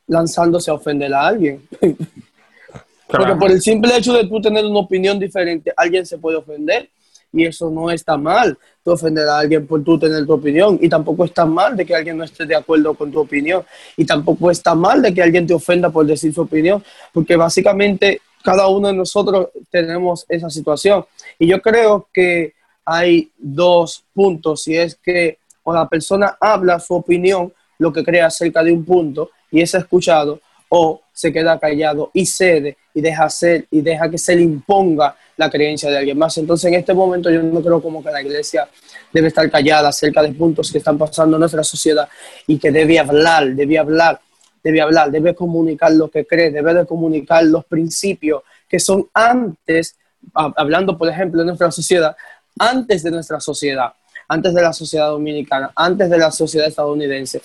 lanzándose 0.06 0.70
a 0.70 0.74
ofender 0.74 1.12
a 1.12 1.26
alguien. 1.26 1.62
Porque 3.06 3.34
por 3.36 3.50
el 3.50 3.60
simple 3.60 3.96
hecho 3.96 4.12
de 4.12 4.26
tú 4.26 4.40
tener 4.40 4.64
una 4.64 4.80
opinión 4.80 5.18
diferente, 5.18 5.72
alguien 5.76 6.04
se 6.06 6.18
puede 6.18 6.36
ofender. 6.36 6.88
Y 7.32 7.44
eso 7.46 7.68
no 7.68 7.90
está 7.90 8.16
mal, 8.16 8.56
tú 8.84 8.92
ofender 8.92 9.26
a 9.26 9.40
alguien 9.40 9.66
por 9.66 9.82
tú 9.82 9.98
tener 9.98 10.24
tu 10.24 10.34
opinión. 10.34 10.78
Y 10.80 10.88
tampoco 10.88 11.24
está 11.24 11.44
mal 11.44 11.76
de 11.76 11.84
que 11.84 11.94
alguien 11.94 12.16
no 12.16 12.22
esté 12.22 12.46
de 12.46 12.54
acuerdo 12.54 12.94
con 12.94 13.10
tu 13.10 13.18
opinión. 13.18 13.64
Y 13.96 14.04
tampoco 14.04 14.52
está 14.52 14.74
mal 14.76 15.02
de 15.02 15.12
que 15.12 15.20
alguien 15.20 15.44
te 15.44 15.52
ofenda 15.52 15.90
por 15.90 16.06
decir 16.06 16.32
su 16.32 16.42
opinión, 16.42 16.82
porque 17.12 17.34
básicamente 17.34 18.20
cada 18.44 18.68
uno 18.68 18.88
de 18.88 18.94
nosotros 18.94 19.48
tenemos 19.68 20.24
esa 20.28 20.48
situación. 20.48 21.04
Y 21.36 21.48
yo 21.48 21.60
creo 21.60 22.08
que 22.12 22.52
hay 22.84 23.32
dos 23.36 24.04
puntos. 24.14 24.68
Y 24.68 24.76
es 24.76 24.94
que 24.94 25.38
cuando 25.62 25.82
la 25.82 25.88
persona 25.88 26.36
habla 26.40 26.78
su 26.78 26.94
opinión, 26.94 27.52
lo 27.78 27.92
que 27.92 28.04
cree 28.04 28.22
acerca 28.22 28.62
de 28.62 28.70
un 28.70 28.84
punto 28.84 29.30
y 29.54 29.62
es 29.62 29.72
escuchado 29.72 30.40
o 30.68 31.00
se 31.12 31.32
queda 31.32 31.60
callado 31.60 32.10
y 32.12 32.26
cede 32.26 32.76
y 32.92 33.00
deja 33.00 33.24
hacer 33.24 33.68
y 33.70 33.82
deja 33.82 34.10
que 34.10 34.18
se 34.18 34.34
le 34.34 34.42
imponga 34.42 35.14
la 35.36 35.48
creencia 35.48 35.88
de 35.88 35.98
alguien 35.98 36.18
más. 36.18 36.36
Entonces 36.38 36.72
en 36.72 36.74
este 36.74 36.92
momento 36.92 37.30
yo 37.30 37.40
no 37.40 37.62
creo 37.62 37.80
como 37.80 38.02
que 38.02 38.10
la 38.10 38.20
iglesia 38.20 38.68
debe 39.12 39.28
estar 39.28 39.48
callada 39.48 39.90
acerca 39.90 40.22
de 40.22 40.32
puntos 40.32 40.72
que 40.72 40.78
están 40.78 40.98
pasando 40.98 41.36
en 41.36 41.40
nuestra 41.40 41.62
sociedad 41.62 42.08
y 42.48 42.58
que 42.58 42.72
debe 42.72 42.98
hablar, 42.98 43.54
debe 43.54 43.78
hablar, 43.78 44.20
debe 44.60 44.80
hablar, 44.80 45.12
debe 45.12 45.36
comunicar 45.36 45.92
lo 45.92 46.10
que 46.10 46.26
cree, 46.26 46.50
debe 46.50 46.74
de 46.74 46.84
comunicar 46.84 47.44
los 47.44 47.64
principios 47.66 48.42
que 48.68 48.80
son 48.80 49.08
antes, 49.14 49.94
hablando 50.34 50.98
por 50.98 51.08
ejemplo 51.08 51.42
de 51.42 51.46
nuestra 51.46 51.70
sociedad, 51.70 52.16
antes 52.58 53.04
de 53.04 53.12
nuestra 53.12 53.38
sociedad 53.38 53.92
antes 54.34 54.52
de 54.52 54.62
la 54.62 54.72
sociedad 54.72 55.08
dominicana, 55.10 55.72
antes 55.76 56.10
de 56.10 56.18
la 56.18 56.30
sociedad 56.32 56.66
estadounidense, 56.66 57.40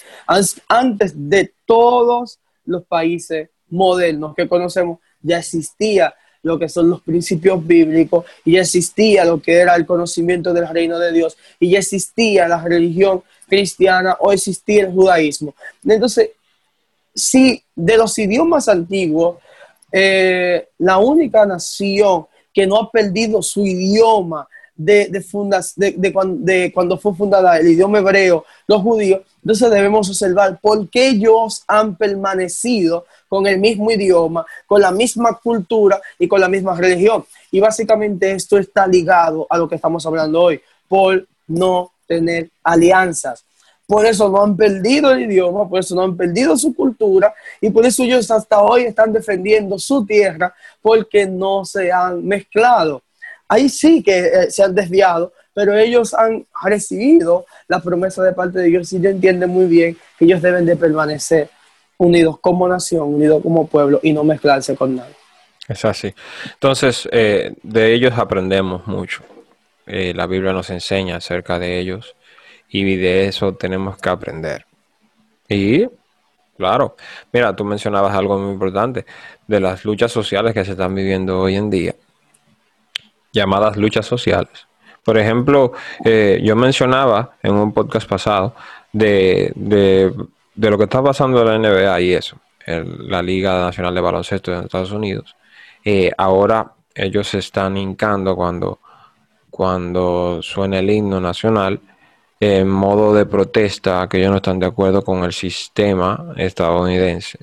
antes 0.68 1.14
de 1.16 1.54
todos 1.66 2.40
los 2.66 2.84
países 2.84 3.50
modernos 3.70 4.34
que 4.36 4.48
conocemos, 4.48 5.00
ya 5.22 5.38
existía 5.38 6.14
lo 6.42 6.58
que 6.58 6.70
son 6.70 6.90
los 6.90 7.02
principios 7.02 7.66
bíblicos 7.66 8.26
y 8.44 8.58
existía 8.58 9.24
lo 9.26 9.42
que 9.42 9.54
era 9.54 9.76
el 9.76 9.86
conocimiento 9.86 10.54
del 10.54 10.68
reino 10.68 10.98
de 10.98 11.12
Dios 11.12 11.38
y 11.60 11.76
existía 11.76 12.48
la 12.48 12.62
religión 12.64 13.22
cristiana 13.48 14.18
o 14.20 14.32
existía 14.32 14.84
el 14.86 14.92
judaísmo. 14.92 15.54
Entonces, 15.84 16.32
si 17.14 17.62
de 17.76 17.98
los 17.98 18.18
idiomas 18.18 18.68
antiguos, 18.68 19.38
eh, 19.92 20.70
la 20.80 20.98
única 20.98 21.46
nación 21.46 22.26
que 22.54 22.66
no 22.66 22.78
ha 22.78 22.90
perdido 22.90 23.44
su 23.44 23.66
idioma 23.66 24.48
de, 24.80 25.10
de, 25.76 26.72
cuando, 26.74 26.98
fue 26.98 27.14
fundada 27.14 27.58
el 27.58 27.68
idioma 27.68 28.00
hebreo, 28.00 28.46
los 28.66 28.82
judíos, 28.82 29.22
entonces 29.44 29.70
debemos 29.70 30.08
observar 30.08 30.58
por 30.62 30.90
qué 30.90 31.10
ellos 31.10 31.64
han 31.68 31.98
permanecido 31.98 33.06
con 33.28 33.46
el 33.46 33.60
mismo 33.60 33.92
idioma, 33.92 34.46
con 34.66 34.82
la 34.82 34.92
misma 34.92 35.38
cultura 35.38 36.00
y 36.18 36.30
con 36.30 36.40
la 36.40 36.48
misma 36.48 36.76
religión. 36.76 37.26
Y 37.52 37.60
básicamente 37.60 38.32
esto 38.32 38.58
está 38.58 38.88
ligado 38.88 39.46
a 39.50 39.58
lo 39.58 39.68
que 39.68 39.76
estamos 39.76 40.06
hablando 40.06 40.44
hoy, 40.44 40.62
por 40.88 41.28
no 41.48 41.92
tener 42.08 42.50
alianzas. 42.64 43.44
Por 43.86 44.06
eso 44.06 44.30
no 44.30 44.44
han 44.44 44.56
perdido 44.56 45.12
el 45.12 45.30
idioma, 45.30 45.68
por 45.68 45.80
eso 45.80 45.94
no 45.94 46.04
han 46.04 46.16
perdido 46.16 46.56
su 46.56 46.74
cultura 46.74 47.34
y 47.60 47.70
por 47.70 47.86
eso 47.86 48.04
ellos 48.04 48.32
hasta 48.32 48.62
hoy 48.62 48.84
están 48.84 49.12
defendiendo 49.12 49.78
su 49.78 50.06
tierra 50.06 50.54
porque 50.82 51.26
no 51.26 51.66
se 51.66 51.92
han 51.92 52.26
mezclado 52.26 53.02
ahí 53.50 53.68
sí 53.68 54.02
que 54.02 54.20
eh, 54.20 54.52
se 54.52 54.64
han 54.64 54.74
desviado, 54.74 55.34
pero 55.54 55.78
ellos 55.78 56.14
han 56.14 56.46
recibido 56.64 57.46
la 57.68 57.82
promesa 57.82 58.24
de 58.24 58.32
parte 58.32 58.60
de 58.60 58.66
Dios 58.66 58.94
y 58.94 58.98
ellos 58.98 59.12
entienden 59.12 59.50
muy 59.50 59.66
bien 59.66 59.98
que 60.18 60.26
ellos 60.26 60.42
deben 60.42 60.66
de 60.66 60.78
permanecer 60.78 61.50
unidos 61.98 62.40
como 62.40 62.68
nación, 62.70 63.16
unidos 63.16 63.44
como 63.44 63.68
pueblo 63.68 64.00
y 64.02 64.14
no 64.14 64.24
mezclarse 64.24 64.76
con 64.76 64.96
nadie. 64.96 65.16
Es 65.68 65.84
así. 65.84 66.14
Entonces, 66.54 67.10
eh, 67.12 67.54
de 67.62 67.94
ellos 67.94 68.14
aprendemos 68.18 68.88
mucho. 68.88 69.22
Eh, 69.86 70.14
la 70.16 70.28
Biblia 70.28 70.54
nos 70.54 70.70
enseña 70.70 71.18
acerca 71.18 71.60
de 71.60 71.80
ellos 71.80 72.16
y 72.70 72.96
de 72.96 73.28
eso 73.28 73.54
tenemos 73.56 73.98
que 73.98 74.10
aprender. 74.10 74.66
Y, 75.48 75.88
claro, 76.58 76.96
mira, 77.34 77.56
tú 77.56 77.66
mencionabas 77.66 78.16
algo 78.16 78.38
muy 78.38 78.54
importante 78.54 79.06
de 79.48 79.60
las 79.60 79.84
luchas 79.84 80.12
sociales 80.12 80.54
que 80.54 80.64
se 80.64 80.72
están 80.72 80.94
viviendo 80.96 81.40
hoy 81.40 81.56
en 81.56 81.70
día 81.70 81.96
llamadas 83.32 83.78
luchas 83.78 84.06
sociales. 84.06 84.70
Por 85.04 85.18
ejemplo, 85.18 85.72
eh, 86.06 86.40
yo 86.44 86.56
mencionaba 86.56 87.38
en 87.42 87.54
un 87.54 87.74
podcast 87.74 88.08
pasado 88.08 88.56
de, 88.94 89.54
lo 90.56 90.78
que 90.78 90.84
está 90.84 91.02
pasando 91.02 91.42
en 91.42 91.62
la 91.62 91.70
NBA 91.70 92.02
y 92.02 92.14
eso, 92.14 92.38
la 92.66 93.22
Liga 93.22 93.60
Nacional 93.60 93.96
de 93.96 94.02
Baloncesto 94.02 94.52
de 94.52 94.66
Estados 94.66 94.92
Unidos. 94.92 95.36
Eh, 95.84 96.12
ahora 96.18 96.74
ellos 96.94 97.28
se 97.28 97.40
están 97.40 97.78
hincando 97.78 98.36
cuando, 98.36 98.80
cuando 99.50 100.42
suena 100.44 100.80
el 100.80 100.90
himno 100.90 101.20
nacional 101.22 101.80
en 102.40 102.70
modo 102.70 103.14
de 103.14 103.26
protesta 103.26 104.08
que 104.08 104.20
ellos 104.20 104.32
no 104.32 104.38
están 104.38 104.60
de 104.60 104.68
acuerdo 104.68 105.04
con 105.04 105.24
el 105.24 105.34
sistema 105.34 106.34
estadounidense. 106.38 107.40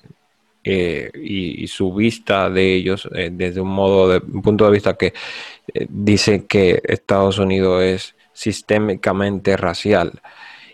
Eh, 0.63 1.11
y, 1.15 1.67
su 1.69 1.95
vista 1.95 2.51
de 2.51 2.75
ellos 2.75 3.09
desde 3.31 3.61
un 3.61 3.69
modo 3.69 4.09
de 4.09 4.19
un 4.19 4.43
punto 4.43 4.65
de 4.65 4.73
vista 4.73 4.95
que 4.95 5.15
eh, 5.75 5.87
dice 5.89 6.47
que 6.47 6.83
Estados 6.85 7.39
Unidos 7.39 7.83
es 7.83 8.15
sistémicamente 8.33 9.57
racial 9.57 10.13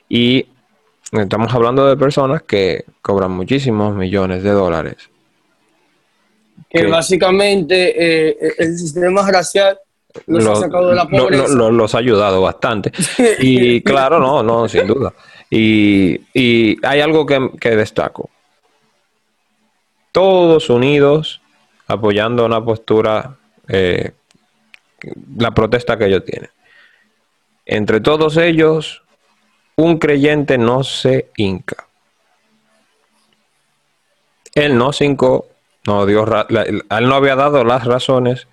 y 0.09 0.47
estamos 1.13 1.55
hablando 1.55 1.87
de 1.87 1.97
personas 1.97 2.43
que 2.43 2.85
cobran 3.01 3.31
muchísimos 3.31 3.95
millones 3.95 4.43
de 4.43 4.51
dólares 4.51 5.11
que, 6.69 6.87
básicamente 6.87 8.63
el 8.63 8.79
sistema 8.79 9.31
racial 9.31 9.79
los, 10.27 10.47
ha 10.47 10.57
sacado 10.57 10.89
de 10.89 10.95
la 10.97 11.07
pobreza. 11.07 11.49
los 11.49 11.95
ha 11.95 11.99
ayudado 11.99 12.43
bastante. 12.43 12.93
Y 13.39 13.81
claro, 13.81 14.19
no, 14.19 14.43
no, 14.43 14.69
sin 14.69 14.87
duda. 14.87 15.13
Y, 15.49 16.21
y 16.35 16.77
hay 16.87 17.01
algo 17.01 17.25
que, 17.25 17.51
que 17.59 17.77
destaco 17.77 18.29
todos 20.13 20.69
unidos 20.69 21.41
apoyando 21.89 22.45
una 22.45 22.63
postura, 22.63 23.37
eh, 23.67 24.13
la 25.37 25.53
protesta 25.53 25.97
que 25.99 26.07
ellos 26.07 26.25
tienen. 26.25 26.51
Entre 27.65 28.01
todos 28.01 28.37
ellos, 28.37 29.03
un 29.77 29.99
creyente 29.99 30.59
no 30.59 30.85
se 30.85 31.31
hinca. 31.37 31.87
Él 34.55 34.77
no 34.77 34.93
se 34.93 35.09
no 35.87 36.07
dio, 36.07 36.25
él 36.49 37.09
no 37.09 37.15
había 37.15 37.35
dado 37.35 37.65
las 37.65 37.85
razones, 37.85 38.47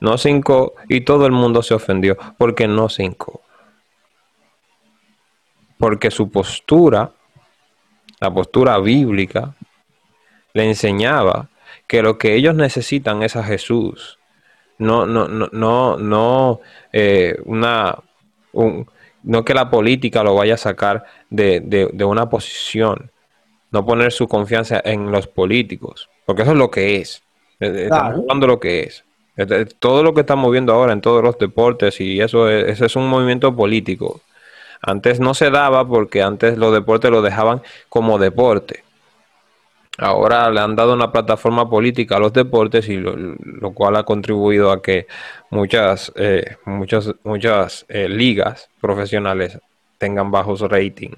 no 0.00 0.16
se 0.18 0.30
hincó 0.30 0.74
y 0.88 1.02
todo 1.02 1.26
el 1.26 1.32
mundo 1.32 1.62
se 1.62 1.74
ofendió 1.74 2.16
porque 2.38 2.68
no 2.68 2.88
se 2.88 3.04
hincó. 3.04 3.42
Porque 5.78 6.10
su 6.10 6.30
postura, 6.30 7.12
la 8.20 8.32
postura 8.32 8.78
bíblica, 8.78 9.54
le 10.54 10.64
enseñaba 10.68 11.48
que 11.86 12.02
lo 12.02 12.18
que 12.18 12.34
ellos 12.34 12.54
necesitan 12.54 13.22
es 13.22 13.36
a 13.36 13.42
Jesús. 13.42 14.18
No, 14.82 15.06
no, 15.06 15.28
no, 15.28 15.48
no, 15.52 15.96
no, 15.96 16.60
eh, 16.92 17.36
una, 17.44 17.96
no 19.22 19.44
que 19.44 19.54
la 19.54 19.70
política 19.70 20.24
lo 20.24 20.34
vaya 20.34 20.54
a 20.54 20.56
sacar 20.56 21.04
de, 21.30 21.88
una 22.04 22.28
posición. 22.28 23.12
No 23.70 23.86
poner 23.86 24.12
su 24.12 24.26
confianza 24.26 24.82
en 24.84 25.12
los 25.12 25.28
políticos, 25.28 26.10
porque 26.26 26.42
eso 26.42 26.50
es 26.50 26.58
lo 26.58 26.70
que 26.70 26.96
es. 26.96 27.22
Eh, 27.60 27.68
eh, 27.68 27.84
estamos 27.84 28.20
hablando 28.22 28.46
de 28.46 28.52
lo 28.52 28.60
que 28.60 28.80
es. 28.80 29.04
Todo 29.78 30.02
lo 30.02 30.12
que 30.14 30.22
estamos 30.22 30.50
viendo 30.50 30.72
ahora 30.74 30.92
en 30.92 31.00
todos 31.00 31.22
los 31.22 31.38
deportes 31.38 32.00
y 32.00 32.20
eso 32.20 32.50
es, 32.50 32.80
es 32.80 32.96
un 32.96 33.08
movimiento 33.08 33.54
político. 33.54 34.20
Antes 34.82 35.20
no 35.20 35.32
se 35.32 35.50
daba 35.50 35.86
porque 35.86 36.22
antes 36.22 36.58
los 36.58 36.72
deportes 36.74 37.10
lo 37.10 37.22
dejaban 37.22 37.62
como 37.88 38.18
deporte 38.18 38.82
ahora 39.98 40.50
le 40.50 40.60
han 40.60 40.76
dado 40.76 40.94
una 40.94 41.12
plataforma 41.12 41.68
política 41.68 42.16
a 42.16 42.18
los 42.18 42.32
deportes 42.32 42.88
y 42.88 42.96
lo, 42.96 43.72
cual 43.72 43.96
ha 43.96 44.04
contribuido 44.04 44.70
a 44.70 44.82
que 44.82 45.06
muchas, 45.50 46.12
eh, 46.16 46.56
muchas, 46.64 47.14
muchas 47.24 47.84
eh, 47.88 48.08
ligas 48.08 48.68
profesionales 48.80 49.58
tengan 49.98 50.30
bajos 50.30 50.60
rating 50.62 51.10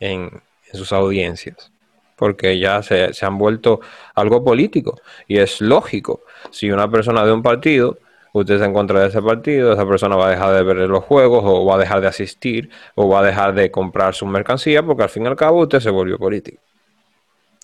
en, 0.00 0.30
sus 0.72 0.90
audiencias 0.92 1.70
porque 2.16 2.58
ya 2.58 2.82
se, 2.82 3.12
se, 3.12 3.26
han 3.26 3.36
vuelto 3.36 3.80
algo 4.14 4.42
político 4.42 4.98
y 5.28 5.36
es 5.36 5.60
lógico 5.60 6.22
si 6.50 6.70
una 6.70 6.90
persona 6.90 7.26
de 7.26 7.32
un 7.32 7.42
partido 7.42 7.98
usted 8.32 8.58
se 8.58 8.64
encuentra 8.64 9.00
de 9.00 9.08
ese 9.08 9.20
partido, 9.20 9.72
esa 9.74 9.86
persona 9.86 10.16
va 10.16 10.28
a 10.28 10.30
dejar 10.30 10.54
de 10.54 10.62
ver 10.62 10.76
los 10.88 11.04
juegos 11.04 11.42
o 11.44 11.66
va 11.66 11.74
a 11.74 11.78
dejar 11.78 12.00
de 12.00 12.08
asistir 12.08 12.70
o 12.94 13.08
va 13.08 13.20
a 13.20 13.22
dejar 13.22 13.54
de 13.54 13.70
comprar 13.70 14.14
su 14.14 14.26
mercancía 14.26 14.82
porque 14.82 15.02
al 15.02 15.10
fin 15.10 15.24
y 15.24 15.26
al 15.26 15.36
cabo 15.36 15.60
usted 15.60 15.80
se 15.80 15.90
volvió 15.90 16.18
político. 16.18 16.62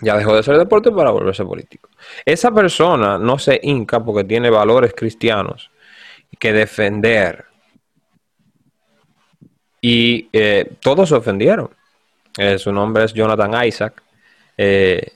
Ya 0.01 0.17
dejó 0.17 0.35
de 0.35 0.43
ser 0.43 0.57
deporte 0.57 0.91
para 0.91 1.11
volverse 1.11 1.43
político. 1.43 1.89
Esa 2.25 2.51
persona 2.51 3.17
no 3.17 3.37
se 3.37 3.59
hinca 3.63 4.03
porque 4.03 4.23
tiene 4.23 4.49
valores 4.49 4.93
cristianos 4.95 5.71
que 6.37 6.53
defender. 6.53 7.45
Y 9.81 10.29
eh, 10.31 10.71
todos 10.79 11.09
se 11.09 11.15
ofendieron. 11.15 11.69
Eh, 12.37 12.57
su 12.57 12.71
nombre 12.71 13.03
es 13.03 13.13
Jonathan 13.13 13.65
Isaac. 13.65 14.01
Eh, 14.57 15.13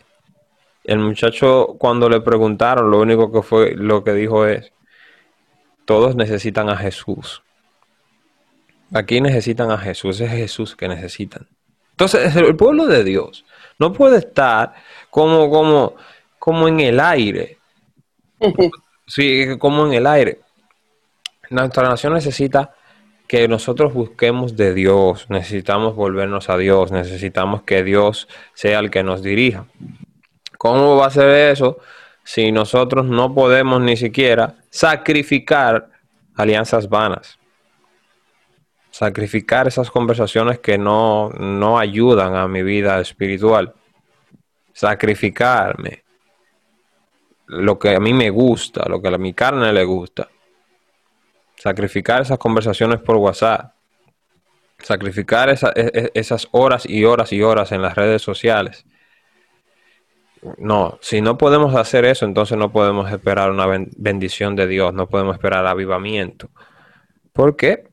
el 0.83 0.99
muchacho 0.99 1.75
cuando 1.77 2.09
le 2.09 2.19
preguntaron, 2.21 2.91
lo 2.91 2.99
único 2.99 3.31
que 3.31 3.41
fue, 3.41 3.75
lo 3.75 4.03
que 4.03 4.13
dijo 4.13 4.45
es, 4.45 4.73
todos 5.85 6.15
necesitan 6.15 6.69
a 6.69 6.75
Jesús. 6.75 7.41
Aquí 8.93 9.21
necesitan 9.21 9.71
a 9.71 9.77
Jesús, 9.77 10.19
es 10.21 10.29
Jesús 10.29 10.75
que 10.75 10.87
necesitan. 10.87 11.47
Entonces, 11.91 12.35
el 12.35 12.55
pueblo 12.55 12.85
de 12.87 13.03
Dios 13.03 13.45
no 13.79 13.93
puede 13.93 14.17
estar 14.17 14.73
como, 15.09 15.49
como, 15.49 15.95
como 16.39 16.67
en 16.67 16.79
el 16.79 16.99
aire. 16.99 17.57
Sí, 19.05 19.57
como 19.59 19.85
en 19.85 19.93
el 19.93 20.07
aire. 20.07 20.39
Nuestra 21.49 21.89
nación 21.89 22.13
necesita 22.13 22.73
que 23.27 23.47
nosotros 23.47 23.93
busquemos 23.93 24.55
de 24.55 24.73
Dios, 24.73 25.29
necesitamos 25.29 25.95
volvernos 25.95 26.49
a 26.49 26.57
Dios, 26.57 26.91
necesitamos 26.91 27.63
que 27.63 27.83
Dios 27.83 28.29
sea 28.53 28.79
el 28.79 28.89
que 28.89 29.03
nos 29.03 29.21
dirija. 29.21 29.65
¿Cómo 30.57 30.95
va 30.95 31.07
a 31.07 31.11
ser 31.11 31.29
eso 31.51 31.79
si 32.23 32.51
nosotros 32.51 33.05
no 33.05 33.33
podemos 33.35 33.81
ni 33.81 33.97
siquiera 33.97 34.55
sacrificar 34.69 35.89
alianzas 36.35 36.87
vanas? 36.87 37.37
Sacrificar 38.93 39.67
esas 39.67 39.89
conversaciones 39.89 40.59
que 40.59 40.77
no, 40.77 41.31
no 41.31 41.79
ayudan 41.79 42.35
a 42.35 42.47
mi 42.47 42.61
vida 42.61 43.01
espiritual. 43.01 43.73
Sacrificarme 44.71 46.03
lo 47.47 47.79
que 47.79 47.95
a 47.95 47.99
mí 47.99 48.13
me 48.13 48.29
gusta, 48.29 48.87
lo 48.87 49.01
que 49.01 49.07
a 49.07 49.17
mi 49.17 49.33
carne 49.33 49.73
le 49.73 49.83
gusta. 49.83 50.29
Sacrificar 51.55 52.21
esas 52.21 52.37
conversaciones 52.37 52.99
por 52.99 53.15
WhatsApp. 53.15 53.73
Sacrificar 54.77 55.49
e, 55.49 55.57
e, 55.75 56.11
esas 56.13 56.47
horas 56.51 56.87
y 56.87 57.03
horas 57.03 57.33
y 57.33 57.41
horas 57.41 57.71
en 57.71 57.81
las 57.81 57.95
redes 57.95 58.21
sociales. 58.21 58.85
no, 60.59 60.99
si 61.01 61.19
no 61.19 61.35
podemos 61.39 61.73
hacer 61.73 62.05
eso, 62.05 62.25
entonces 62.25 62.59
no 62.59 62.71
podemos 62.71 63.11
esperar 63.11 63.49
una 63.49 63.65
bendición 63.97 64.55
de 64.55 64.67
Dios, 64.67 64.93
no 64.93 65.09
podemos 65.09 65.33
esperar 65.33 65.65
avivamiento. 65.65 66.51
Porque, 67.31 67.92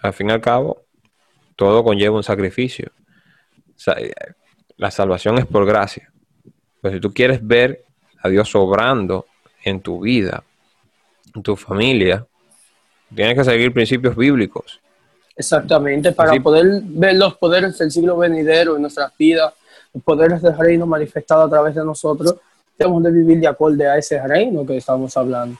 al 0.00 0.12
fin 0.12 0.30
y 0.30 0.32
al 0.32 0.40
cabo, 0.40 0.82
todo 1.56 1.84
conlleva 1.84 2.16
un 2.16 2.22
sacrificio. 2.22 2.90
La 4.76 4.90
salvación 4.90 5.38
es 5.38 5.46
por 5.46 5.66
gracia. 5.66 6.10
Pero 6.80 6.94
si 6.94 7.00
tú 7.00 7.12
quieres 7.12 7.46
ver 7.46 7.84
a 8.22 8.28
Dios 8.28 8.54
obrando 8.54 9.26
en 9.62 9.80
tu 9.80 10.00
vida, 10.00 10.42
en 11.34 11.42
tu 11.42 11.56
familia, 11.56 12.26
tienes 13.14 13.34
que 13.34 13.44
seguir 13.44 13.72
principios 13.72 14.16
bíblicos. 14.16 14.80
Exactamente, 15.36 16.12
para 16.12 16.38
poder 16.40 16.82
ver 16.84 17.16
los 17.16 17.36
poderes 17.36 17.78
del 17.78 17.90
siglo 17.90 18.16
venidero 18.16 18.76
en 18.76 18.82
nuestras 18.82 19.16
vidas, 19.16 19.54
los 19.94 20.02
poderes 20.02 20.42
del 20.42 20.56
reino 20.56 20.86
manifestado 20.86 21.42
a 21.42 21.50
través 21.50 21.74
de 21.74 21.84
nosotros, 21.84 22.36
tenemos 22.76 23.02
de 23.02 23.10
vivir 23.10 23.40
de 23.40 23.46
acuerdo 23.46 23.90
a 23.90 23.96
ese 23.96 24.20
reino 24.26 24.66
que 24.66 24.76
estamos 24.76 25.16
hablando, 25.16 25.58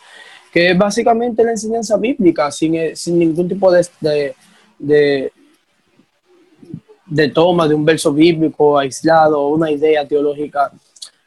que 0.52 0.70
es 0.70 0.78
básicamente 0.78 1.44
la 1.44 1.52
enseñanza 1.52 1.96
bíblica, 1.96 2.50
sin, 2.50 2.74
eh, 2.74 2.96
sin 2.96 3.18
ningún 3.18 3.48
tipo 3.48 3.70
de, 3.70 3.86
de, 4.78 5.32
de, 7.06 7.28
toma 7.28 7.68
de 7.68 7.74
un 7.74 7.84
verso 7.84 8.12
bíblico 8.12 8.78
aislado, 8.78 9.48
una 9.48 9.70
idea 9.70 10.06
teológica 10.06 10.70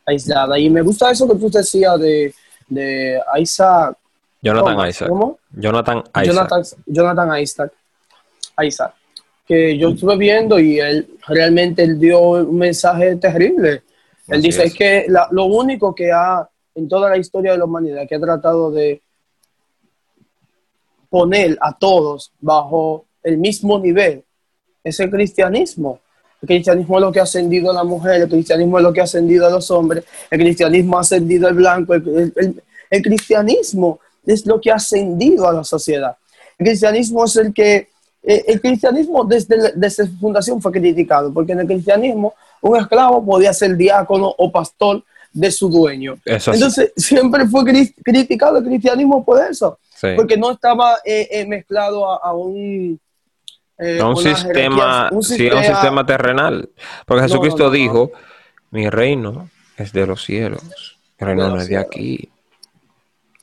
aislada. 0.05 0.59
Y 0.59 0.69
me 0.69 0.81
gusta 0.81 1.11
eso 1.11 1.27
que 1.27 1.35
tú 1.35 1.49
decías 1.49 1.99
de, 1.99 2.33
de 2.67 3.19
Isaac. 3.39 3.97
Jonathan 4.41 4.89
Isaac. 4.89 5.09
¿Cómo? 5.09 5.39
Jonathan 5.51 6.03
Isaac. 6.15 6.25
Jonathan, 6.25 6.63
Jonathan 6.85 7.41
Isaac. 7.41 7.71
Isaac 8.61 8.93
que 9.45 9.77
yo 9.77 9.89
estuve 9.89 10.17
viendo 10.17 10.59
y 10.59 10.79
él 10.79 11.17
realmente 11.27 11.83
él 11.83 11.99
dio 11.99 12.19
un 12.19 12.57
mensaje 12.57 13.15
terrible. 13.17 13.83
Él 14.27 14.41
dice 14.41 14.63
es. 14.63 14.73
que 14.73 15.05
lo 15.31 15.45
único 15.45 15.93
que 15.93 16.11
ha 16.11 16.47
en 16.75 16.87
toda 16.87 17.09
la 17.09 17.17
historia 17.17 17.51
de 17.51 17.57
la 17.57 17.65
humanidad 17.65 18.07
que 18.07 18.15
ha 18.15 18.19
tratado 18.19 18.71
de 18.71 19.01
poner 21.13 21.55
a 21.61 21.77
todos 21.77 22.31
bajo 22.41 23.05
el 23.21 23.37
mismo 23.37 23.77
nivel 23.77 24.23
es 24.83 24.99
el 24.99 25.11
cristianismo. 25.11 25.99
El 26.41 26.47
cristianismo 26.47 26.97
es 26.97 27.01
lo 27.01 27.11
que 27.11 27.19
ha 27.19 27.23
ascendido 27.23 27.69
a 27.69 27.73
la 27.75 27.83
mujer, 27.83 28.23
el 28.23 28.27
cristianismo 28.27 28.79
es 28.79 28.83
lo 28.83 28.91
que 28.91 29.01
ha 29.01 29.03
ascendido 29.03 29.45
a 29.45 29.51
los 29.51 29.69
hombres, 29.69 30.05
el 30.31 30.39
cristianismo 30.39 30.97
ha 30.97 31.01
ascendido 31.01 31.47
al 31.47 31.53
blanco, 31.53 31.93
el, 31.93 32.63
el 32.89 33.01
cristianismo 33.03 33.99
es 34.25 34.43
lo 34.47 34.59
que 34.59 34.71
ha 34.71 34.75
ascendido 34.77 35.47
a 35.47 35.53
la 35.53 35.63
sociedad. 35.63 36.17
El 36.57 36.65
cristianismo 36.65 37.25
es 37.25 37.35
el 37.35 37.53
que 37.53 37.89
eh, 38.23 38.45
el 38.47 38.59
cristianismo 38.59 39.23
desde, 39.23 39.73
desde, 39.75 40.07
su 40.07 40.17
fundación 40.17 40.59
fue 40.59 40.71
criticado, 40.71 41.31
porque 41.31 41.51
en 41.51 41.59
el 41.59 41.67
cristianismo 41.67 42.33
un 42.59 42.75
esclavo 42.75 43.23
podía 43.23 43.53
ser 43.53 43.77
diácono 43.77 44.33
o 44.35 44.51
pastor 44.51 45.03
de 45.31 45.51
su 45.51 45.69
dueño. 45.69 46.17
Entonces 46.25 46.91
siempre 46.97 47.47
fue 47.47 47.63
criticado 48.03 48.57
el 48.57 48.63
cristianismo 48.63 49.23
por 49.23 49.43
eso, 49.43 49.77
porque 50.15 50.37
no 50.37 50.51
estaba 50.51 50.95
eh, 51.05 51.27
eh, 51.31 51.45
mezclado 51.45 52.23
a, 52.23 52.33
un... 52.33 52.99
un, 53.77 54.17
sistema, 54.17 55.09
un, 55.11 55.23
sistema, 55.23 56.05
terrenal, 56.05 56.69
porque 57.05 57.23
Jesucristo 57.23 57.71
dijo, 57.71 58.11
mi 58.71 58.89
reino 58.89 59.49
es 59.77 59.93
de 59.93 60.05
los 60.05 60.23
cielos, 60.23 60.97
mi 61.19 61.27
reino 61.27 61.49
no 61.49 61.57
es 61.57 61.67
de 61.67 61.77
aquí. 61.77 62.29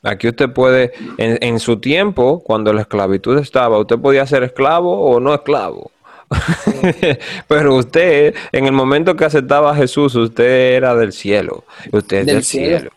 Aquí 0.03 0.27
usted 0.27 0.49
puede, 0.49 0.93
en, 1.17 1.59
su 1.59 1.77
tiempo, 1.77 2.41
cuando 2.43 2.73
la 2.73 2.81
esclavitud 2.81 3.37
estaba, 3.37 3.77
usted 3.77 3.99
podía 3.99 4.25
ser 4.25 4.41
esclavo 4.41 4.99
o 4.99 5.19
no 5.19 5.31
esclavo. 5.33 5.91
Pero 7.47 7.75
usted, 7.75 8.33
en 8.51 8.65
el 8.65 8.71
momento 8.71 9.15
que 9.15 9.25
aceptaba 9.25 9.71
a 9.71 9.75
Jesús, 9.75 10.15
usted 10.15 10.75
era 10.75 10.95
del 10.95 11.13
cielo. 11.13 11.65
Usted 11.91 12.19
es 12.19 12.25
del, 12.25 12.43
cielo. 12.43 12.91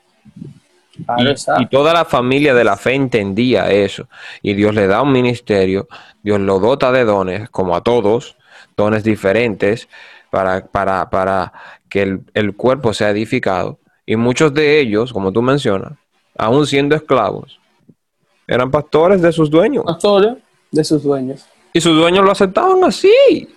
Y, 1.58 1.66
toda 1.66 1.92
la 1.92 2.04
familia 2.04 2.54
de 2.54 2.64
la 2.64 2.76
fe 2.76 2.94
entendía 2.94 3.70
eso. 3.70 4.08
Y 4.42 4.54
Dios 4.54 4.74
le 4.74 4.86
da 4.86 5.02
un 5.02 5.12
ministerio, 5.12 5.88
Dios 6.22 6.40
lo 6.40 6.58
dota 6.58 6.92
de 6.92 7.04
dones, 7.04 7.50
como 7.50 7.76
a 7.76 7.82
todos, 7.82 8.36
dones 8.76 9.04
diferentes, 9.04 9.88
para, 10.30 10.66
para, 10.66 11.10
para 11.10 11.52
que 11.88 12.02
el, 12.02 12.20
el 12.34 12.54
cuerpo 12.56 12.92
sea 12.92 13.10
edificado. 13.10 13.78
Y 14.06 14.16
muchos 14.16 14.52
de 14.52 14.80
ellos, 14.80 15.12
como 15.12 15.32
tú 15.32 15.42
mencionas, 15.42 15.92
aún 16.36 16.66
siendo 16.66 16.94
esclavos, 16.94 17.58
eran 18.46 18.70
pastores 18.70 19.22
de 19.22 19.32
sus 19.32 19.50
dueños. 19.50 19.84
Pastores 19.84 20.34
de 20.70 20.84
sus 20.84 21.02
dueños. 21.02 21.46
Y 21.72 21.80
sus 21.80 21.96
dueños 21.96 22.24
lo 22.24 22.30
aceptaban 22.30 22.84
así, 22.84 23.48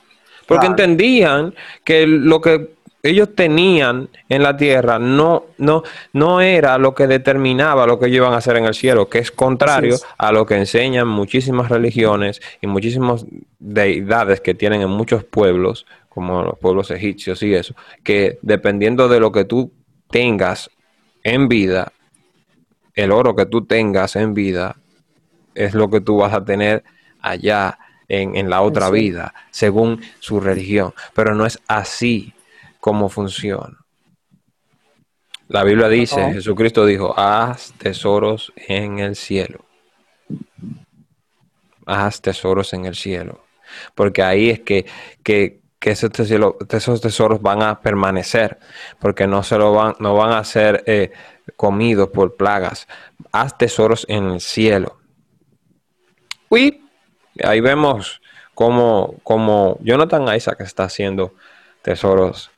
porque 0.48 0.68
entendían 0.68 1.54
que 1.84 2.08
lo 2.08 2.42
que 2.42 2.77
ellos 3.10 3.36
tenían 3.36 4.10
en 4.30 4.44
la 4.44 4.58
tierra 4.58 5.00
no, 5.00 5.46
no, 5.58 5.84
no 6.14 6.42
era 6.42 6.78
lo 6.78 6.94
que 6.96 7.08
determinaba 7.08 7.86
lo 7.86 8.00
que 8.00 8.08
ellos 8.08 8.18
iban 8.18 8.34
a 8.34 8.38
hacer 8.38 8.58
en 8.58 8.66
el 8.66 8.74
cielo, 8.74 9.10
que 9.10 9.20
es 9.20 9.32
contrario 9.32 9.96
a 10.18 10.32
lo 10.32 10.46
que 10.46 10.56
enseñan 10.56 11.08
muchísimas 11.08 11.70
religiones 11.70 12.42
y 12.62 12.68
muchísimas 12.68 13.26
deidades 13.60 14.42
que 14.42 14.54
tienen 14.54 14.82
en 14.82 14.90
muchos 14.90 15.24
pueblos, 15.24 15.86
como 16.10 16.44
los 16.44 16.58
pueblos 16.60 16.92
egipcios 16.92 17.44
y 17.44 17.54
eso, 17.54 17.76
que 18.04 18.40
dependiendo 18.42 19.08
de 19.08 19.20
lo 19.20 19.32
que 19.32 19.46
tú 19.46 19.72
tengas 20.10 20.70
en 21.24 21.48
vida, 21.48 21.92
el 22.96 23.12
oro 23.12 23.36
que 23.36 23.46
tú 23.46 23.66
tengas 23.66 24.16
en 24.16 24.34
vida 24.34 24.78
es 25.54 25.74
lo 25.74 25.90
que 25.90 26.02
tú 26.02 26.18
vas 26.18 26.34
a 26.34 26.44
tener 26.44 26.84
allá 27.22 27.78
en, 28.08 28.50
la 28.50 28.62
otra 28.62 28.90
vida, 28.90 29.34
según 29.52 30.02
su 30.20 30.40
religión. 30.40 30.94
Pero 31.14 31.36
no 31.36 31.46
es 31.46 31.60
así 31.68 32.34
como 32.88 33.10
funciona. 33.10 33.78
La 35.50 35.66
Biblia 35.66 35.90
dice, 35.90 36.32
Jesucristo 36.32 36.86
dijo, 36.86 37.14
haz 37.20 37.74
tesoros 37.78 38.54
en 38.56 39.00
el 39.00 39.18
cielo. 39.18 39.66
Haz 41.86 42.22
tesoros 42.22 42.72
en 42.72 42.86
el 42.86 42.96
cielo. 42.96 43.44
Porque 43.94 44.24
ahí 44.24 44.52
es 44.52 44.62
que, 44.62 44.86
que, 45.22 45.60
esos, 45.82 46.14
tesoros, 46.14 47.42
van 47.42 47.62
a 47.62 47.82
permanecer, 47.82 48.58
porque 49.00 49.28
no, 49.28 49.44
se 49.44 49.58
lo 49.58 49.74
van, 49.74 49.96
no 50.00 50.16
van 50.16 50.32
a 50.32 50.46
ser 50.46 50.86
eh, 50.88 51.12
comidos 51.58 52.08
por 52.08 52.38
plagas. 52.38 52.88
Haz 53.34 53.58
tesoros 53.58 54.06
en 54.08 54.30
el 54.30 54.40
cielo. 54.40 54.98
Y 56.52 56.80
ahí 57.44 57.60
vemos 57.60 58.22
cómo, 58.56 59.16
cómo 59.24 59.78
Jonathan 59.82 60.34
Isaac 60.34 60.62
está 60.62 60.86
haciendo 60.86 61.34
tesoros 61.82 62.50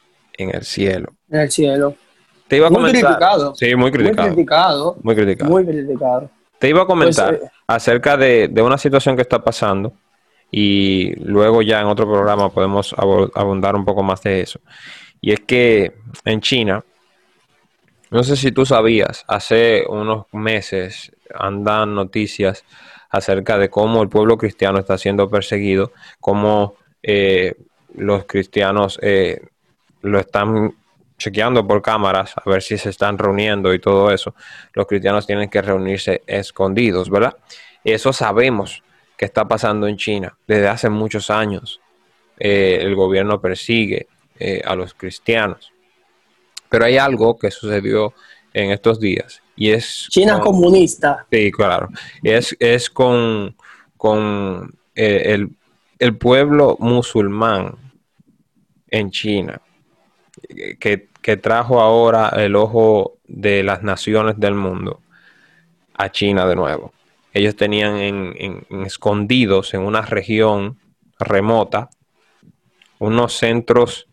en 0.44 0.56
el 0.56 0.64
cielo. 0.64 1.14
En 1.30 1.42
el 1.42 1.52
cielo. 1.52 1.96
Te 2.48 2.58
iba 2.58 2.68
a 2.68 2.70
muy 2.70 2.92
criticado. 2.92 3.56
Sí, 3.56 3.76
muy 3.76 3.92
criticado. 3.92 4.28
Muy 4.28 4.36
criticado. 4.36 4.98
Muy 5.02 5.16
criticado. 5.16 5.52
Muy 5.52 5.66
criticado. 5.66 6.30
Te 6.58 6.70
iba 6.70 6.82
a 6.82 6.86
comentar 6.86 7.38
pues, 7.38 7.50
eh, 7.50 7.52
acerca 7.68 8.18
de, 8.18 8.48
de, 8.50 8.62
una 8.62 8.78
situación 8.78 9.16
que 9.16 9.22
está 9.22 9.44
pasando 9.44 9.94
y 10.52 11.14
luego 11.24 11.62
ya 11.62 11.80
en 11.80 11.88
otro 11.88 12.06
programa 12.06 12.50
podemos 12.50 12.94
abundar 12.98 13.76
un 13.76 13.86
poco 13.86 14.04
más 14.04 14.22
de 14.24 14.42
eso. 14.42 14.60
Y 15.22 15.32
es 15.32 15.42
que 15.42 15.94
en 16.26 16.42
China 16.42 16.84
no 18.12 18.24
sé 18.24 18.36
si 18.36 18.52
tú 18.52 18.66
sabías, 18.66 19.24
hace 19.28 19.84
unos 19.88 20.26
meses 20.32 21.12
andan 21.34 21.94
noticias 21.94 22.64
acerca 23.10 23.60
de 23.60 23.70
cómo 23.70 24.02
el 24.02 24.10
pueblo 24.10 24.38
cristiano 24.38 24.80
está 24.80 24.98
siendo 24.98 25.30
perseguido, 25.30 25.92
cómo 26.20 26.76
eh, 27.04 27.54
los 27.94 28.26
cristianos 28.26 29.00
eh, 29.04 29.42
lo 30.02 30.20
están 30.20 30.76
chequeando 31.18 31.68
por 31.68 31.82
cámaras 31.82 32.34
a 32.38 32.50
ver 32.50 32.62
si 32.62 32.78
se 32.78 32.90
están 32.90 33.18
reuniendo 33.18 33.74
y 33.74 33.80
todo 33.80 34.12
eso. 34.12 34.34
Los 34.74 34.88
cristianos 34.88 35.28
tienen 35.28 35.50
que 35.50 35.62
reunirse 35.62 36.22
escondidos, 36.26 37.10
¿verdad? 37.10 37.36
Eso 37.84 38.14
sabemos 38.14 38.84
que 39.18 39.26
está 39.26 39.48
pasando 39.48 39.88
en 39.88 39.98
China 39.98 40.38
desde 40.48 40.68
hace 40.68 40.90
muchos 40.90 41.30
años. 41.30 41.82
Eh, 42.38 42.80
el 42.82 42.96
gobierno 42.96 43.42
persigue 43.42 44.08
a 44.64 44.74
los 44.74 44.94
cristianos. 44.94 45.74
Pero 46.70 46.86
hay 46.86 46.98
algo 46.98 47.38
que 47.38 47.52
sucedió 47.52 48.14
en 48.54 48.72
estos 48.72 49.02
días 49.02 49.42
y 49.60 49.72
es... 49.72 50.08
China 50.10 50.40
comunista. 50.40 51.28
Sí, 51.30 51.52
claro. 51.52 51.90
Es, 52.24 52.56
es 52.60 52.90
con, 52.90 53.58
con 53.98 54.74
eh, 54.96 55.46
el, 56.00 56.18
pueblo 56.18 56.78
musulmán 56.80 57.76
en 58.90 59.12
China, 59.12 59.62
que, 60.80 61.38
trajo 61.38 61.80
ahora 61.80 62.30
el 62.30 62.56
ojo 62.56 63.18
de 63.28 63.64
las 63.64 63.84
naciones 63.84 64.40
del 64.40 64.56
mundo 64.56 65.00
a 65.94 66.12
China 66.12 66.48
de 66.48 66.56
nuevo. 66.56 66.94
Ellos 67.34 67.56
tenían 67.56 67.98
en, 67.98 68.66
escondidos 68.86 69.74
en 69.74 69.82
una 69.82 70.02
región 70.02 70.80
remota 71.20 71.90
unos 72.98 73.34
centros 73.34 74.08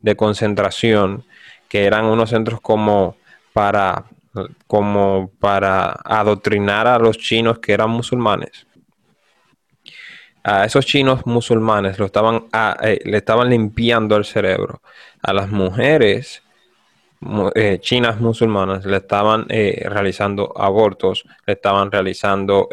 de 0.00 0.16
concentración 0.16 1.24
que 1.68 1.84
eran 1.84 2.06
unos 2.06 2.30
centros 2.30 2.60
como 2.60 3.16
para, 3.52 4.04
como 4.66 5.30
para 5.38 5.92
adoctrinar 6.04 6.86
a 6.86 6.98
los 6.98 7.18
chinos 7.18 7.58
que 7.58 7.72
eran 7.72 7.90
musulmanes. 7.90 8.66
A 10.44 10.64
esos 10.64 10.84
chinos 10.84 11.24
musulmanes 11.24 11.98
estaban, 12.00 12.48
eh, 12.82 12.98
le 13.04 13.18
estaban 13.18 13.48
limpiando 13.48 14.16
el 14.16 14.24
cerebro. 14.24 14.82
A 15.22 15.32
las 15.32 15.48
mujeres 15.50 16.42
eh, 17.54 17.78
chinas 17.80 18.20
musulmanas 18.20 18.84
le 18.84 18.96
estaban 18.96 19.46
eh, 19.48 19.86
realizando 19.88 20.52
abortos, 20.56 21.24
le 21.46 21.52
estaban 21.52 21.92
realizando 21.92 22.68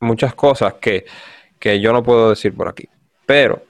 muchas 0.00 0.34
cosas 0.34 0.74
que, 0.74 1.06
que 1.58 1.80
yo 1.80 1.92
no 1.92 2.02
puedo 2.02 2.30
decir 2.30 2.54
por 2.54 2.68
aquí. 2.68 2.88
Pero 3.24 3.62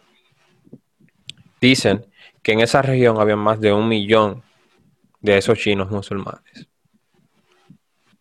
dicen 1.60 2.04
que 2.42 2.52
en 2.52 2.60
esa 2.60 2.82
región 2.82 3.20
había 3.20 3.36
más 3.36 3.60
de 3.60 3.72
un 3.72 3.86
millón 3.86 4.42
de 5.20 5.38
esos 5.38 5.56
chinos 5.58 5.88
musulmanes 5.88 6.66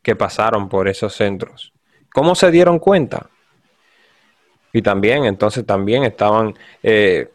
que 0.04 0.16
pasaron 0.16 0.70
por 0.70 0.88
esos 0.88 1.16
centros. 1.16 1.74
¿Cómo 2.14 2.36
se 2.36 2.52
dieron 2.52 2.78
cuenta? 2.78 3.30
Y 4.74 4.82
también, 4.82 5.26
entonces 5.26 5.66
también 5.66 6.04
estaban, 6.04 6.54
eh, 6.82 7.30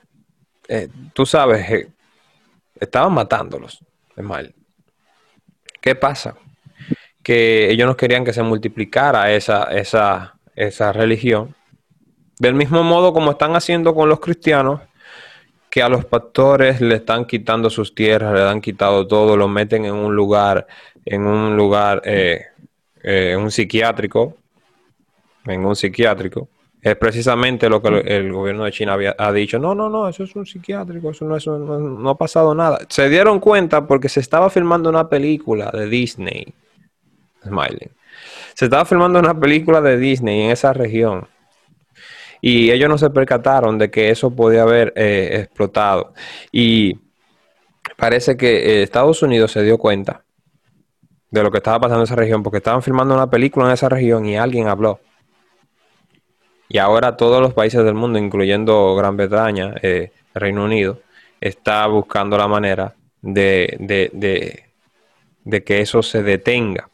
eh, 0.69 0.89
tú 1.13 1.27
sabes, 1.27 1.71
eh, 1.71 1.89
estaban 2.81 3.13
matándolos, 3.13 3.81
mal. 4.17 4.55
¿Qué 5.81 5.95
pasa? 5.95 6.37
Que 7.23 7.71
ellos 7.71 7.87
no 7.87 7.97
querían 7.97 8.25
que 8.25 8.33
se 8.33 8.43
multiplicara 8.43 9.33
esa, 9.33 9.65
esa, 9.65 10.37
esa 10.55 10.93
religión. 10.93 11.55
Del 12.39 12.55
mismo 12.55 12.83
modo 12.83 13.13
como 13.13 13.33
están 13.33 13.55
haciendo 13.57 13.95
con 13.95 14.09
los 14.09 14.21
cristianos, 14.21 14.81
que 15.77 15.83
a 15.83 15.91
los 15.91 16.07
pastores 16.07 16.81
le 16.81 16.95
están 16.95 17.27
quitando 17.27 17.69
sus 17.69 17.95
tierras, 17.95 18.33
le 18.33 18.43
han 18.43 18.63
quitado 18.63 19.07
todo, 19.07 19.37
lo 19.37 19.47
meten 19.47 19.85
en 19.85 19.93
un 19.93 20.17
lugar, 20.17 20.67
en 21.05 21.27
un 21.27 21.55
lugar, 21.55 22.01
eh, 22.07 22.47
eh, 23.03 23.37
un 23.39 23.51
psiquiátrico, 23.51 24.39
en 25.45 25.67
un 25.67 25.77
psiquiátrico. 25.77 26.49
Es 26.87 26.95
precisamente 26.95 27.69
lo 27.69 27.83
que 27.83 27.89
el 27.89 28.33
gobierno 28.33 28.63
de 28.63 28.71
China 28.71 28.93
había, 28.93 29.17
ha 29.19 29.33
dicho. 29.33 29.59
No, 29.59 29.75
no, 29.75 29.89
no, 29.89 30.09
eso 30.09 30.23
es 30.23 30.37
un 30.37 30.47
psiquiátrico, 30.47 31.11
eso 31.11 31.25
no, 31.25 31.35
eso 31.35 31.59
no, 31.59 32.11
ha 32.11 32.17
pasado 32.17 32.55
nada. 32.55 32.79
Se 32.89 33.09
dieron 33.09 33.41
cuenta 33.41 33.89
porque 33.89 34.09
se 34.09 34.21
estaba 34.21 34.51
filmando 34.51 34.89
una 34.89 35.09
película 35.09 35.73
de 35.73 35.89
Disney. 35.89 36.55
Smiling. 37.43 37.91
Se 38.55 38.67
estaba 38.67 38.85
filmando 38.85 39.19
una 39.19 39.37
película 39.37 39.81
de 39.81 39.99
Disney 39.99 40.43
en 40.43 40.53
esa 40.53 40.73
región 40.73 41.27
y 42.41 42.71
ellos 42.71 42.89
no 42.89 42.99
se 42.99 43.11
percataron 43.11 43.79
de 43.79 43.91
que 43.91 44.11
eso 44.11 44.31
podía 44.31 44.63
haber 44.63 44.93
eh, 44.95 45.41
explotado. 45.41 46.15
Y 46.53 47.01
parece 47.97 48.37
que 48.37 48.59
eh, 48.59 48.83
Estados 48.85 49.21
Unidos 49.25 49.51
se 49.51 49.65
dio 49.65 49.77
cuenta 49.77 50.23
de 51.33 51.43
lo 51.43 51.51
que 51.51 51.57
estaba 51.57 51.81
pasando 51.81 52.03
en 52.03 52.05
esa 52.05 52.15
región, 52.15 52.45
porque 52.45 52.59
estaban 52.59 52.81
filmando 52.81 53.13
una 53.13 53.29
película 53.29 53.67
en 53.67 53.73
esa 53.73 53.89
región 53.89 54.25
y 54.25 54.37
alguien 54.37 54.69
habló. 54.69 55.01
Y 56.69 56.79
ahora 56.79 57.17
todos 57.17 57.41
los 57.41 57.55
países 57.55 57.85
del 57.85 57.95
mundo, 57.95 58.19
incluyendo 58.19 58.95
Gran 58.97 59.17
Bretaña, 59.17 59.75
eh, 59.83 60.13
Reino 60.35 60.65
Unido, 60.65 61.01
está 61.41 61.87
buscando 61.87 62.37
la 62.37 62.49
manera 62.49 62.95
de, 63.23 63.77
de, 63.79 64.11
de, 64.13 64.65
de 65.45 65.65
que 65.65 65.81
eso 65.81 66.03
se 66.03 66.23
detenga. 66.23 66.89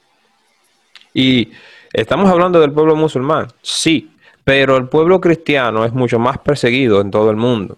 Y 1.15 1.53
estamos 1.93 2.31
hablando 2.31 2.61
del 2.61 2.73
pueblo 2.73 2.97
musulmán, 2.97 3.49
sí, 3.63 4.13
pero 4.45 4.77
el 4.77 4.89
pueblo 4.89 5.21
cristiano 5.21 5.85
es 5.85 5.93
mucho 5.93 6.19
más 6.19 6.39
perseguido 6.39 7.01
en 7.01 7.11
todo 7.11 7.31
el 7.31 7.37
mundo. 7.37 7.77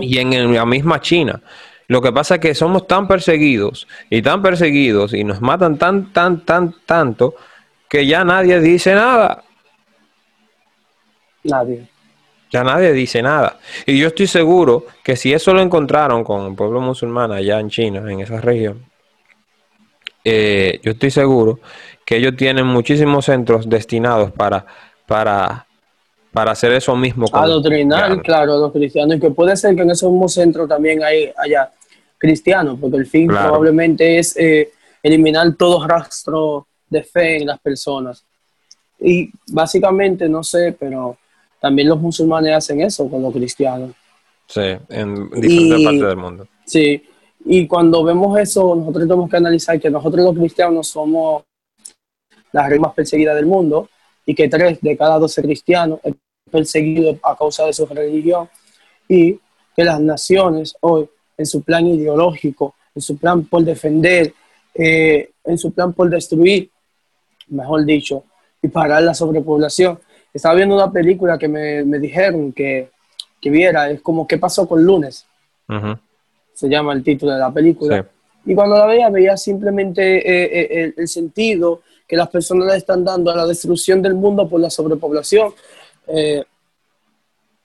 Y 0.00 0.18
en, 0.18 0.54
la 0.54 0.66
misma 0.66 1.00
China. 1.00 1.40
Lo 1.88 2.00
que 2.00 2.12
pasa 2.12 2.36
es 2.36 2.40
que 2.40 2.54
somos 2.54 2.86
tan 2.86 3.08
perseguidos 3.08 3.86
y 4.08 4.22
tan 4.22 4.42
perseguidos 4.42 5.12
y 5.12 5.24
nos 5.24 5.40
matan 5.40 5.76
tan, 5.76 6.12
tan, 6.12 6.44
tan, 6.44 6.74
tanto 6.86 7.34
que 7.88 8.06
ya 8.06 8.24
nadie 8.24 8.60
dice 8.60 8.94
nada. 8.94 9.42
Nadie. 11.44 11.88
Ya 12.50 12.64
nadie 12.64 12.92
dice 12.92 13.22
nada. 13.22 13.58
Y 13.86 13.98
yo 13.98 14.08
estoy 14.08 14.26
seguro 14.26 14.86
que 15.04 15.16
si 15.16 15.32
eso 15.32 15.54
lo 15.54 15.62
encontraron 15.62 16.24
con 16.24 16.46
el 16.46 16.54
pueblo 16.54 16.80
musulmán 16.80 17.30
allá 17.32 17.60
en 17.60 17.70
China, 17.70 18.02
en 18.10 18.20
esa 18.20 18.40
región, 18.40 18.84
eh, 20.24 20.80
yo 20.82 20.92
estoy 20.92 21.10
seguro 21.10 21.60
que 22.04 22.16
ellos 22.16 22.36
tienen 22.36 22.66
muchísimos 22.66 23.26
centros 23.26 23.68
destinados 23.68 24.32
para, 24.32 24.66
para 25.06 25.66
para 26.32 26.52
hacer 26.52 26.72
eso 26.72 26.94
mismo. 26.96 27.26
Adoctrinar, 27.32 28.22
claro, 28.22 28.58
los 28.58 28.72
cristianos. 28.72 29.16
Y 29.16 29.20
que 29.20 29.30
puede 29.30 29.56
ser 29.56 29.74
que 29.74 29.82
en 29.82 29.90
ese 29.90 30.06
mismo 30.06 30.28
centro 30.28 30.66
también 30.66 31.02
hay, 31.02 31.32
haya 31.36 31.70
cristianos, 32.18 32.78
porque 32.80 32.98
el 32.98 33.06
fin 33.06 33.28
probablemente 33.28 34.18
es 34.18 34.36
eh, 34.36 34.70
eliminar 35.02 35.54
todo 35.56 35.86
rastro 35.86 36.66
de 36.88 37.02
fe 37.02 37.38
en 37.38 37.46
las 37.48 37.58
personas. 37.58 38.24
Y 39.00 39.30
básicamente, 39.48 40.28
no 40.28 40.44
sé, 40.44 40.76
pero 40.78 41.16
también 41.60 41.88
los 41.88 42.00
musulmanes 42.00 42.54
hacen 42.54 42.80
eso 42.80 43.08
con 43.08 43.22
los 43.22 43.32
cristianos. 43.32 43.92
Sí, 44.46 44.76
en 44.88 45.30
diferentes 45.30 45.84
partes 45.84 46.00
del 46.00 46.16
mundo. 46.16 46.48
Sí, 46.64 47.02
y 47.44 47.66
cuando 47.66 48.02
vemos 48.02 48.38
eso, 48.38 48.74
nosotros 48.74 49.04
tenemos 49.04 49.30
que 49.30 49.36
analizar 49.36 49.80
que 49.80 49.90
nosotros 49.90 50.24
los 50.24 50.34
cristianos 50.36 50.88
somos 50.88 51.44
las 52.52 52.66
redes 52.66 52.80
más 52.80 52.94
perseguidas 52.94 53.36
del 53.36 53.46
mundo 53.46 53.88
y 54.26 54.34
que 54.34 54.48
tres 54.48 54.80
de 54.80 54.96
cada 54.96 55.18
doce 55.18 55.42
cristianos 55.42 56.00
es 56.02 56.14
perseguido 56.50 57.18
a 57.22 57.36
causa 57.36 57.66
de 57.66 57.72
su 57.72 57.86
religión 57.86 58.48
y 59.08 59.38
que 59.74 59.84
las 59.84 60.00
naciones 60.00 60.76
hoy 60.80 61.08
en 61.36 61.46
su 61.46 61.62
plan 61.62 61.86
ideológico, 61.86 62.74
en 62.94 63.02
su 63.02 63.16
plan 63.16 63.44
por 63.44 63.64
defender, 63.64 64.34
eh, 64.74 65.30
en 65.44 65.58
su 65.58 65.72
plan 65.72 65.92
por 65.92 66.10
destruir, 66.10 66.70
mejor 67.48 67.84
dicho, 67.84 68.24
y 68.60 68.68
parar 68.68 69.02
la 69.02 69.14
sobrepoblación. 69.14 69.98
Estaba 70.32 70.54
viendo 70.54 70.74
una 70.74 70.90
película 70.90 71.38
que 71.38 71.48
me, 71.48 71.84
me 71.84 71.98
dijeron 71.98 72.52
que, 72.52 72.90
que, 73.40 73.50
viera, 73.50 73.90
es 73.90 74.00
como 74.00 74.26
¿Qué 74.26 74.38
pasó 74.38 74.68
con 74.68 74.84
lunes? 74.84 75.26
Se 76.52 76.68
llama 76.68 76.92
el 76.92 77.02
título 77.02 77.32
de 77.32 77.38
la 77.38 77.52
película. 77.52 78.06
Y 78.44 78.54
cuando 78.54 78.76
la 78.76 78.86
veía, 78.86 79.08
veía 79.08 79.36
simplemente 79.36 80.18
eh, 80.18 80.84
eh, 80.84 80.94
el, 80.96 81.08
sentido 81.08 81.82
que 82.06 82.16
las 82.16 82.28
personas 82.28 82.68
le 82.68 82.76
están 82.76 83.04
dando 83.04 83.30
a 83.30 83.36
la 83.36 83.46
destrucción 83.46 84.02
del 84.02 84.14
mundo 84.14 84.48
por 84.48 84.60
la 84.60 84.70
sobrepoblación. 84.70 85.52
Eh, 86.08 86.42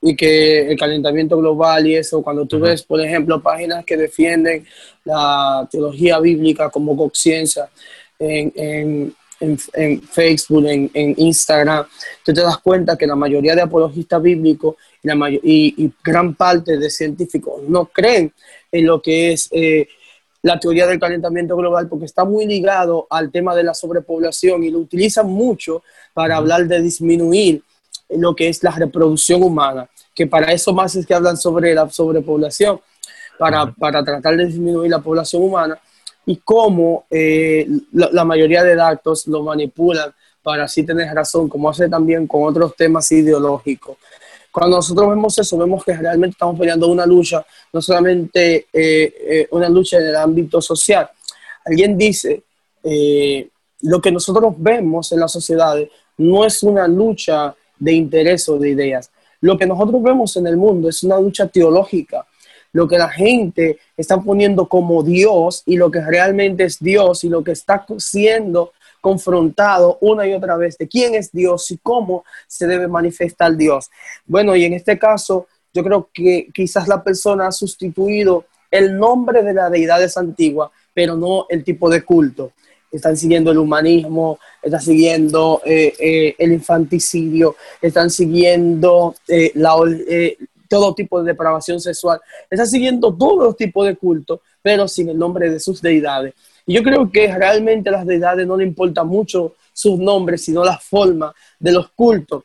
y 0.01 0.15
que 0.15 0.71
el 0.71 0.77
calentamiento 0.77 1.35
global 1.37 1.87
y 1.87 1.95
eso, 1.95 2.21
cuando 2.21 2.45
tú 2.45 2.59
ves, 2.59 2.83
por 2.83 3.01
ejemplo, 3.01 3.41
páginas 3.41 3.83
que 3.83 3.97
defienden 3.97 4.63
la 5.03 5.67
teología 5.71 6.19
bíblica 6.19 6.69
como 6.69 6.95
conciencia 6.95 7.69
en, 8.19 8.53
en, 8.55 9.15
en, 9.73 10.01
Facebook, 10.01 10.65
en, 10.67 11.15
Instagram, 11.17 11.85
tú 12.23 12.33
te 12.33 12.41
das 12.41 12.57
cuenta 12.57 12.97
que 12.97 13.07
la 13.07 13.15
mayoría 13.15 13.55
de 13.55 13.61
apologistas 13.61 14.21
bíblicos 14.21 14.75
y, 15.03 15.07
la 15.07 15.29
y, 15.29 15.91
gran 16.03 16.35
parte 16.35 16.77
de 16.77 16.89
científicos 16.89 17.61
no 17.67 17.85
creen 17.85 18.33
en 18.71 18.85
lo 18.85 19.01
que 19.01 19.33
es 19.33 19.49
la 20.45 20.59
teoría 20.59 20.85
del 20.85 20.99
calentamiento 20.99 21.55
global 21.55 21.87
porque 21.87 22.05
está 22.05 22.23
muy 22.23 22.45
ligado 22.45 23.07
al 23.09 23.31
tema 23.31 23.55
de 23.55 23.63
la 23.63 23.73
sobrepoblación 23.73 24.63
y 24.63 24.69
lo 24.69 24.77
utilizan 24.77 25.27
mucho 25.27 25.81
para 26.13 26.37
hablar 26.37 26.67
de 26.67 26.81
disminuir 26.81 27.63
lo 28.09 28.35
que 28.35 28.49
es 28.49 28.61
la 28.61 28.69
reproducción 28.69 29.41
humana, 29.41 29.89
que 30.13 30.27
para 30.27 30.51
eso 30.51 30.71
más 30.71 30.95
es 30.95 31.07
que 31.07 31.15
hablan 31.15 31.35
sobre 31.35 31.73
la 31.73 31.89
sobrepoblación, 31.89 32.79
para, 33.39 33.71
para 33.73 34.03
tratar 34.03 34.37
de 34.37 34.45
disminuir 34.45 34.91
la 34.91 34.99
población 34.99 35.41
humana 35.41 35.79
y 36.25 36.37
cómo 36.37 37.05
eh, 37.09 37.67
la, 37.93 38.25
mayoría 38.25 38.63
de 38.63 38.75
datos 38.75 39.27
lo 39.27 39.43
manipulan 39.43 40.11
para 40.41 40.65
así 40.65 40.83
tener 40.83 41.13
razón, 41.13 41.47
como 41.49 41.69
hace 41.69 41.89
también 41.89 42.27
con 42.27 42.43
otros 42.43 42.75
temas 42.75 43.11
ideológicos. 43.11 43.97
Cuando 44.51 44.77
nosotros 44.77 45.09
vemos 45.09 45.37
eso, 45.37 45.57
vemos 45.57 45.83
que 45.83 45.93
realmente 45.93 46.33
estamos 46.33 46.57
peleando 46.57 46.87
una 46.87 47.05
lucha, 47.05 47.45
no 47.73 47.81
solamente 47.81 48.67
eh, 48.71 49.13
eh, 49.27 49.47
una 49.51 49.67
lucha 49.69 49.97
en 49.97 50.07
el 50.07 50.15
ámbito 50.15 50.61
social. 50.61 51.09
Alguien 51.65 51.97
dice, 51.97 52.43
lo 53.81 54.01
que 54.01 54.11
nosotros 54.11 54.53
vemos 54.57 55.11
en 55.11 55.19
las 55.19 55.31
sociedades 55.31 55.89
no 56.17 56.45
es 56.45 56.63
una 56.63 56.87
lucha 56.87 57.55
de 57.77 57.93
interés 57.93 58.47
o 58.49 58.57
de 58.57 58.69
ideas. 58.69 59.11
Lo 59.41 59.57
que 59.57 59.65
nosotros 59.65 60.01
vemos 60.01 60.35
en 60.37 60.47
el 60.47 60.57
mundo 60.57 60.89
es 60.89 61.03
una 61.03 61.19
lucha 61.19 61.47
teológica. 61.47 62.25
Lo 62.75 62.89
que 62.89 62.97
la 62.97 63.07
gente 63.07 63.79
está 63.95 64.17
poniendo 64.17 64.67
como 64.67 65.01
Dios 65.01 65.63
y 65.65 65.77
lo 65.77 65.89
que 65.89 66.01
realmente 66.01 66.65
es 66.65 66.77
Dios 66.77 67.23
y 67.23 67.29
lo 67.29 67.41
que 67.41 67.53
está 67.53 67.85
siendo 67.99 68.73
confrontado 68.99 69.97
una 70.01 70.27
y 70.27 70.33
otra 70.33 70.57
vez 70.57 70.77
de 70.77 70.85
quién 70.85 71.15
es 71.15 71.31
Dios 71.31 71.71
y 71.71 71.77
cómo 71.77 72.25
se 72.47 72.67
debe 72.67 72.89
manifestar 72.89 73.55
Dios. 73.55 73.89
Bueno, 74.25 74.57
y 74.57 74.65
en 74.65 74.73
este 74.73 74.99
caso, 74.99 75.47
yo 75.73 75.85
creo 75.85 76.09
que 76.13 76.49
quizás 76.53 76.89
la 76.89 77.01
persona 77.01 77.47
ha 77.47 77.51
sustituido 77.53 78.43
el 78.69 78.97
nombre 78.99 79.41
de 79.41 79.53
las 79.53 79.71
deidades 79.71 80.17
antiguas, 80.17 80.69
pero 80.93 81.15
no 81.15 81.45
el 81.47 81.63
tipo 81.63 81.89
de 81.89 82.01
culto. 82.01 82.51
Están 82.91 83.15
siguiendo 83.15 83.51
el 83.51 83.57
humanismo, 83.57 84.37
están 84.61 84.81
siguiendo 84.81 85.61
eh, 85.63 85.93
eh, 85.97 86.35
el 86.37 86.51
infanticidio, 86.51 87.55
están 87.81 88.09
siguiendo 88.09 89.15
eh, 89.29 89.53
todo 90.67 90.93
tipo 90.93 91.21
de 91.21 91.31
depravación 91.31 91.79
sexual, 91.79 92.19
están 92.49 92.67
siguiendo 92.67 93.13
todos 93.13 93.43
los 93.43 93.57
tipos 93.57 93.85
de 93.85 93.95
culto, 93.95 94.41
pero 94.61 94.87
sin 94.87 95.09
el 95.09 95.17
nombre 95.17 95.49
de 95.49 95.59
sus 95.59 95.81
deidades. 95.81 96.33
Y 96.65 96.73
yo 96.73 96.83
creo 96.83 97.11
que 97.11 97.33
realmente 97.33 97.89
a 97.89 97.93
las 97.93 98.05
deidades 98.05 98.47
no 98.47 98.57
le 98.57 98.63
importa 98.63 99.03
mucho 99.03 99.55
sus 99.71 99.99
nombres, 99.99 100.43
sino 100.43 100.63
la 100.63 100.77
forma 100.77 101.33
de 101.59 101.71
los 101.71 101.89
cultos. 101.91 102.43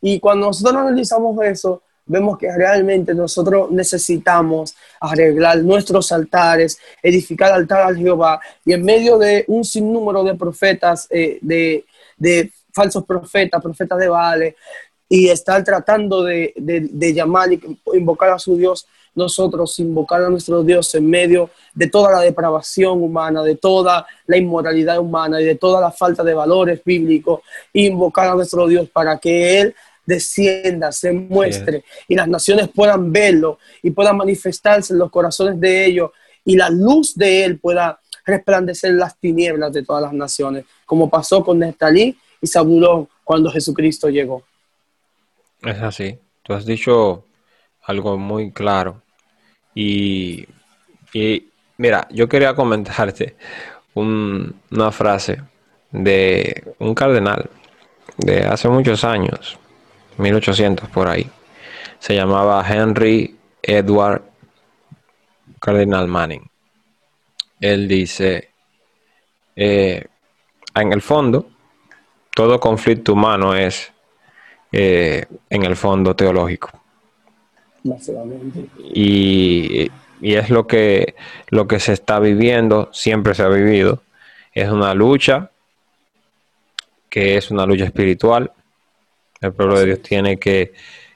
Y 0.00 0.18
cuando 0.18 0.46
nosotros 0.46 0.74
analizamos 0.74 1.42
eso, 1.44 1.82
vemos 2.06 2.36
que 2.36 2.52
realmente 2.52 3.14
nosotros 3.14 3.70
necesitamos 3.70 4.74
arreglar 5.00 5.58
nuestros 5.58 6.10
altares, 6.12 6.78
edificar 7.02 7.52
altar 7.52 7.90
a 7.90 7.94
Jehová, 7.94 8.40
y 8.64 8.72
en 8.72 8.84
medio 8.84 9.16
de 9.18 9.44
un 9.48 9.64
sinnúmero 9.64 10.24
de 10.24 10.34
profetas, 10.34 11.06
eh, 11.10 11.38
de, 11.40 11.84
falsos 12.74 13.04
profetas, 13.04 13.62
profetas 13.62 13.98
de 13.98 14.08
Baal, 14.08 14.54
y 15.12 15.28
estar 15.28 15.62
tratando 15.62 16.22
de, 16.22 16.54
de, 16.56 16.88
de 16.90 17.12
llamar 17.12 17.52
y 17.52 17.60
invocar 17.92 18.30
a 18.30 18.38
su 18.38 18.56
Dios, 18.56 18.86
nosotros 19.14 19.78
invocar 19.78 20.22
a 20.24 20.30
nuestro 20.30 20.62
Dios 20.62 20.94
en 20.94 21.10
medio 21.10 21.50
de 21.74 21.86
toda 21.86 22.12
la 22.12 22.20
depravación 22.20 23.02
humana, 23.02 23.42
de 23.42 23.56
toda 23.56 24.06
la 24.26 24.38
inmoralidad 24.38 24.98
humana 24.98 25.38
y 25.38 25.44
de 25.44 25.54
toda 25.54 25.82
la 25.82 25.90
falta 25.90 26.24
de 26.24 26.32
valores 26.32 26.82
bíblicos, 26.82 27.40
invocar 27.74 28.28
a 28.28 28.34
nuestro 28.34 28.66
Dios 28.66 28.88
para 28.88 29.18
que 29.18 29.60
Él 29.60 29.74
descienda, 30.06 30.90
se 30.92 31.12
muestre 31.12 31.84
y 32.08 32.14
las 32.14 32.26
naciones 32.26 32.70
puedan 32.74 33.12
verlo 33.12 33.58
y 33.82 33.90
puedan 33.90 34.16
manifestarse 34.16 34.94
en 34.94 34.98
los 34.98 35.10
corazones 35.10 35.60
de 35.60 35.84
ellos 35.84 36.10
y 36.42 36.56
la 36.56 36.70
luz 36.70 37.14
de 37.14 37.44
Él 37.44 37.58
pueda 37.58 38.00
resplandecer 38.24 38.94
las 38.94 39.18
tinieblas 39.18 39.74
de 39.74 39.82
todas 39.82 40.04
las 40.04 40.14
naciones, 40.14 40.64
como 40.86 41.10
pasó 41.10 41.44
con 41.44 41.58
Nestalí 41.58 42.16
y 42.40 42.46
Zabulón 42.46 43.10
cuando 43.24 43.50
Jesucristo 43.50 44.08
llegó. 44.08 44.42
Es 45.62 45.80
así. 45.80 46.18
Tú 46.42 46.54
has 46.54 46.66
dicho 46.66 47.26
algo 47.82 48.18
muy 48.18 48.52
claro. 48.52 49.02
Y, 49.74 50.46
mira, 51.78 52.06
yo 52.10 52.28
quería 52.28 52.54
comentarte 52.54 53.36
una 53.94 54.90
frase 54.90 55.42
de 55.90 56.74
un 56.78 56.94
cardenal 56.94 57.48
de 58.16 58.44
hace 58.44 58.68
muchos 58.68 59.04
años, 59.04 59.58
1800 60.18 60.88
por 60.88 61.08
ahí. 61.08 61.30
Se 61.98 62.14
llamaba 62.14 62.64
Henry 62.68 63.36
Edward 63.62 64.22
Cardinal 65.60 66.08
Manning. 66.08 66.50
Él 67.60 67.86
dice, 67.86 68.50
eh, 69.54 70.04
en 70.74 70.92
el 70.92 71.00
fondo, 71.00 71.48
todo 72.34 72.58
conflicto 72.58 73.12
humano 73.12 73.54
es 73.54 73.91
eh, 74.72 75.26
en 75.50 75.64
el 75.64 75.76
fondo 75.76 76.16
teológico. 76.16 76.70
Y, 78.94 79.90
es 80.22 80.50
lo 80.50 80.66
que, 80.66 81.14
lo 81.48 81.66
que 81.66 81.80
se 81.80 81.92
está 81.92 82.20
viviendo, 82.20 82.88
siempre 82.92 83.34
se 83.34 83.42
ha 83.42 83.48
vivido. 83.48 84.02
Es 84.54 84.70
una 84.70 84.94
lucha 84.94 85.50
que 87.10 87.36
es 87.36 87.50
una 87.50 87.66
lucha 87.66 87.84
espiritual. 87.84 88.52
El 89.40 89.52
pueblo 89.52 89.78
de 89.78 89.86
Dios 89.86 90.02
tiene 90.02 90.38
que 90.38 90.72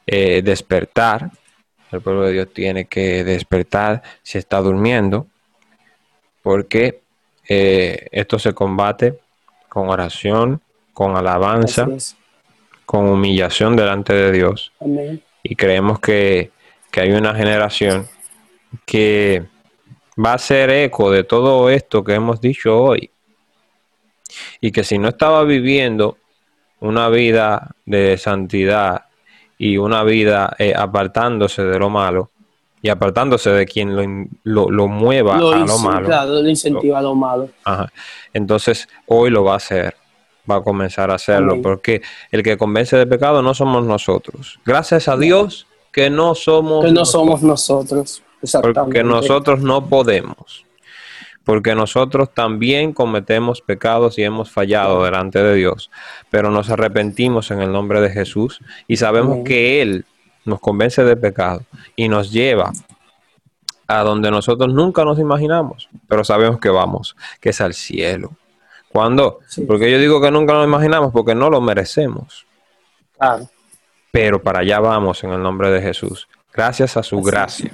eh, 0.07 0.43
despertar. 0.43 1.31
El 1.93 2.01
pueblo 2.03 2.23
de 2.25 2.33
Dios 2.33 2.53
tiene 2.53 2.87
que 2.87 3.25
despertar 3.25 4.03
si 4.23 4.39
está 4.39 4.59
durmiendo. 4.59 5.27
Porque 6.43 7.01
eh, 7.49 8.09
esto 8.11 8.39
se 8.39 8.53
combate 8.53 9.19
con 9.69 9.89
oración, 9.89 10.61
con 10.93 11.17
alabanza, 11.17 11.87
con 12.87 13.09
humillación 13.09 13.77
delante 13.77 14.15
de 14.15 14.33
Dios. 14.33 14.73
Y 15.43 15.55
creemos 15.55 16.01
que 16.01 16.51
que 16.97 17.03
hay 17.03 17.13
una 17.13 17.35
generación 17.35 18.09
que 18.87 19.45
va 20.19 20.33
a 20.33 20.39
ser 20.39 20.71
eco 20.71 21.11
de 21.11 21.25
todo 21.25 21.69
esto 21.69 22.03
que 22.03 22.15
hemos 22.15 22.41
dicho 22.41 22.75
hoy. 22.75 23.11
Y 24.63 24.73
que 24.73 24.83
si 24.83 24.97
no 24.97 25.09
estaba 25.09 25.45
viviendo 25.45 26.17
una 26.81 27.11
vida 27.11 27.75
de 27.85 28.17
santidad 28.17 29.05
y 29.59 29.77
una 29.77 30.05
vida 30.05 30.57
eh, 30.59 30.73
apartándose 30.75 31.65
de 31.65 31.79
lo 31.79 31.91
malo 31.91 32.31
y 32.81 32.89
apartándose 32.89 33.51
de 33.51 33.67
quien 33.67 34.31
lo, 34.45 34.71
lo, 34.71 34.89
mueva 34.89 35.37
a 35.37 35.67
lo 35.67 35.79
malo. 35.79 36.07
Claro, 36.07 36.41
lo 36.41 36.49
incentiva 36.49 37.01
a 37.01 37.03
lo 37.03 37.15
malo. 37.15 37.51
Entonces 38.33 38.89
hoy 39.05 39.29
lo 39.29 39.45
va 39.45 39.53
a 39.53 39.57
hacer, 39.57 39.97
va 40.51 40.57
a 40.57 40.63
comenzar 40.63 41.11
a 41.11 41.15
hacerlo, 41.15 41.61
porque 41.63 42.03
el 42.31 42.43
que 42.43 42.57
convence 42.57 42.97
de 42.97 43.07
pecado 43.07 43.43
no 43.43 43.55
somos 43.55 43.85
nosotros. 43.85 44.59
Gracias 44.65 45.09
a 45.09 45.17
Dios 45.17 45.67
que 45.93 46.11
no 46.11 46.35
somos 46.35 46.85
que 46.85 46.91
no 46.91 47.01
nosotros. 47.01 47.11
somos 47.11 47.43
nosotros. 47.43 48.23
Porque 48.63 49.03
nosotros 49.03 49.61
no 49.61 49.89
podemos. 49.89 50.65
Porque 51.45 51.75
nosotros 51.75 52.35
también 52.35 52.93
cometemos 52.93 53.61
pecados 53.61 54.19
y 54.19 54.25
hemos 54.25 54.51
fallado 54.51 55.05
delante 55.05 55.43
de 55.43 55.55
Dios. 55.55 55.91
Pero 56.31 56.51
nos 56.51 56.71
arrepentimos 56.71 57.51
en 57.51 57.63
el 57.63 57.73
nombre 57.73 58.01
de 58.01 58.11
Jesús 58.11 58.61
y 58.89 58.97
sabemos 58.97 59.39
que 59.45 59.81
Él 59.81 60.05
nos 60.45 60.61
convence 60.61 61.05
de 61.05 61.17
pecado 61.17 61.63
y 61.95 62.09
nos 62.09 62.33
lleva 62.33 62.73
a 63.87 64.03
donde 64.03 64.31
nosotros 64.31 64.73
nunca 64.73 65.05
nos 65.05 65.19
imaginamos, 65.19 65.89
pero 66.09 66.25
sabemos 66.25 66.59
que 66.59 66.69
vamos, 66.69 67.17
que 67.41 67.51
es 67.51 67.61
al 67.61 67.75
cielo. 67.75 68.33
¿Cuándo? 68.97 69.41
Porque 69.67 69.91
yo 69.91 69.99
digo 69.99 70.21
que 70.21 70.31
nunca 70.31 70.55
nos 70.55 70.65
imaginamos 70.65 71.13
porque 71.13 71.35
no 71.35 71.51
lo 71.51 71.61
merecemos. 71.61 72.47
Claro 73.19 73.49
pero 74.17 74.43
para 74.43 74.61
allá 74.61 74.81
vamos 74.81 75.23
en 75.25 75.33
el 75.33 75.43
nombre 75.43 75.71
de 75.71 75.83
Jesús, 75.83 76.27
gracias 76.51 76.97
a 76.97 77.03
su 77.03 77.21
gracia. 77.21 77.71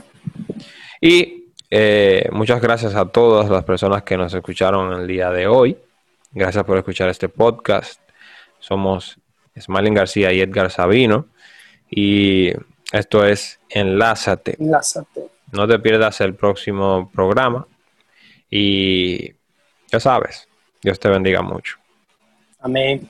Y 1.01 1.53
eh, 1.70 2.29
muchas 2.33 2.61
gracias 2.61 2.97
a 2.97 3.05
todas 3.05 3.49
las 3.49 3.62
personas 3.62 4.03
que 4.03 4.16
nos 4.16 4.35
escucharon 4.35 4.93
el 4.93 5.07
día 5.07 5.31
de 5.31 5.47
hoy. 5.47 5.79
Gracias 6.33 6.64
por 6.64 6.79
escuchar 6.79 7.09
este 7.11 7.29
podcast. 7.29 8.01
Somos 8.59 9.20
Smalin 9.57 9.95
García 9.95 10.33
y 10.33 10.41
Edgar 10.41 10.68
Sabino. 10.73 11.29
Y 11.89 12.51
esto 12.91 13.25
es 13.25 13.61
Enlázate. 13.68 14.57
Enlázate. 14.59 15.29
No 15.53 15.68
te 15.68 15.79
pierdas 15.79 16.20
el 16.23 16.35
próximo 16.35 17.09
programa. 17.14 17.68
Y 18.51 19.33
ya 19.93 20.01
sabes, 20.01 20.49
Dios 20.83 20.99
te 20.99 21.09
bendiga 21.09 21.43
mucho. 21.43 21.78
Amén. 22.61 23.09